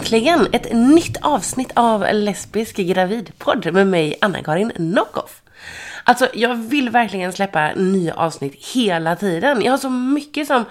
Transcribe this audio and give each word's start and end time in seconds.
äntligen 0.00 0.48
ett 0.52 0.72
nytt 0.72 1.16
avsnitt 1.22 1.72
av 1.74 2.06
Lesbisk 2.12 2.76
gravidpodd 2.76 3.72
med 3.72 3.86
mig, 3.86 4.18
Anna-Karin 4.20 4.72
Nockoff. 4.76 5.42
Alltså, 6.04 6.28
jag 6.34 6.54
vill 6.54 6.90
verkligen 6.90 7.32
släppa 7.32 7.72
nya 7.76 8.14
avsnitt 8.14 8.66
hela 8.74 9.16
tiden. 9.16 9.62
Jag 9.62 9.72
har 9.72 9.78
så 9.78 9.90
mycket 9.90 10.46
som 10.46 10.64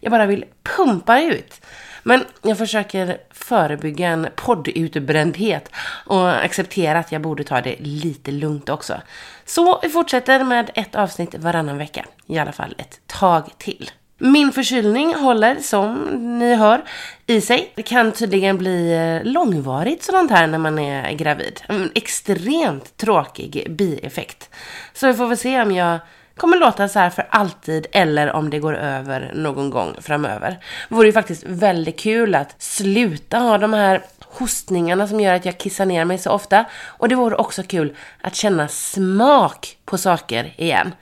jag 0.00 0.10
bara 0.10 0.26
vill 0.26 0.44
pumpa 0.76 1.20
ut. 1.20 1.60
Men 2.02 2.24
jag 2.42 2.58
försöker 2.58 3.18
förebygga 3.30 4.08
en 4.08 4.28
poddutbrändhet 4.36 5.70
och 6.06 6.44
acceptera 6.44 6.98
att 6.98 7.12
jag 7.12 7.22
borde 7.22 7.44
ta 7.44 7.60
det 7.60 7.76
lite 7.80 8.30
lugnt 8.30 8.68
också. 8.68 9.00
Så 9.44 9.80
vi 9.82 9.88
fortsätter 9.88 10.44
med 10.44 10.70
ett 10.74 10.94
avsnitt 10.94 11.34
varannan 11.34 11.78
vecka. 11.78 12.06
I 12.26 12.38
alla 12.38 12.52
fall 12.52 12.74
ett 12.78 13.00
tag 13.06 13.50
till. 13.58 13.90
Min 14.18 14.52
förkylning 14.52 15.14
håller, 15.14 15.56
som 15.60 16.04
ni 16.38 16.54
hör, 16.54 16.82
i 17.26 17.40
sig. 17.40 17.72
Det 17.74 17.82
kan 17.82 18.12
tydligen 18.12 18.58
bli 18.58 18.92
eh, 18.92 19.32
långvarigt 19.32 20.02
sådant 20.02 20.30
här 20.30 20.46
när 20.46 20.58
man 20.58 20.78
är 20.78 21.12
gravid. 21.12 21.60
En 21.68 21.90
extremt 21.94 22.96
tråkig 22.96 23.66
bieffekt. 23.70 24.50
Så 24.92 25.06
vi 25.06 25.14
får 25.14 25.26
väl 25.26 25.36
se 25.36 25.62
om 25.62 25.72
jag 25.72 25.98
kommer 26.36 26.56
låta 26.56 26.88
så 26.88 26.98
här 26.98 27.10
för 27.10 27.26
alltid 27.30 27.86
eller 27.92 28.32
om 28.32 28.50
det 28.50 28.58
går 28.58 28.76
över 28.76 29.32
någon 29.34 29.70
gång 29.70 29.96
framöver. 30.00 30.58
Det 30.88 30.94
vore 30.94 31.06
ju 31.06 31.12
faktiskt 31.12 31.44
väldigt 31.46 31.98
kul 31.98 32.34
att 32.34 32.62
sluta 32.62 33.38
ha 33.38 33.58
de 33.58 33.72
här 33.72 34.02
hostningarna 34.20 35.08
som 35.08 35.20
gör 35.20 35.34
att 35.34 35.44
jag 35.44 35.58
kissar 35.58 35.86
ner 35.86 36.04
mig 36.04 36.18
så 36.18 36.30
ofta. 36.30 36.64
Och 36.84 37.08
det 37.08 37.14
vore 37.14 37.36
också 37.36 37.62
kul 37.62 37.96
att 38.20 38.34
känna 38.34 38.68
smak 38.68 39.76
på 39.84 39.98
saker 39.98 40.54
igen. 40.56 40.92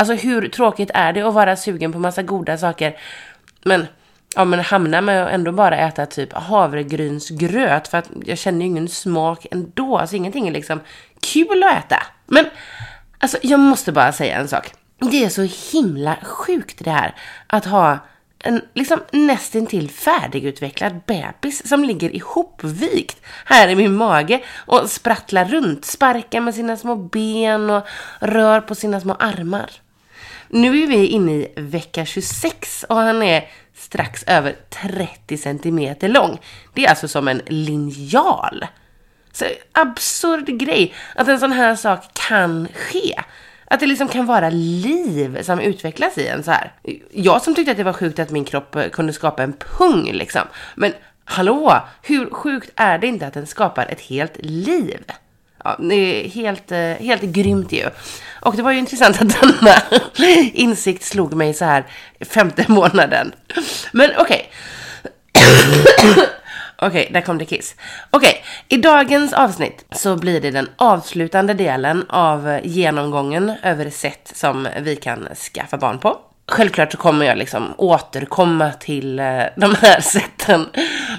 Alltså 0.00 0.14
hur 0.14 0.48
tråkigt 0.48 0.90
är 0.94 1.12
det 1.12 1.22
att 1.22 1.34
vara 1.34 1.56
sugen 1.56 1.92
på 1.92 1.98
massa 1.98 2.22
goda 2.22 2.58
saker, 2.58 2.96
men 3.64 3.86
ja, 4.36 4.44
men 4.44 4.60
hamna 4.60 5.00
med 5.00 5.26
att 5.26 5.32
ändå 5.32 5.52
bara 5.52 5.76
äta 5.76 6.06
typ 6.06 6.32
havregrynsgröt 6.32 7.88
för 7.88 7.98
att 7.98 8.10
jag 8.24 8.38
känner 8.38 8.60
ju 8.60 8.66
ingen 8.66 8.88
smak 8.88 9.46
ändå. 9.50 9.98
Alltså 9.98 10.16
ingenting 10.16 10.48
är 10.48 10.52
liksom 10.52 10.80
kul 11.20 11.62
att 11.62 11.84
äta. 11.84 12.02
Men 12.26 12.46
alltså 13.18 13.38
jag 13.42 13.60
måste 13.60 13.92
bara 13.92 14.12
säga 14.12 14.36
en 14.36 14.48
sak. 14.48 14.72
Det 15.10 15.24
är 15.24 15.28
så 15.28 15.72
himla 15.72 16.16
sjukt 16.22 16.84
det 16.84 16.90
här 16.90 17.14
att 17.46 17.64
ha 17.64 17.98
en 18.38 18.62
liksom 18.74 19.00
nästintill 19.10 19.90
färdigutvecklad 19.90 21.00
bebis 21.06 21.68
som 21.68 21.84
ligger 21.84 22.16
ihopvikt 22.16 23.22
här 23.44 23.68
i 23.68 23.74
min 23.74 23.94
mage 23.94 24.42
och 24.66 24.90
sprattlar 24.90 25.44
runt, 25.44 25.84
sparkar 25.84 26.40
med 26.40 26.54
sina 26.54 26.76
små 26.76 26.96
ben 26.96 27.70
och 27.70 27.86
rör 28.20 28.60
på 28.60 28.74
sina 28.74 29.00
små 29.00 29.14
armar. 29.14 29.70
Nu 30.52 30.82
är 30.82 30.86
vi 30.86 31.06
inne 31.06 31.32
i 31.32 31.52
vecka 31.56 32.04
26 32.04 32.84
och 32.88 32.96
han 32.96 33.22
är 33.22 33.48
strax 33.74 34.24
över 34.26 34.56
30 34.68 35.38
centimeter 35.38 36.08
lång. 36.08 36.38
Det 36.74 36.84
är 36.84 36.90
alltså 36.90 37.08
som 37.08 37.28
en 37.28 37.42
linjal. 37.46 38.66
Så 39.32 39.44
absurd 39.72 40.46
grej 40.46 40.94
att 41.14 41.28
en 41.28 41.40
sån 41.40 41.52
här 41.52 41.76
sak 41.76 42.04
kan 42.28 42.68
ske. 42.74 43.14
Att 43.64 43.80
det 43.80 43.86
liksom 43.86 44.08
kan 44.08 44.26
vara 44.26 44.50
liv 44.50 45.42
som 45.42 45.60
utvecklas 45.60 46.18
i 46.18 46.26
en 46.26 46.42
så 46.42 46.50
här. 46.50 46.72
Jag 47.10 47.42
som 47.42 47.54
tyckte 47.54 47.70
att 47.70 47.76
det 47.76 47.84
var 47.84 47.92
sjukt 47.92 48.18
att 48.18 48.30
min 48.30 48.44
kropp 48.44 48.76
kunde 48.92 49.12
skapa 49.12 49.42
en 49.42 49.52
pung 49.52 50.12
liksom. 50.12 50.42
Men 50.74 50.92
hallå, 51.24 51.80
hur 52.02 52.30
sjukt 52.30 52.70
är 52.76 52.98
det 52.98 53.06
inte 53.06 53.26
att 53.26 53.34
den 53.34 53.46
skapar 53.46 53.86
ett 53.86 54.00
helt 54.00 54.36
liv? 54.36 55.04
Ja, 55.64 55.76
det 55.78 55.94
är 55.94 56.28
helt, 56.28 56.72
eh, 56.72 56.78
helt 56.78 57.22
grymt 57.22 57.72
ju. 57.72 57.90
Och 58.40 58.56
det 58.56 58.62
var 58.62 58.72
ju 58.72 58.78
intressant 58.78 59.22
att 59.22 59.40
denna 59.40 59.82
insikt 60.52 61.02
slog 61.02 61.34
mig 61.34 61.54
så 61.54 61.64
här 61.64 61.84
femte 62.20 62.64
månaden. 62.68 63.32
Men 63.92 64.10
okej. 64.18 64.50
Okay. 65.32 66.24
Okej, 66.82 67.00
okay, 67.00 67.12
där 67.12 67.20
kom 67.20 67.38
det 67.38 67.44
kiss. 67.44 67.74
Okej, 68.10 68.30
okay, 68.30 68.78
i 68.78 68.82
dagens 68.82 69.32
avsnitt 69.32 69.84
så 69.92 70.16
blir 70.16 70.40
det 70.40 70.50
den 70.50 70.68
avslutande 70.76 71.54
delen 71.54 72.04
av 72.08 72.60
genomgången 72.62 73.52
över 73.62 73.90
sätt 73.90 74.32
som 74.34 74.68
vi 74.80 74.96
kan 74.96 75.28
skaffa 75.34 75.76
barn 75.76 75.98
på. 75.98 76.29
Självklart 76.50 76.92
så 76.92 76.98
kommer 76.98 77.26
jag 77.26 77.38
liksom 77.38 77.74
återkomma 77.76 78.72
till 78.72 79.18
eh, 79.18 79.42
de 79.56 79.74
här 79.74 80.00
sätten. 80.00 80.66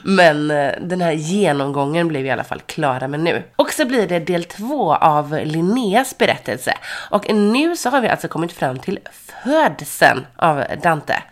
Men 0.04 0.52
eh, 0.52 0.72
den 0.82 1.02
här 1.02 1.12
genomgången 1.12 2.08
blev 2.08 2.22
vi 2.22 2.28
i 2.28 2.32
alla 2.32 2.44
fall 2.44 2.60
klara 2.60 3.08
med 3.08 3.20
nu. 3.20 3.44
Och 3.56 3.74
så 3.74 3.86
blir 3.86 4.08
det 4.08 4.20
del 4.20 4.44
två 4.44 4.96
av 4.96 5.40
Linneas 5.44 6.18
berättelse. 6.18 6.74
Och 7.10 7.34
nu 7.34 7.76
så 7.76 7.90
har 7.90 8.02
vi 8.02 8.08
alltså 8.08 8.28
kommit 8.28 8.52
fram 8.52 8.80
till 8.80 9.00
födseln 9.44 10.26
av 10.36 10.64
Dante. 10.84 11.24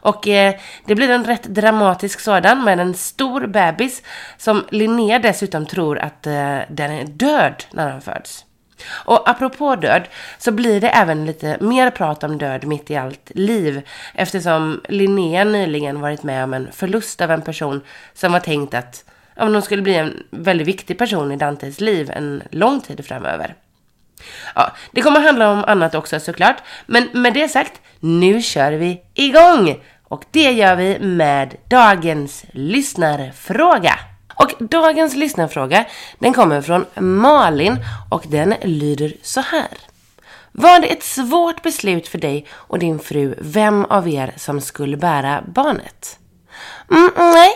Och 0.00 0.28
eh, 0.28 0.54
det 0.84 0.94
blir 0.94 1.10
en 1.10 1.24
rätt 1.24 1.42
dramatisk 1.42 2.20
sådan 2.20 2.64
med 2.64 2.80
en 2.80 2.94
stor 2.94 3.46
bebis 3.46 4.02
som 4.36 4.64
Linnea 4.70 5.18
dessutom 5.18 5.66
tror 5.66 5.98
att 5.98 6.26
eh, 6.26 6.58
den 6.68 6.90
är 6.90 7.04
död 7.04 7.64
när 7.70 7.90
den 7.90 8.00
föds. 8.00 8.44
Och 8.86 9.28
apropå 9.30 9.76
död 9.76 10.02
så 10.38 10.52
blir 10.52 10.80
det 10.80 10.88
även 10.88 11.26
lite 11.26 11.56
mer 11.60 11.90
prat 11.90 12.24
om 12.24 12.38
död 12.38 12.64
mitt 12.64 12.90
i 12.90 12.96
allt 12.96 13.30
liv 13.34 13.82
eftersom 14.14 14.80
Linnea 14.88 15.44
nyligen 15.44 16.00
varit 16.00 16.22
med 16.22 16.44
om 16.44 16.54
en 16.54 16.72
förlust 16.72 17.20
av 17.20 17.30
en 17.30 17.42
person 17.42 17.80
som 18.14 18.32
var 18.32 18.40
tänkt 18.40 18.74
att 18.74 19.04
om 19.36 19.52
hon 19.52 19.62
skulle 19.62 19.82
bli 19.82 19.94
en 19.94 20.22
väldigt 20.30 20.68
viktig 20.68 20.98
person 20.98 21.32
i 21.32 21.36
Dantes 21.36 21.80
liv 21.80 22.10
en 22.10 22.42
lång 22.50 22.80
tid 22.80 23.06
framöver. 23.06 23.54
Ja, 24.54 24.72
det 24.92 25.02
kommer 25.02 25.20
handla 25.20 25.50
om 25.50 25.64
annat 25.64 25.94
också 25.94 26.20
såklart, 26.20 26.56
men 26.86 27.08
med 27.12 27.34
det 27.34 27.48
sagt, 27.48 27.80
nu 28.00 28.42
kör 28.42 28.72
vi 28.72 29.02
igång! 29.14 29.76
Och 30.08 30.24
det 30.30 30.52
gör 30.52 30.76
vi 30.76 30.98
med 30.98 31.56
dagens 31.68 32.44
lyssnarfråga. 32.52 33.98
Och 34.38 34.52
dagens 34.58 35.14
lyssnarfråga, 35.14 35.84
den 36.18 36.32
kommer 36.32 36.60
från 36.60 36.84
Malin 36.94 37.76
och 38.10 38.24
den 38.28 38.54
lyder 38.62 39.12
så 39.22 39.40
här. 39.40 39.78
Var 40.52 40.80
det 40.80 40.86
ett 40.86 41.02
svårt 41.02 41.62
beslut 41.62 42.08
för 42.08 42.18
dig 42.18 42.46
och 42.52 42.78
din 42.78 42.98
fru 42.98 43.34
vem 43.38 43.84
av 43.84 44.08
er 44.08 44.32
som 44.36 44.60
skulle 44.60 44.96
bära 44.96 45.44
barnet? 45.46 46.18
Mm, 46.90 47.10
nej, 47.16 47.50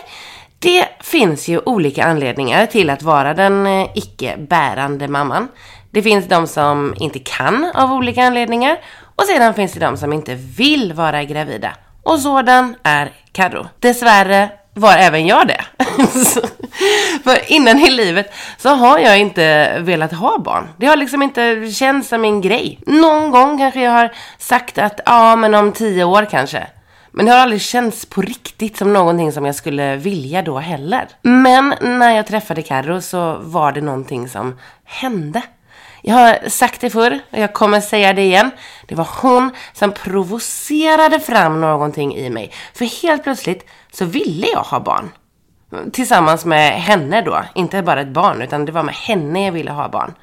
det 0.59 0.87
finns 0.99 1.47
ju 1.47 1.59
olika 1.65 2.03
anledningar 2.03 2.65
till 2.65 2.89
att 2.89 3.03
vara 3.03 3.33
den 3.33 3.67
eh, 3.67 3.89
icke-bärande 3.95 5.07
mamman. 5.07 5.47
Det 5.91 6.01
finns 6.01 6.27
de 6.27 6.47
som 6.47 6.93
inte 6.97 7.19
kan 7.19 7.71
av 7.75 7.93
olika 7.93 8.23
anledningar 8.23 8.77
och 9.15 9.23
sedan 9.23 9.53
finns 9.53 9.73
det 9.73 9.79
de 9.79 9.97
som 9.97 10.13
inte 10.13 10.35
vill 10.35 10.93
vara 10.93 11.23
gravida. 11.23 11.75
Och 12.03 12.19
sådan 12.19 12.75
är 12.83 13.11
Carro. 13.31 13.67
Dessvärre 13.79 14.49
var 14.73 14.93
även 14.93 15.27
jag 15.27 15.47
det. 15.47 15.61
För 17.23 17.51
innan 17.51 17.79
i 17.79 17.89
livet 17.89 18.33
så 18.57 18.69
har 18.69 18.99
jag 18.99 19.19
inte 19.19 19.77
velat 19.79 20.13
ha 20.13 20.37
barn. 20.39 20.69
Det 20.77 20.85
har 20.85 20.95
liksom 20.95 21.21
inte 21.21 21.71
känts 21.71 22.09
som 22.09 22.21
min 22.21 22.41
grej. 22.41 22.79
Någon 22.85 23.31
gång 23.31 23.57
kanske 23.57 23.81
jag 23.81 23.91
har 23.91 24.11
sagt 24.37 24.77
att 24.77 24.99
ja, 25.05 25.35
men 25.35 25.53
om 25.53 25.71
tio 25.71 26.03
år 26.03 26.27
kanske. 26.31 26.67
Men 27.11 27.25
det 27.25 27.31
har 27.31 27.39
aldrig 27.39 27.61
känts 27.61 28.05
på 28.05 28.21
riktigt 28.21 28.77
som 28.77 28.93
någonting 28.93 29.31
som 29.31 29.45
jag 29.45 29.55
skulle 29.55 29.95
vilja 29.95 30.41
då 30.41 30.59
heller. 30.59 31.07
Men 31.21 31.73
när 31.81 32.15
jag 32.15 32.27
träffade 32.27 32.61
Carro 32.61 33.01
så 33.01 33.37
var 33.41 33.71
det 33.71 33.81
någonting 33.81 34.29
som 34.29 34.59
hände. 34.85 35.41
Jag 36.05 36.15
har 36.15 36.49
sagt 36.49 36.81
det 36.81 36.89
förr 36.89 37.19
och 37.31 37.39
jag 37.39 37.53
kommer 37.53 37.81
säga 37.81 38.13
det 38.13 38.21
igen. 38.21 38.51
Det 38.87 38.95
var 38.95 39.07
hon 39.21 39.51
som 39.73 39.91
provocerade 39.91 41.19
fram 41.19 41.61
någonting 41.61 42.15
i 42.15 42.29
mig. 42.29 42.51
För 42.73 43.01
helt 43.01 43.23
plötsligt 43.23 43.65
så 43.91 44.05
ville 44.05 44.47
jag 44.47 44.63
ha 44.63 44.79
barn. 44.79 45.11
Tillsammans 45.91 46.45
med 46.45 46.81
henne 46.81 47.21
då. 47.21 47.43
Inte 47.55 47.81
bara 47.81 48.01
ett 48.01 48.07
barn, 48.07 48.41
utan 48.41 48.65
det 48.65 48.71
var 48.71 48.83
med 48.83 48.95
henne 48.95 49.45
jag 49.45 49.51
ville 49.51 49.71
ha 49.71 49.89
barn. 49.89 50.13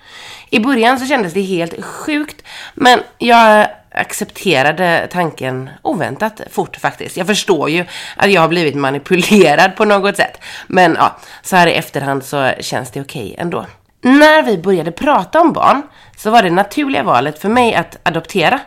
I 0.51 0.61
början 0.61 0.99
så 0.99 1.07
kändes 1.07 1.33
det 1.33 1.43
helt 1.43 1.85
sjukt, 1.85 2.43
men 2.75 3.01
jag 3.19 3.67
accepterade 3.91 5.09
tanken 5.11 5.71
oväntat 5.83 6.41
fort 6.51 6.77
faktiskt. 6.77 7.17
Jag 7.17 7.27
förstår 7.27 7.71
ju 7.71 7.85
att 8.17 8.31
jag 8.31 8.41
har 8.41 8.49
blivit 8.49 8.75
manipulerad 8.75 9.77
på 9.77 9.85
något 9.85 10.17
sätt. 10.17 10.41
Men 10.67 10.95
ja, 10.99 11.17
så 11.43 11.57
här 11.57 11.67
i 11.67 11.73
efterhand 11.73 12.25
så 12.25 12.53
känns 12.61 12.91
det 12.91 13.01
okej 13.01 13.31
okay 13.33 13.43
ändå. 13.43 13.67
När 14.03 14.43
vi 14.43 14.59
började 14.59 14.93
prata 14.93 15.41
om 15.41 15.53
barn 15.53 15.83
så 16.17 16.31
var 16.31 16.43
det 16.43 16.51
naturliga 16.51 17.03
valet 17.03 17.39
för 17.39 17.49
mig 17.49 17.75
att 17.75 17.99
adoptera. 18.03 18.61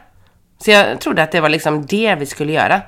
Så 0.59 0.71
jag 0.71 0.99
trodde 0.99 1.23
att 1.23 1.31
det 1.31 1.41
var 1.41 1.49
liksom 1.49 1.85
det 1.85 2.15
vi 2.15 2.25
skulle 2.25 2.53
göra. 2.53 2.81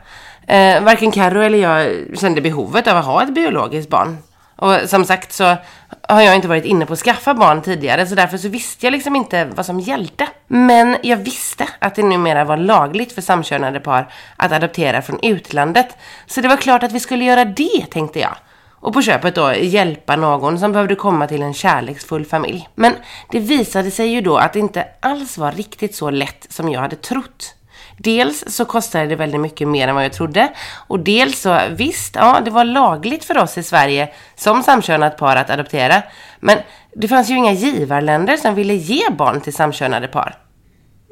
Eh, 0.48 0.84
varken 0.84 1.12
Carro 1.12 1.42
eller 1.42 1.58
jag 1.58 1.96
kände 2.20 2.42
behovet 2.42 2.88
av 2.88 2.98
att 2.98 3.06
ha 3.06 3.24
ett 3.24 3.34
biologiskt 3.34 3.90
barn. 3.90 4.18
Och 4.56 4.90
som 4.90 5.06
sagt 5.06 5.34
så 5.34 5.56
har 6.02 6.22
jag 6.22 6.36
inte 6.36 6.48
varit 6.48 6.66
inne 6.66 6.86
på 6.86 6.94
att 6.94 7.00
skaffa 7.00 7.34
barn 7.34 7.62
tidigare 7.62 8.08
så 8.08 8.16
därför 8.16 8.38
så 8.38 8.48
visste 8.50 8.86
jag 8.86 8.92
liksom 8.92 9.16
inte 9.16 9.46
vad 9.46 9.66
som 9.66 9.80
gällde. 9.80 10.28
Men 10.48 10.98
jag 11.04 11.18
visste 11.18 11.68
att 11.80 11.96
det 11.96 12.04
numera 12.04 12.44
var 12.44 12.58
lagligt 12.58 13.12
för 13.12 13.22
samkönade 13.22 13.80
par 13.80 14.14
att 14.38 14.52
adoptera 14.52 15.02
från 15.02 15.20
utlandet. 15.22 15.98
Så 16.26 16.42
det 16.42 16.48
var 16.48 16.58
klart 16.58 16.84
att 16.84 16.92
vi 16.92 17.00
skulle 17.00 17.24
göra 17.24 17.46
det 17.46 17.86
tänkte 17.92 18.20
jag. 18.20 18.36
Och 18.86 18.94
på 18.94 19.02
köpet 19.02 19.36
då 19.36 19.54
hjälpa 19.54 20.16
någon 20.16 20.60
som 20.60 20.72
behövde 20.72 20.96
komma 20.96 21.28
till 21.28 21.42
en 21.42 21.54
kärleksfull 21.54 22.26
familj. 22.26 22.70
Men 22.76 22.94
det 23.32 23.40
visade 23.40 23.92
sig 23.92 24.08
ju 24.08 24.22
då 24.22 24.38
att 24.38 24.54
det 24.54 24.60
inte 24.60 24.88
alls 25.00 25.38
var 25.38 25.52
riktigt 25.52 25.96
så 25.96 26.10
lätt 26.10 26.48
som 26.50 26.70
jag 26.70 26.80
hade 26.80 26.96
trott. 26.96 27.56
Dels 27.98 28.44
så 28.48 28.66
kostade 28.66 29.06
det 29.06 29.16
väldigt 29.16 29.42
mycket 29.42 29.68
mer 29.68 29.88
än 29.88 29.96
vad 29.96 30.04
jag 30.04 30.14
trodde. 30.14 30.52
Och 30.88 31.00
dels 31.00 31.40
så, 31.40 31.60
visst, 31.70 32.16
ja, 32.16 32.42
det 32.46 32.52
var 32.52 32.64
lagligt 32.64 33.24
för 33.24 33.38
oss 33.38 33.58
i 33.58 33.64
Sverige 33.64 34.10
som 34.36 34.64
samkönat 34.64 35.18
par 35.18 35.36
att 35.36 35.50
adoptera. 35.50 36.04
Men 36.40 36.58
det 36.96 37.08
fanns 37.08 37.30
ju 37.30 37.36
inga 37.36 37.52
givarländer 37.52 38.38
som 38.38 38.56
ville 38.56 38.74
ge 38.74 39.10
barn 39.10 39.42
till 39.42 39.54
samkönade 39.54 40.08
par. 40.08 40.38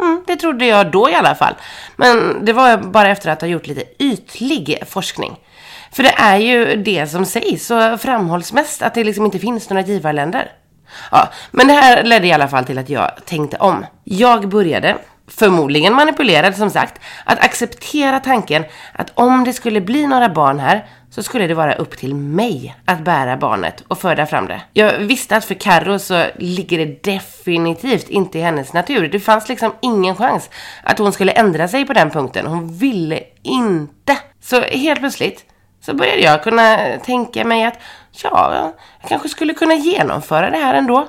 Mm, 0.01 0.23
det 0.27 0.35
trodde 0.35 0.65
jag 0.65 0.91
då 0.91 1.09
i 1.09 1.15
alla 1.15 1.35
fall. 1.35 1.53
Men 1.95 2.45
det 2.45 2.53
var 2.53 2.77
bara 2.77 3.09
efter 3.09 3.29
att 3.29 3.41
ha 3.41 3.47
gjort 3.47 3.67
lite 3.67 3.83
ytlig 3.99 4.83
forskning. 4.87 5.37
För 5.93 6.03
det 6.03 6.13
är 6.17 6.37
ju 6.37 6.75
det 6.75 7.07
som 7.07 7.25
sägs 7.25 7.71
och 7.71 8.01
framhålls 8.01 8.53
mest 8.53 8.81
att 8.81 8.93
det 8.93 9.03
liksom 9.03 9.25
inte 9.25 9.39
finns 9.39 9.69
några 9.69 9.83
givarländer. 9.83 10.51
Ja, 11.11 11.29
men 11.51 11.67
det 11.67 11.73
här 11.73 12.03
ledde 12.03 12.27
i 12.27 12.33
alla 12.33 12.47
fall 12.47 12.65
till 12.65 12.77
att 12.77 12.89
jag 12.89 13.11
tänkte 13.25 13.57
om. 13.57 13.85
Jag 14.03 14.49
började, 14.49 14.95
förmodligen 15.27 15.93
manipulerad 15.93 16.55
som 16.55 16.69
sagt, 16.69 17.01
att 17.25 17.39
acceptera 17.39 18.19
tanken 18.19 18.63
att 18.93 19.11
om 19.13 19.43
det 19.43 19.53
skulle 19.53 19.81
bli 19.81 20.07
några 20.07 20.29
barn 20.29 20.59
här 20.59 20.85
så 21.09 21.23
skulle 21.23 21.47
det 21.47 21.53
vara 21.53 21.73
upp 21.73 21.97
till 21.97 22.15
mig 22.15 22.75
att 22.85 22.99
bära 22.99 23.37
barnet 23.37 23.83
och 23.87 23.99
föda 23.99 24.25
fram 24.25 24.47
det. 24.47 24.61
Jag 24.73 24.97
visste 24.97 25.35
att 25.35 25.45
för 25.45 25.55
Carro 25.55 25.99
så 25.99 26.25
ligger 26.35 26.77
det 26.77 27.03
definitivt 27.03 28.09
inte 28.09 28.39
i 28.39 28.41
hennes 28.41 28.73
natur. 28.73 29.07
Det 29.07 29.19
fanns 29.19 29.49
liksom 29.49 29.73
ingen 29.81 30.15
chans 30.15 30.49
att 30.83 30.99
hon 30.99 31.13
skulle 31.13 31.31
ändra 31.31 31.67
sig 31.67 31.85
på 31.85 31.93
den 31.93 32.09
punkten. 32.09 32.45
Hon 32.45 32.77
ville 32.77 33.19
inte. 33.43 34.17
Så 34.41 34.61
helt 34.61 34.99
plötsligt 34.99 35.45
så 35.85 35.93
började 35.93 36.21
jag 36.21 36.43
kunna 36.43 36.77
tänka 37.05 37.45
mig 37.45 37.63
att 37.63 37.79
ja, 38.23 38.71
jag 39.01 39.09
kanske 39.09 39.29
skulle 39.29 39.53
kunna 39.53 39.73
genomföra 39.73 40.49
det 40.49 40.57
här 40.57 40.73
ändå. 40.73 41.07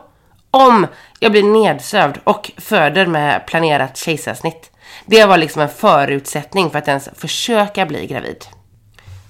Om 0.51 0.87
jag 1.21 1.33
blir 1.33 1.43
nedsövd 1.43 2.19
och 2.25 2.51
föder 2.57 3.07
med 3.07 3.47
planerat 3.47 3.97
kejsarsnitt. 3.97 4.71
Det 5.07 5.25
var 5.25 5.37
liksom 5.37 5.63
en 5.63 5.69
förutsättning 5.69 6.71
för 6.71 6.79
att 6.79 6.89
ens 6.89 7.09
försöka 7.17 7.87
bli 7.87 8.07
gravid. 8.07 8.45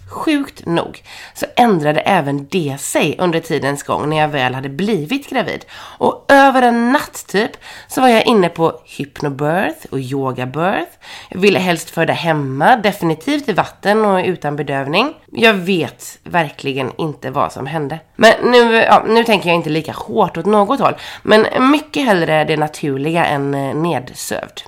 Sjukt 0.08 0.66
nog 0.66 1.02
så 1.34 1.46
ändrade 1.56 2.00
även 2.00 2.46
det 2.50 2.76
sig 2.80 3.16
under 3.18 3.40
tidens 3.40 3.82
gång 3.82 4.10
när 4.10 4.16
jag 4.16 4.28
väl 4.28 4.54
hade 4.54 4.68
blivit 4.68 5.30
gravid. 5.30 5.64
Och 5.98 6.24
över 6.28 6.62
en 6.62 6.92
natt 6.92 7.24
typ 7.28 7.50
så 7.88 8.00
var 8.00 8.08
jag 8.08 8.26
inne 8.26 8.48
på 8.48 8.80
hypnobirth 8.84 9.86
och 9.90 9.98
yogabirth. 9.98 10.90
Jag 11.28 11.40
ville 11.40 11.58
helst 11.58 11.90
föda 11.90 12.12
hemma, 12.12 12.76
definitivt 12.76 13.48
i 13.48 13.52
vatten 13.52 14.04
och 14.04 14.24
utan 14.24 14.56
bedövning. 14.56 15.14
Jag 15.32 15.54
vet 15.54 16.18
verkligen 16.24 16.92
inte 16.98 17.30
vad 17.30 17.52
som 17.52 17.66
hände. 17.66 17.98
Men 18.16 18.32
nu, 18.42 18.74
ja, 18.74 19.04
nu 19.08 19.24
tänker 19.24 19.48
jag 19.48 19.56
inte 19.56 19.70
lika 19.70 19.92
hårt 19.92 20.36
åt 20.36 20.46
något 20.46 20.80
håll. 20.80 20.94
Men 21.22 21.46
mycket 21.70 22.04
hellre 22.04 22.44
det 22.44 22.56
naturliga 22.56 23.24
än 23.24 23.54
eh, 23.54 23.74
nedsövd. 23.74 24.62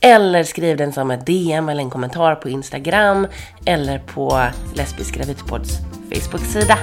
eller 0.00 0.44
skriv 0.44 0.76
den 0.76 0.92
som 0.92 1.10
ett 1.10 1.26
DM 1.26 1.68
eller 1.68 1.82
en 1.82 1.90
kommentar 1.90 2.34
på 2.34 2.48
Instagram 2.48 3.26
eller 3.64 3.98
på 3.98 4.42
Lesbisk 4.74 5.14
Gravidpodds 5.14 5.70
Facebook-sida. 6.10 6.78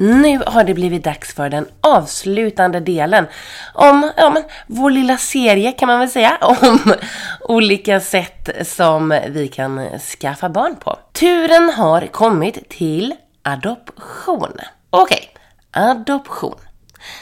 Nu 0.00 0.42
har 0.46 0.64
det 0.64 0.74
blivit 0.74 1.04
dags 1.04 1.34
för 1.34 1.48
den 1.48 1.66
avslutande 1.80 2.80
delen 2.80 3.26
om 3.74 4.10
ja, 4.16 4.30
men, 4.30 4.44
vår 4.66 4.90
lilla 4.90 5.16
serie 5.16 5.72
kan 5.72 5.86
man 5.86 5.98
väl 6.00 6.10
säga 6.10 6.38
om 6.40 6.94
olika 7.40 8.00
sätt 8.00 8.68
som 8.68 9.20
vi 9.28 9.48
kan 9.48 9.98
skaffa 9.98 10.48
barn 10.48 10.76
på. 10.76 10.98
Turen 11.12 11.70
har 11.70 12.06
kommit 12.06 12.68
till 12.68 13.14
adoption. 13.42 14.52
Okej, 14.90 15.30
okay. 15.70 15.90
adoption. 15.90 16.58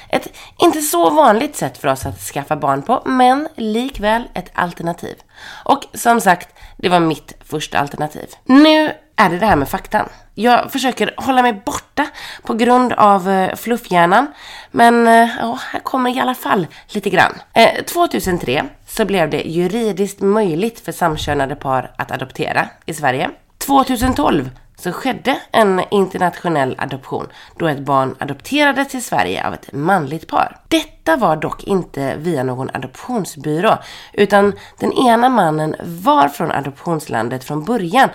Ett 0.08 0.28
inte 0.58 0.80
så 0.80 1.10
vanligt 1.10 1.56
sätt 1.56 1.78
för 1.78 1.88
oss 1.88 2.06
att 2.06 2.18
skaffa 2.18 2.56
barn 2.56 2.82
på, 2.82 3.02
men 3.04 3.48
likväl 3.54 4.22
ett 4.34 4.50
alternativ. 4.54 5.16
Och 5.64 5.84
som 5.94 6.20
sagt, 6.20 6.48
det 6.76 6.88
var 6.88 7.00
mitt 7.00 7.34
första 7.44 7.78
alternativ. 7.78 8.28
Nu 8.44 8.92
är 9.16 9.30
det 9.30 9.38
det 9.38 9.46
här 9.46 9.56
med 9.56 9.68
faktan. 9.68 10.08
Jag 10.38 10.72
försöker 10.72 11.14
hålla 11.16 11.42
mig 11.42 11.62
borta 11.64 12.06
på 12.42 12.54
grund 12.54 12.92
av 12.92 13.30
eh, 13.30 13.54
fluffhjärnan. 13.54 14.26
Men 14.70 15.08
eh, 15.08 15.28
ja, 15.40 15.58
här 15.72 15.80
kommer 15.80 16.16
i 16.16 16.20
alla 16.20 16.34
fall 16.34 16.66
lite 16.88 17.10
grann. 17.10 17.32
Eh, 17.52 17.84
2003 17.84 18.64
så 18.86 19.04
blev 19.04 19.30
det 19.30 19.42
juridiskt 19.42 20.20
möjligt 20.20 20.80
för 20.80 20.92
samkönade 20.92 21.56
par 21.56 21.90
att 21.98 22.10
adoptera 22.10 22.68
i 22.86 22.94
Sverige. 22.94 23.30
2012 23.58 24.50
så 24.78 24.92
skedde 24.92 25.38
en 25.52 25.82
internationell 25.90 26.74
adoption 26.78 27.26
då 27.58 27.68
ett 27.68 27.78
barn 27.78 28.16
adopterades 28.18 28.88
till 28.88 29.04
Sverige 29.04 29.46
av 29.46 29.54
ett 29.54 29.72
manligt 29.72 30.28
par. 30.28 30.56
Detta 30.68 31.16
var 31.16 31.36
dock 31.36 31.64
inte 31.64 32.16
via 32.16 32.42
någon 32.42 32.70
adoptionsbyrå 32.74 33.78
utan 34.12 34.52
den 34.78 34.92
ena 34.92 35.28
mannen 35.28 35.76
var 35.84 36.28
från 36.28 36.52
adoptionslandet 36.52 37.44
från 37.44 37.64
början 37.64 38.08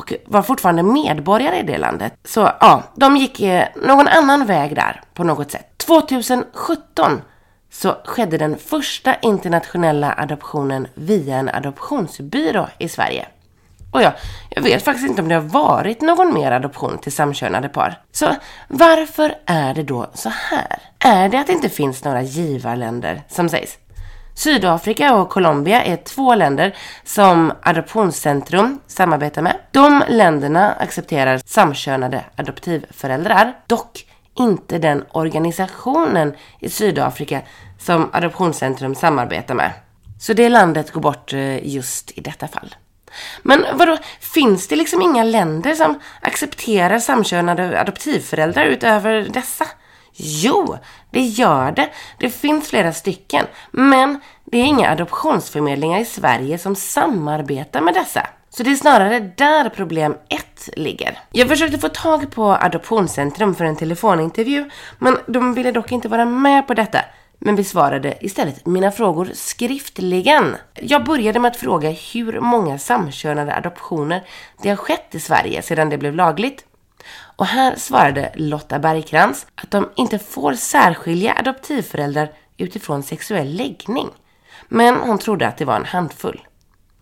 och 0.00 0.12
var 0.26 0.42
fortfarande 0.42 0.82
medborgare 0.82 1.58
i 1.58 1.62
det 1.62 1.78
landet. 1.78 2.12
Så 2.24 2.40
ja, 2.60 2.82
de 2.94 3.16
gick 3.16 3.40
eh, 3.40 3.68
någon 3.76 4.08
annan 4.08 4.46
väg 4.46 4.74
där 4.74 5.02
på 5.14 5.24
något 5.24 5.50
sätt. 5.50 5.78
2017 5.78 7.20
så 7.72 7.96
skedde 8.04 8.38
den 8.38 8.58
första 8.58 9.14
internationella 9.14 10.14
adoptionen 10.18 10.86
via 10.94 11.36
en 11.36 11.48
adoptionsbyrå 11.48 12.68
i 12.78 12.88
Sverige. 12.88 13.26
Och 13.92 14.02
ja, 14.02 14.12
jag 14.50 14.62
vet 14.62 14.84
faktiskt 14.84 15.08
inte 15.08 15.22
om 15.22 15.28
det 15.28 15.34
har 15.34 15.42
varit 15.42 16.00
någon 16.00 16.34
mer 16.34 16.52
adoption 16.52 16.98
till 16.98 17.12
samkönade 17.12 17.68
par. 17.68 18.02
Så 18.12 18.34
varför 18.68 19.34
är 19.46 19.74
det 19.74 19.82
då 19.82 20.10
så 20.14 20.28
här? 20.28 20.78
Är 20.98 21.28
det 21.28 21.38
att 21.38 21.46
det 21.46 21.52
inte 21.52 21.68
finns 21.68 22.04
några 22.04 22.22
givarländer 22.22 23.22
som 23.28 23.48
sägs? 23.48 23.78
Sydafrika 24.40 25.14
och 25.14 25.28
Colombia 25.30 25.84
är 25.84 25.96
två 25.96 26.34
länder 26.34 26.76
som 27.04 27.52
Adoptionscentrum 27.62 28.80
samarbetar 28.86 29.42
med. 29.42 29.56
De 29.70 30.02
länderna 30.08 30.72
accepterar 30.72 31.40
samkönade 31.46 32.24
adoptivföräldrar, 32.36 33.56
dock 33.66 34.06
inte 34.38 34.78
den 34.78 35.04
organisationen 35.12 36.34
i 36.60 36.68
Sydafrika 36.68 37.40
som 37.78 38.10
Adoptionscentrum 38.12 38.94
samarbetar 38.94 39.54
med. 39.54 39.72
Så 40.20 40.32
det 40.32 40.48
landet 40.48 40.90
går 40.90 41.00
bort 41.00 41.32
eh, 41.32 41.66
just 41.66 42.18
i 42.18 42.20
detta 42.20 42.48
fall. 42.48 42.74
Men 43.42 43.64
vadå, 43.74 43.98
finns 44.20 44.68
det 44.68 44.76
liksom 44.76 45.02
inga 45.02 45.24
länder 45.24 45.74
som 45.74 46.00
accepterar 46.20 46.98
samkönade 46.98 47.80
adoptivföräldrar 47.80 48.64
utöver 48.64 49.28
dessa? 49.32 49.66
Jo, 50.22 50.78
det 51.10 51.20
gör 51.20 51.72
det. 51.72 51.90
Det 52.18 52.30
finns 52.30 52.68
flera 52.68 52.92
stycken. 52.92 53.46
Men 53.70 54.20
det 54.44 54.58
är 54.58 54.64
inga 54.64 54.90
adoptionsförmedlingar 54.90 55.98
i 55.98 56.04
Sverige 56.04 56.58
som 56.58 56.76
samarbetar 56.76 57.80
med 57.80 57.94
dessa. 57.94 58.26
Så 58.50 58.62
det 58.62 58.70
är 58.70 58.76
snarare 58.76 59.32
där 59.36 59.68
problem 59.68 60.16
ett 60.28 60.68
ligger. 60.76 61.18
Jag 61.32 61.48
försökte 61.48 61.78
få 61.78 61.88
tag 61.88 62.30
på 62.30 62.44
Adoptionscentrum 62.44 63.54
för 63.54 63.64
en 63.64 63.76
telefonintervju, 63.76 64.70
men 64.98 65.18
de 65.26 65.54
ville 65.54 65.72
dock 65.72 65.92
inte 65.92 66.08
vara 66.08 66.24
med 66.24 66.66
på 66.66 66.74
detta 66.74 66.98
men 67.40 67.56
besvarade 67.56 68.14
istället 68.20 68.66
mina 68.66 68.90
frågor 68.90 69.30
skriftligen. 69.34 70.56
Jag 70.74 71.04
började 71.04 71.38
med 71.38 71.50
att 71.50 71.56
fråga 71.56 71.90
hur 71.90 72.40
många 72.40 72.78
samkönade 72.78 73.54
adoptioner 73.54 74.22
det 74.62 74.68
har 74.68 74.76
skett 74.76 75.14
i 75.14 75.20
Sverige 75.20 75.62
sedan 75.62 75.88
det 75.88 75.98
blev 75.98 76.14
lagligt. 76.14 76.64
Och 77.40 77.46
här 77.46 77.76
svarade 77.76 78.32
Lotta 78.34 78.78
Bergkrans 78.78 79.46
att 79.54 79.70
de 79.70 79.88
inte 79.96 80.18
får 80.18 80.54
särskilja 80.54 81.34
adoptivföräldrar 81.38 82.32
utifrån 82.56 83.02
sexuell 83.02 83.56
läggning. 83.56 84.08
Men 84.68 84.96
hon 84.96 85.18
trodde 85.18 85.46
att 85.46 85.56
det 85.56 85.64
var 85.64 85.76
en 85.76 85.84
handfull. 85.84 86.40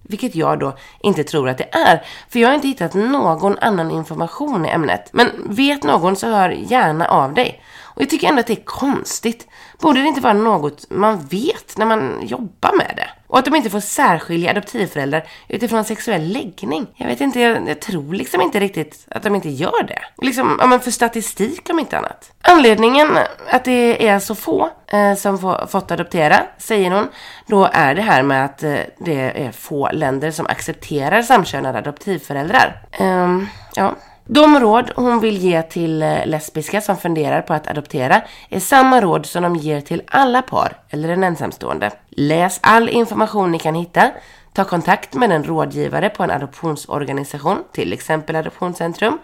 Vilket 0.02 0.34
jag 0.34 0.58
då 0.58 0.76
inte 1.00 1.24
tror 1.24 1.48
att 1.48 1.58
det 1.58 1.74
är. 1.74 2.04
För 2.28 2.38
jag 2.38 2.48
har 2.48 2.54
inte 2.54 2.68
hittat 2.68 2.94
någon 2.94 3.58
annan 3.58 3.90
information 3.90 4.66
i 4.66 4.68
ämnet. 4.68 5.08
Men 5.12 5.30
vet 5.48 5.82
någon 5.82 6.16
så 6.16 6.26
hör 6.26 6.50
gärna 6.50 7.08
av 7.08 7.34
dig. 7.34 7.62
Och 7.82 8.02
jag 8.02 8.10
tycker 8.10 8.28
ändå 8.28 8.40
att 8.40 8.46
det 8.46 8.60
är 8.60 8.64
konstigt. 8.64 9.48
Borde 9.80 10.02
det 10.02 10.08
inte 10.08 10.20
vara 10.20 10.32
något 10.32 10.90
man 10.90 11.26
vet 11.26 11.76
när 11.76 11.86
man 11.86 12.18
jobbar 12.22 12.76
med 12.76 12.92
det? 12.96 13.08
Och 13.26 13.38
att 13.38 13.44
de 13.44 13.54
inte 13.54 13.70
får 13.70 13.80
särskilja 13.80 14.50
adoptivföräldrar 14.50 15.28
utifrån 15.48 15.84
sexuell 15.84 16.32
läggning. 16.32 16.86
Jag 16.94 17.06
vet 17.06 17.20
inte, 17.20 17.40
jag, 17.40 17.68
jag 17.68 17.80
tror 17.80 18.14
liksom 18.14 18.40
inte 18.40 18.60
riktigt 18.60 19.06
att 19.10 19.22
de 19.22 19.34
inte 19.34 19.48
gör 19.48 19.82
det. 19.82 20.00
Liksom, 20.26 20.56
ja 20.60 20.66
men 20.66 20.80
för 20.80 20.90
statistik 20.90 21.70
om 21.70 21.78
inte 21.78 21.98
annat. 21.98 22.32
Anledningen 22.42 23.08
att 23.50 23.64
det 23.64 24.08
är 24.08 24.18
så 24.18 24.34
få 24.34 24.70
eh, 24.86 25.14
som 25.14 25.38
får, 25.38 25.66
fått 25.66 25.90
adoptera, 25.90 26.40
säger 26.58 26.90
hon, 26.90 27.08
då 27.46 27.68
är 27.72 27.94
det 27.94 28.02
här 28.02 28.22
med 28.22 28.44
att 28.44 28.62
eh, 28.62 28.76
det 28.98 29.46
är 29.46 29.52
få 29.52 29.90
länder 29.92 30.30
som 30.30 30.46
accepterar 30.46 31.22
samkönade 31.22 31.78
adoptivföräldrar. 31.78 32.82
Um, 33.00 33.48
ja. 33.74 33.94
De 34.30 34.60
råd 34.60 34.90
hon 34.96 35.20
vill 35.20 35.36
ge 35.36 35.62
till 35.62 36.02
eh, 36.02 36.26
lesbiska 36.26 36.80
som 36.80 36.96
funderar 36.96 37.42
på 37.42 37.54
att 37.54 37.66
adoptera 37.66 38.22
är 38.48 38.60
samma 38.60 39.00
råd 39.00 39.26
som 39.26 39.42
de 39.42 39.56
ger 39.56 39.80
till 39.80 40.02
alla 40.06 40.42
par 40.42 40.76
eller 40.90 41.08
en 41.08 41.24
ensamstående. 41.24 41.90
Läs 42.08 42.58
all 42.62 42.88
information 42.88 43.52
ni 43.52 43.58
kan 43.58 43.74
hitta. 43.74 44.10
Ta 44.52 44.64
kontakt 44.64 45.14
med 45.14 45.32
en 45.32 45.44
rådgivare 45.44 46.10
på 46.10 46.22
en 46.22 46.30
adoptionsorganisation, 46.30 47.58
till 47.72 47.92
exempel 47.92 48.36
Adoptionscentrum. 48.36 49.18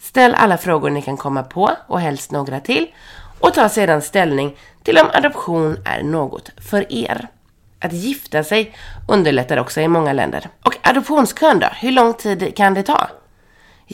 Ställ 0.00 0.34
alla 0.34 0.58
frågor 0.58 0.90
ni 0.90 1.02
kan 1.02 1.16
komma 1.16 1.42
på 1.42 1.70
och 1.86 2.00
helst 2.00 2.30
några 2.30 2.60
till. 2.60 2.86
Och 3.40 3.54
ta 3.54 3.68
sedan 3.68 4.02
ställning 4.02 4.56
till 4.82 4.98
om 4.98 5.06
adoption 5.12 5.76
är 5.84 6.02
något 6.02 6.50
för 6.70 6.92
er. 6.92 7.28
Att 7.80 7.92
gifta 7.92 8.44
sig 8.44 8.74
underlättar 9.08 9.56
också 9.56 9.80
i 9.80 9.88
många 9.88 10.12
länder. 10.12 10.48
Och 10.64 10.76
adoptionskön 10.82 11.58
då? 11.58 11.68
Hur 11.80 11.90
lång 11.90 12.14
tid 12.14 12.56
kan 12.56 12.74
det 12.74 12.82
ta? 12.82 13.08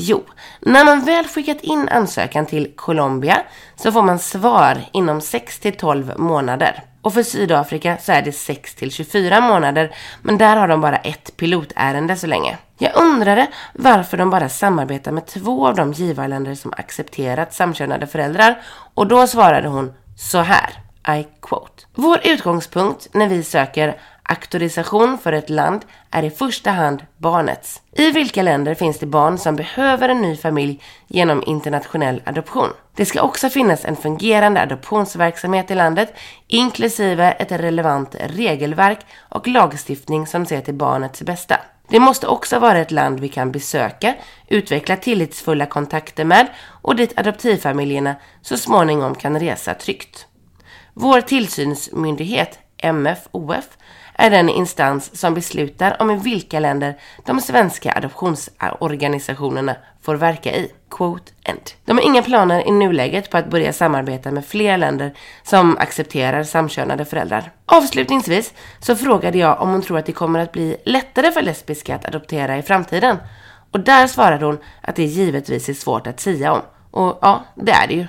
Jo, 0.01 0.25
när 0.61 0.85
man 0.85 1.05
väl 1.05 1.27
skickat 1.27 1.61
in 1.61 1.89
ansökan 1.89 2.47
till 2.47 2.73
Colombia 2.77 3.43
så 3.77 3.93
får 3.93 4.03
man 4.03 4.19
svar 4.19 4.79
inom 4.93 5.21
6 5.21 5.59
till 5.59 5.77
12 5.77 6.13
månader. 6.19 6.83
Och 7.03 7.15
för 7.15 7.23
Sydafrika 7.23 7.97
så 8.01 8.13
är 8.13 8.23
det 8.23 8.33
6 8.33 8.75
till 8.75 8.93
24 8.93 9.41
månader, 9.41 9.95
men 10.23 10.39
där 10.39 10.57
har 10.57 10.69
de 10.69 10.81
bara 10.81 10.97
ett 10.97 11.37
pilotärende 11.37 12.17
så 12.17 12.27
länge. 12.27 12.59
Jag 12.79 12.97
undrade 12.97 13.47
varför 13.73 14.17
de 14.17 14.31
bara 14.31 14.49
samarbetar 14.49 15.13
med 15.13 15.27
två 15.27 15.67
av 15.67 15.75
de 15.75 15.93
givarländer 15.93 16.55
som 16.55 16.73
accepterat 16.77 17.55
samkönade 17.55 18.07
föräldrar 18.07 18.63
och 18.95 19.07
då 19.07 19.27
svarade 19.27 19.69
hon 19.69 19.95
så 20.17 20.39
här, 20.39 20.71
I 21.19 21.27
quote. 21.43 21.85
Vår 21.95 22.21
utgångspunkt 22.25 23.09
när 23.13 23.29
vi 23.29 23.43
söker 23.43 24.01
Auktorisation 24.31 25.19
för 25.19 25.33
ett 25.33 25.51
land 25.51 25.85
är 26.11 26.23
i 26.23 26.31
första 26.31 26.71
hand 26.71 27.03
barnets. 27.17 27.83
I 27.93 28.11
vilka 28.11 28.43
länder 28.43 28.75
finns 28.75 28.99
det 28.99 29.07
barn 29.07 29.39
som 29.39 29.57
behöver 29.57 30.09
en 30.09 30.23
ny 30.23 30.37
familj 30.37 30.83
genom 31.07 31.43
internationell 31.47 32.23
adoption? 32.25 32.69
Det 32.95 33.05
ska 33.05 33.23
också 33.23 33.49
finnas 33.49 33.85
en 33.85 33.97
fungerande 33.97 34.61
adoptionsverksamhet 34.61 35.71
i 35.71 35.75
landet, 35.75 36.15
inklusive 36.47 37.33
ett 37.33 37.53
relevant 37.53 38.17
regelverk 38.21 38.99
och 39.19 39.49
lagstiftning 39.49 40.27
som 40.27 40.47
ser 40.47 40.61
till 40.61 40.75
barnets 40.75 41.23
bästa. 41.23 41.61
Det 41.89 42.01
måste 42.01 42.27
också 42.27 42.59
vara 42.59 42.79
ett 42.79 42.91
land 42.91 43.21
vi 43.21 43.29
kan 43.29 43.53
besöka, 43.53 44.15
utveckla 44.49 44.97
tillitsfulla 44.97 45.67
kontakter 45.67 46.25
med 46.25 46.47
och 46.83 46.97
dit 46.97 47.19
adoptivfamiljerna 47.19 48.17
så 48.43 48.57
småningom 48.57 49.15
kan 49.15 49.41
resa 49.41 49.75
tryggt. 49.75 50.27
Vår 50.95 51.21
tillsynsmyndighet, 51.21 52.59
MFOF, 52.93 53.69
är 54.19 54.31
den 54.31 54.49
instans 54.49 55.21
som 55.21 55.35
beslutar 55.35 55.97
om 56.03 56.11
i 56.11 56.17
vilka 56.17 56.61
länder 56.61 56.95
de 57.27 57.41
svenska 57.41 57.93
adoptionsorganisationerna 57.93 59.77
får 60.03 60.15
verka 60.15 60.53
i. 60.53 60.73
Quote 60.91 61.33
end. 61.43 61.71
De 61.85 61.93
har 61.93 62.05
inga 62.05 62.23
planer 62.23 62.69
i 62.69 62.71
nuläget 62.71 63.31
på 63.31 63.37
att 63.37 63.51
börja 63.51 63.73
samarbeta 63.73 64.31
med 64.31 64.47
fler 64.47 64.79
länder 64.79 65.15
som 65.43 65.77
accepterar 65.77 66.45
samkönade 66.45 67.05
föräldrar. 67.05 67.53
Avslutningsvis 67.67 68.55
så 68.81 68.97
frågade 68.97 69.39
jag 69.39 69.61
om 69.61 69.71
hon 69.71 69.83
tror 69.83 69.99
att 69.99 70.07
det 70.07 70.13
kommer 70.13 70.39
att 70.39 70.53
bli 70.53 70.77
lättare 70.85 71.33
för 71.33 71.43
lesbiska 71.43 71.95
att 71.95 72.07
adoptera 72.07 72.59
i 72.59 72.63
framtiden. 72.63 73.17
Och 73.71 73.81
där 73.81 74.07
svarade 74.07 74.47
hon 74.47 74.59
att 74.83 74.97
det 74.97 75.05
givetvis 75.05 75.69
är 75.69 75.75
svårt 75.75 76.07
att 76.07 76.21
säga 76.21 76.53
om. 76.53 76.63
Och 76.91 77.19
ja, 77.23 77.45
det 77.55 77.73
är 77.73 77.87
det 77.89 77.95
ju. 77.95 78.07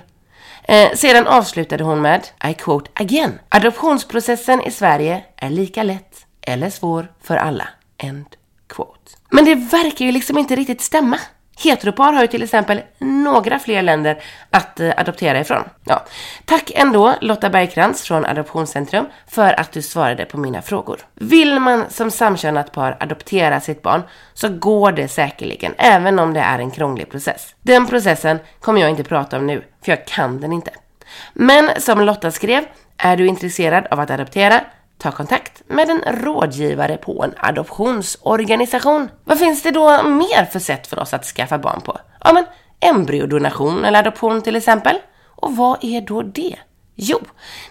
Eh, 0.69 0.95
sedan 0.95 1.27
avslutade 1.27 1.83
hon 1.83 2.01
med, 2.01 2.27
I 2.49 2.53
quote 2.53 2.91
again, 2.93 3.39
adoptionsprocessen 3.49 4.61
i 4.61 4.71
Sverige 4.71 5.23
är 5.35 5.49
lika 5.49 5.83
lätt 5.83 6.25
eller 6.41 6.69
svår 6.69 7.11
för 7.23 7.35
alla. 7.37 7.67
End 7.97 8.25
quote. 8.67 9.11
Men 9.29 9.45
det 9.45 9.55
verkar 9.55 10.05
ju 10.05 10.11
liksom 10.11 10.37
inte 10.37 10.55
riktigt 10.55 10.81
stämma. 10.81 11.19
Heteropar 11.63 12.13
har 12.13 12.21
ju 12.21 12.27
till 12.27 12.43
exempel 12.43 12.81
några 12.99 13.59
fler 13.59 13.81
länder 13.81 14.21
att 14.49 14.79
eh, 14.79 14.91
adoptera 14.97 15.39
ifrån. 15.39 15.63
Ja. 15.83 16.05
Tack 16.45 16.71
ändå 16.75 17.15
Lotta 17.21 17.49
Bergkrans 17.49 18.03
från 18.03 18.25
Adoptionscentrum 18.25 19.05
för 19.27 19.59
att 19.59 19.71
du 19.71 19.81
svarade 19.81 20.25
på 20.25 20.37
mina 20.37 20.61
frågor. 20.61 20.99
Vill 21.15 21.59
man 21.59 21.85
som 21.89 22.11
samkönat 22.11 22.71
par 22.71 22.97
adoptera 22.99 23.59
sitt 23.59 23.81
barn 23.81 24.01
så 24.33 24.49
går 24.49 24.91
det 24.91 25.07
säkerligen, 25.07 25.73
även 25.77 26.19
om 26.19 26.33
det 26.33 26.39
är 26.39 26.59
en 26.59 26.71
krånglig 26.71 27.11
process. 27.11 27.55
Den 27.61 27.87
processen 27.87 28.39
kommer 28.59 28.81
jag 28.81 28.89
inte 28.89 29.03
prata 29.03 29.37
om 29.37 29.47
nu, 29.47 29.63
för 29.83 29.91
jag 29.91 30.05
kan 30.05 30.41
den 30.41 30.53
inte. 30.53 30.71
Men 31.33 31.69
som 31.81 32.01
Lotta 32.01 32.31
skrev, 32.31 32.65
är 32.97 33.17
du 33.17 33.27
intresserad 33.27 33.87
av 33.91 33.99
att 33.99 34.11
adoptera 34.11 34.61
ta 34.99 35.11
kontakt 35.11 35.61
med 35.67 35.89
en 35.89 36.01
rådgivare 36.01 36.97
på 36.97 37.23
en 37.23 37.33
adoptionsorganisation. 37.37 39.09
Vad 39.23 39.39
finns 39.39 39.63
det 39.63 39.71
då 39.71 40.03
mer 40.03 40.45
för 40.45 40.59
sätt 40.59 40.87
för 40.87 40.99
oss 40.99 41.13
att 41.13 41.25
skaffa 41.25 41.57
barn 41.57 41.81
på? 41.81 41.97
Ja, 42.23 42.33
men 42.33 42.45
embryodonation 42.79 43.85
eller 43.85 43.99
adoption 43.99 44.41
till 44.41 44.55
exempel. 44.55 44.95
Och 45.25 45.55
vad 45.55 45.83
är 45.83 46.01
då 46.01 46.21
det? 46.21 46.55
Jo, 46.95 47.19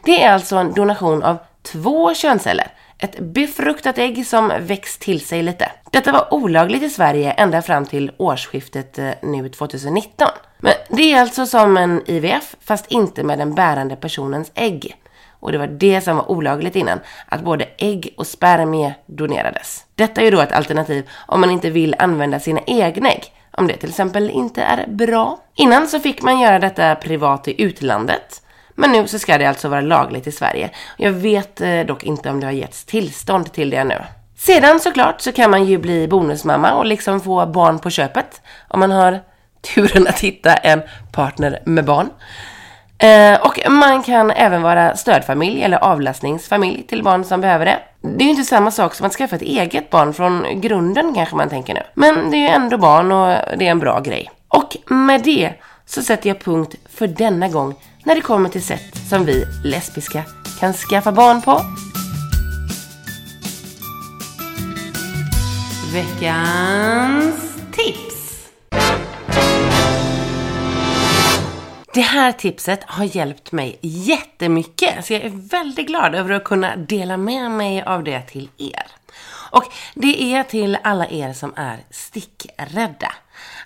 det 0.04 0.22
är 0.22 0.32
alltså 0.32 0.56
en 0.56 0.72
donation 0.72 1.22
av 1.22 1.36
två 1.62 2.14
könsceller. 2.14 2.72
Ett 2.98 3.18
befruktat 3.18 3.98
ägg 3.98 4.26
som 4.26 4.52
växt 4.60 5.00
till 5.00 5.20
sig 5.20 5.42
lite. 5.42 5.72
Detta 5.90 6.12
var 6.12 6.34
olagligt 6.34 6.82
i 6.82 6.90
Sverige 6.90 7.32
ända 7.32 7.62
fram 7.62 7.86
till 7.86 8.12
årsskiftet 8.16 8.98
eh, 8.98 9.10
nu 9.22 9.48
2019. 9.48 10.28
Men 10.58 10.72
det 10.88 11.12
är 11.12 11.20
alltså 11.20 11.46
som 11.46 11.76
en 11.76 12.02
IVF 12.06 12.56
fast 12.60 12.86
inte 12.88 13.22
med 13.22 13.38
den 13.38 13.54
bärande 13.54 13.96
personens 13.96 14.52
ägg. 14.54 14.96
Och 15.40 15.52
det 15.52 15.58
var 15.58 15.66
det 15.66 16.00
som 16.00 16.16
var 16.16 16.30
olagligt 16.30 16.76
innan, 16.76 17.00
att 17.26 17.40
både 17.40 17.68
ägg 17.78 18.14
och 18.16 18.26
spermie 18.26 18.94
donerades. 19.06 19.84
Detta 19.94 20.20
är 20.20 20.24
ju 20.24 20.30
då 20.30 20.40
ett 20.40 20.52
alternativ 20.52 21.08
om 21.26 21.40
man 21.40 21.50
inte 21.50 21.70
vill 21.70 21.94
använda 21.98 22.40
sina 22.40 22.60
egna 22.66 23.10
ägg, 23.10 23.32
om 23.50 23.66
det 23.66 23.76
till 23.76 23.88
exempel 23.88 24.30
inte 24.30 24.62
är 24.62 24.86
bra. 24.88 25.38
Innan 25.54 25.88
så 25.88 26.00
fick 26.00 26.22
man 26.22 26.40
göra 26.40 26.58
detta 26.58 26.94
privat 26.94 27.48
i 27.48 27.62
utlandet, 27.62 28.42
men 28.74 28.92
nu 28.92 29.06
så 29.06 29.18
ska 29.18 29.38
det 29.38 29.46
alltså 29.46 29.68
vara 29.68 29.80
lagligt 29.80 30.26
i 30.26 30.32
Sverige. 30.32 30.70
Jag 30.96 31.12
vet 31.12 31.60
eh, 31.60 31.80
dock 31.80 32.04
inte 32.04 32.30
om 32.30 32.40
det 32.40 32.46
har 32.46 32.52
getts 32.52 32.84
tillstånd 32.84 33.52
till 33.52 33.70
det 33.70 33.84
nu. 33.84 34.02
Sedan 34.36 34.80
såklart 34.80 35.20
så 35.20 35.32
kan 35.32 35.50
man 35.50 35.64
ju 35.64 35.78
bli 35.78 36.08
bonusmamma 36.08 36.72
och 36.72 36.86
liksom 36.86 37.20
få 37.20 37.46
barn 37.46 37.78
på 37.78 37.90
köpet 37.90 38.42
om 38.68 38.80
man 38.80 38.90
har 38.90 39.20
turen 39.74 40.06
att 40.06 40.20
hitta 40.20 40.56
en 40.56 40.82
partner 41.12 41.62
med 41.64 41.84
barn. 41.84 42.08
Eh, 42.98 43.40
och 43.40 43.70
man 43.70 44.02
kan 44.02 44.30
även 44.30 44.62
vara 44.62 44.96
stödfamilj 44.96 45.62
eller 45.62 45.78
avlastningsfamilj 45.78 46.82
till 46.82 47.02
barn 47.02 47.24
som 47.24 47.40
behöver 47.40 47.66
det. 47.66 47.78
Det 48.00 48.22
är 48.22 48.24
ju 48.24 48.30
inte 48.30 48.44
samma 48.44 48.70
sak 48.70 48.94
som 48.94 49.06
att 49.06 49.12
skaffa 49.12 49.36
ett 49.36 49.42
eget 49.42 49.90
barn 49.90 50.14
från 50.14 50.60
grunden 50.60 51.14
kanske 51.14 51.36
man 51.36 51.48
tänker 51.48 51.74
nu. 51.74 51.82
Men 51.94 52.30
det 52.30 52.36
är 52.36 52.40
ju 52.40 52.48
ändå 52.48 52.78
barn 52.78 53.12
och 53.12 53.58
det 53.58 53.66
är 53.66 53.70
en 53.70 53.78
bra 53.78 54.00
grej. 54.00 54.30
Och 54.48 54.76
med 54.86 55.22
det 55.22 55.52
så 55.86 56.02
sätter 56.02 56.28
jag 56.28 56.40
punkt 56.40 56.74
för 56.90 57.06
denna 57.06 57.48
gång 57.48 57.74
när 58.04 58.14
det 58.14 58.20
kommer 58.20 58.48
till 58.48 58.62
sätt 58.62 58.96
som 59.08 59.24
vi 59.24 59.44
lesbiska 59.64 60.22
kan 60.60 60.72
skaffa 60.72 61.12
barn 61.12 61.42
på. 61.42 61.60
Veckans 65.92 67.56
tips! 67.72 68.17
Det 71.98 72.02
här 72.02 72.32
tipset 72.32 72.84
har 72.84 73.04
hjälpt 73.04 73.52
mig 73.52 73.78
jättemycket, 73.82 75.06
så 75.06 75.12
jag 75.12 75.22
är 75.22 75.48
väldigt 75.50 75.86
glad 75.86 76.14
över 76.14 76.30
att 76.30 76.44
kunna 76.44 76.76
dela 76.76 77.16
med 77.16 77.50
mig 77.50 77.82
av 77.82 78.04
det 78.04 78.20
till 78.20 78.48
er. 78.58 78.86
Och 79.50 79.64
det 79.94 80.22
är 80.22 80.42
till 80.42 80.78
alla 80.82 81.06
er 81.06 81.32
som 81.32 81.52
är 81.56 81.78
stickrädda. 81.90 83.12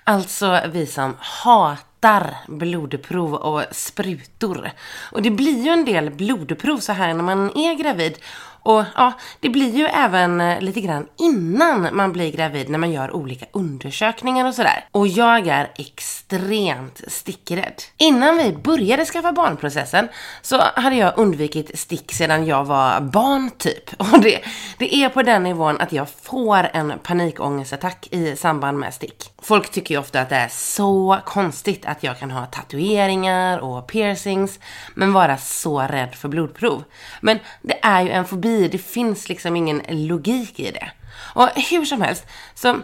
Alltså 0.05 0.61
vi 0.73 0.87
som 0.87 1.17
hatar 1.19 2.37
blodprov 2.49 3.35
och 3.35 3.62
sprutor. 3.73 4.71
Och 5.12 5.23
det 5.23 5.31
blir 5.31 5.65
ju 5.65 5.71
en 5.71 5.85
del 5.85 6.11
blodprov 6.11 6.79
så 6.79 6.93
här 6.93 7.15
när 7.15 7.25
man 7.25 7.57
är 7.57 7.75
gravid. 7.75 8.19
Och 8.62 8.85
ja, 8.97 9.12
det 9.40 9.49
blir 9.49 9.76
ju 9.76 9.85
även 9.85 10.40
eh, 10.40 10.61
lite 10.61 10.81
grann 10.81 11.07
innan 11.19 11.88
man 11.92 12.12
blir 12.12 12.33
gravid 12.33 12.71
när 12.71 12.78
man 12.78 12.92
gör 12.92 13.16
olika 13.16 13.47
undersökningar 13.52 14.47
och 14.47 14.54
sådär. 14.54 14.85
Och 14.90 15.09
jag 15.09 15.47
är 15.47 15.71
extremt 15.78 17.00
stickrädd. 17.09 17.83
Innan 17.97 18.37
vi 18.37 18.52
började 18.52 19.04
skaffa 19.04 19.33
barnprocessen 19.33 20.09
så 20.42 20.62
hade 20.75 20.97
jag 20.97 21.19
undvikit 21.19 21.78
stick 21.78 22.12
sedan 22.12 22.47
jag 22.47 22.64
var 22.64 23.00
barn 23.00 23.50
typ. 23.59 23.90
Och 23.99 24.21
det, 24.21 24.40
det 24.78 24.95
är 24.95 25.09
på 25.09 25.23
den 25.23 25.42
nivån 25.42 25.81
att 25.81 25.92
jag 25.92 26.09
får 26.23 26.69
en 26.73 26.92
panikångestattack 27.02 28.09
i 28.11 28.37
samband 28.37 28.78
med 28.78 28.95
stick. 28.95 29.31
Folk 29.42 29.71
tycker 29.71 29.95
ju 29.95 30.00
ofta 30.00 30.21
att 30.21 30.28
det 30.28 30.37
är 30.37 30.49
så 30.49 31.19
konstigt 31.25 31.87
att 31.87 32.02
jag 32.02 32.19
kan 32.19 32.31
ha 32.31 32.47
tatueringar 32.47 33.59
och 33.59 33.87
piercings 33.87 34.59
men 34.95 35.12
vara 35.12 35.37
så 35.37 35.81
rädd 35.81 36.14
för 36.14 36.28
blodprov. 36.28 36.85
Men 37.21 37.38
det 37.62 37.78
är 37.83 38.02
ju 38.02 38.11
en 38.11 38.25
fobi, 38.25 38.51
det 38.68 38.78
finns 38.78 39.28
liksom 39.28 39.56
ingen 39.56 39.82
logik 39.88 40.61
i 40.61 40.71
det. 40.71 40.90
Och 41.35 41.49
hur 41.49 41.85
som 41.85 42.02
helst, 42.02 42.26
så 42.54 42.76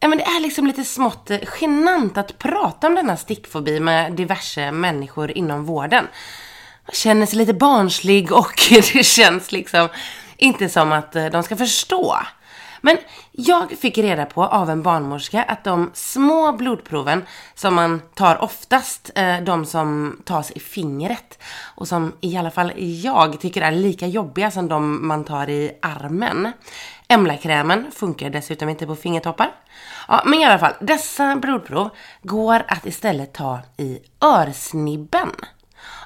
Ja, 0.00 0.08
men 0.08 0.18
det 0.18 0.24
är 0.24 0.40
liksom 0.40 0.66
lite 0.66 0.84
smått 0.84 1.30
genant 1.60 2.18
att 2.18 2.38
prata 2.38 2.86
om 2.86 2.94
denna 2.94 3.16
stickfobi 3.16 3.80
med 3.80 4.12
diverse 4.12 4.72
människor 4.72 5.30
inom 5.30 5.64
vården. 5.64 6.04
Man 6.86 6.94
känner 6.94 7.26
sig 7.26 7.38
lite 7.38 7.54
barnslig 7.54 8.32
och 8.32 8.54
det 8.70 9.06
känns 9.06 9.52
liksom 9.52 9.88
inte 10.36 10.68
som 10.68 10.92
att 10.92 11.12
de 11.12 11.42
ska 11.42 11.56
förstå. 11.56 12.16
Men 12.80 12.98
jag 13.32 13.70
fick 13.70 13.98
reda 13.98 14.26
på 14.26 14.44
av 14.44 14.70
en 14.70 14.82
barnmorska 14.82 15.42
att 15.42 15.64
de 15.64 15.90
små 15.94 16.52
blodproven 16.52 17.24
som 17.54 17.74
man 17.74 18.02
tar 18.14 18.42
oftast, 18.42 19.10
eh, 19.14 19.40
de 19.40 19.66
som 19.66 20.18
tas 20.24 20.50
i 20.50 20.60
fingret 20.60 21.42
och 21.74 21.88
som 21.88 22.12
i 22.20 22.36
alla 22.36 22.50
fall 22.50 22.72
jag 22.76 23.40
tycker 23.40 23.62
är 23.62 23.72
lika 23.72 24.06
jobbiga 24.06 24.50
som 24.50 24.68
de 24.68 25.08
man 25.08 25.24
tar 25.24 25.50
i 25.50 25.72
armen. 25.82 26.52
Emlakrämen 27.08 27.90
funkar 27.92 28.30
dessutom 28.30 28.68
inte 28.68 28.86
på 28.86 28.96
fingertoppar. 28.96 29.50
Ja, 30.08 30.22
men 30.24 30.40
i 30.40 30.44
alla 30.44 30.58
fall, 30.58 30.74
dessa 30.80 31.36
blodprov 31.36 31.90
går 32.22 32.64
att 32.68 32.86
istället 32.86 33.32
ta 33.32 33.60
i 33.76 33.98
örsnibben. 34.20 35.30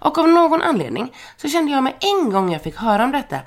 Och 0.01 0.19
av 0.19 0.29
någon 0.29 0.63
anledning 0.63 1.15
så 1.37 1.49
kände 1.49 1.73
jag 1.73 1.83
mig 1.83 1.97
en 2.01 2.31
gång 2.31 2.53
jag 2.53 2.63
fick 2.63 2.77
höra 2.77 3.05
om 3.05 3.13
detta 3.13 3.39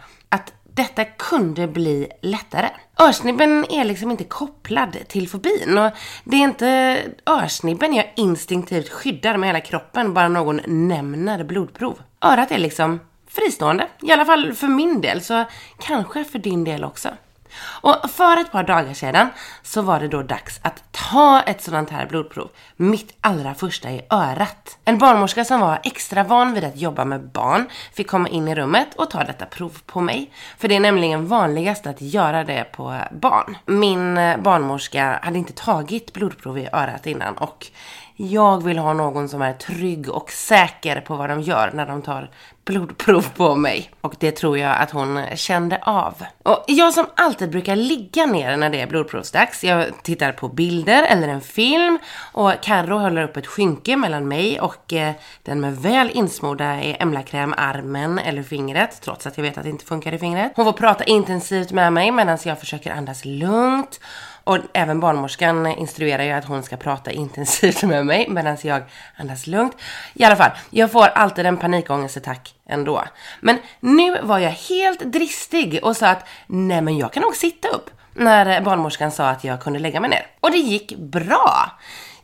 detta 0.76 1.06
kunde 1.06 1.68
bli 1.68 2.08
lättare. 2.22 2.70
Örsnibben 3.00 3.66
är 3.70 3.86
liksom 3.86 4.12
inte 4.12 4.24
kopplad 4.24 4.98
till 5.08 5.30
fobin 5.30 5.78
och 5.78 5.92
det 6.24 6.36
är 6.38 6.42
inte 6.42 7.02
örsnibben 7.26 7.94
jag 7.94 8.14
instinktivt 8.16 8.90
skyddar 8.90 9.38
med 9.38 9.50
hela 9.50 9.62
kroppen 9.62 10.14
bara 10.14 10.28
någon 10.28 10.62
nämner 10.66 11.44
blodprov. 11.44 12.00
Örat 12.22 12.52
är 12.52 12.58
liksom 12.58 13.00
fristående, 13.28 13.88
i 14.02 14.12
alla 14.12 14.26
fall 14.26 14.54
för 14.54 14.68
min 14.68 15.02
del, 15.02 15.22
så 15.22 15.46
kanske 15.80 16.24
för 16.24 16.40
din 16.40 16.64
del 16.64 16.84
också. 16.84 17.10
Och 17.64 18.10
för 18.10 18.38
ett 18.38 18.52
par 18.52 18.64
dagar 18.64 18.94
sedan 18.94 19.30
så 19.64 19.82
var 19.82 20.00
det 20.00 20.08
då 20.08 20.24
dags 20.24 20.60
att 20.62 20.84
ta 20.92 21.42
ett 21.42 21.62
sådant 21.62 21.90
här 21.90 22.06
blodprov. 22.06 22.50
Mitt 22.76 23.18
allra 23.22 23.56
första 23.56 23.92
i 23.92 24.02
örat. 24.10 24.78
En 24.86 24.98
barnmorska 24.98 25.46
som 25.46 25.60
var 25.60 25.80
extra 25.84 26.24
van 26.24 26.54
vid 26.54 26.64
att 26.64 26.78
jobba 26.78 27.06
med 27.06 27.22
barn 27.22 27.70
fick 27.94 28.08
komma 28.08 28.30
in 28.30 28.48
i 28.48 28.56
rummet 28.56 28.88
och 28.96 29.10
ta 29.10 29.24
detta 29.24 29.46
prov 29.46 29.78
på 29.86 30.02
mig. 30.02 30.32
För 30.58 30.68
det 30.68 30.76
är 30.76 30.80
nämligen 30.80 31.28
vanligast 31.28 31.88
att 31.88 32.02
göra 32.02 32.44
det 32.44 32.64
på 32.72 33.00
barn. 33.12 33.58
Min 33.66 34.18
eh, 34.18 34.38
barnmorska 34.38 35.20
hade 35.24 35.38
inte 35.38 35.54
tagit 35.54 36.14
blodprov 36.14 36.58
i 36.58 36.70
örat 36.74 37.08
innan 37.08 37.38
och 37.38 37.68
jag 38.18 38.64
vill 38.64 38.78
ha 38.78 38.94
någon 38.94 39.30
som 39.30 39.42
är 39.42 39.54
trygg 39.54 40.10
och 40.10 40.32
säker 40.32 41.02
på 41.02 41.16
vad 41.16 41.30
de 41.30 41.42
gör 41.42 41.72
när 41.74 41.86
de 41.86 42.02
tar 42.02 42.30
blodprov 42.66 43.26
på 43.36 43.56
mig. 43.56 43.92
Och 44.02 44.16
det 44.20 44.32
tror 44.32 44.58
jag 44.58 44.78
att 44.78 44.92
hon 44.92 45.24
kände 45.36 45.80
av. 45.84 46.24
Och 46.44 46.64
jag 46.68 46.94
som 46.94 47.06
alltid 47.16 47.50
brukar 47.50 47.76
ligga 47.76 48.26
ner 48.26 48.58
när 48.58 48.70
det 48.70 48.82
är 48.82 48.88
blodprovsdags. 48.88 49.64
Jag 49.64 50.04
tittar 50.04 50.32
på 50.32 50.48
bilder 50.48 51.04
eller 51.04 51.28
en 51.28 51.42
film 51.42 52.00
och 52.32 52.54
Carro 52.62 52.98
håller 52.98 53.24
upp 53.24 53.38
ett 53.38 53.48
skynke 53.48 53.96
mellan 53.96 54.28
mig 54.28 54.60
och 54.60 54.94
eh, 54.94 55.14
den 55.44 55.62
med 55.62 55.78
väl 55.78 56.12
insmorda 56.14 56.74
emlakräm 56.82 57.54
armen 57.58 58.20
eller 58.20 58.44
fingret. 58.44 59.02
Trots 59.02 59.28
att 59.28 59.38
jag 59.38 59.44
vet 59.44 59.58
att 59.58 59.64
det 59.64 59.70
inte 59.70 59.86
funkar 59.86 60.14
i 60.14 60.18
fingret. 60.18 60.52
Hon 60.56 60.66
får 60.66 60.74
prata 60.74 61.04
intensivt 61.04 61.72
med 61.72 61.94
mig 61.94 62.12
medan 62.12 62.38
jag 62.44 62.60
försöker 62.60 62.92
andas 62.92 63.26
lugnt 63.26 64.00
och 64.46 64.58
även 64.74 65.00
barnmorskan 65.00 65.68
instruerar 65.68 66.24
ju 66.24 66.32
att 66.32 66.46
hon 66.46 66.64
ska 66.64 66.78
prata 66.78 67.12
intensivt 67.12 67.84
med 67.84 68.06
mig 68.06 68.30
medan 68.30 68.58
jag 68.62 68.84
andas 69.18 69.48
lugnt. 69.48 69.78
I 70.14 70.24
alla 70.24 70.36
fall, 70.36 70.52
jag 70.70 70.92
får 70.92 71.06
alltid 71.06 71.46
en 71.46 71.58
panikångestattack 71.58 72.56
ändå. 72.70 73.04
Men 73.42 73.58
nu 73.80 74.22
var 74.22 74.40
jag 74.40 74.52
helt 74.52 75.00
dristig 75.00 75.80
och 75.84 75.98
sa 75.98 76.08
att 76.08 76.28
nej 76.48 76.82
men 76.82 76.98
jag 76.98 77.14
kan 77.14 77.24
nog 77.24 77.36
sitta 77.36 77.68
upp 77.68 77.90
när 78.14 78.62
barnmorskan 78.62 79.12
sa 79.12 79.30
att 79.30 79.44
jag 79.44 79.62
kunde 79.62 79.80
lägga 79.80 80.00
mig 80.00 80.10
ner. 80.10 80.28
Och 80.40 80.52
det 80.52 80.58
gick 80.58 80.98
bra. 80.98 81.72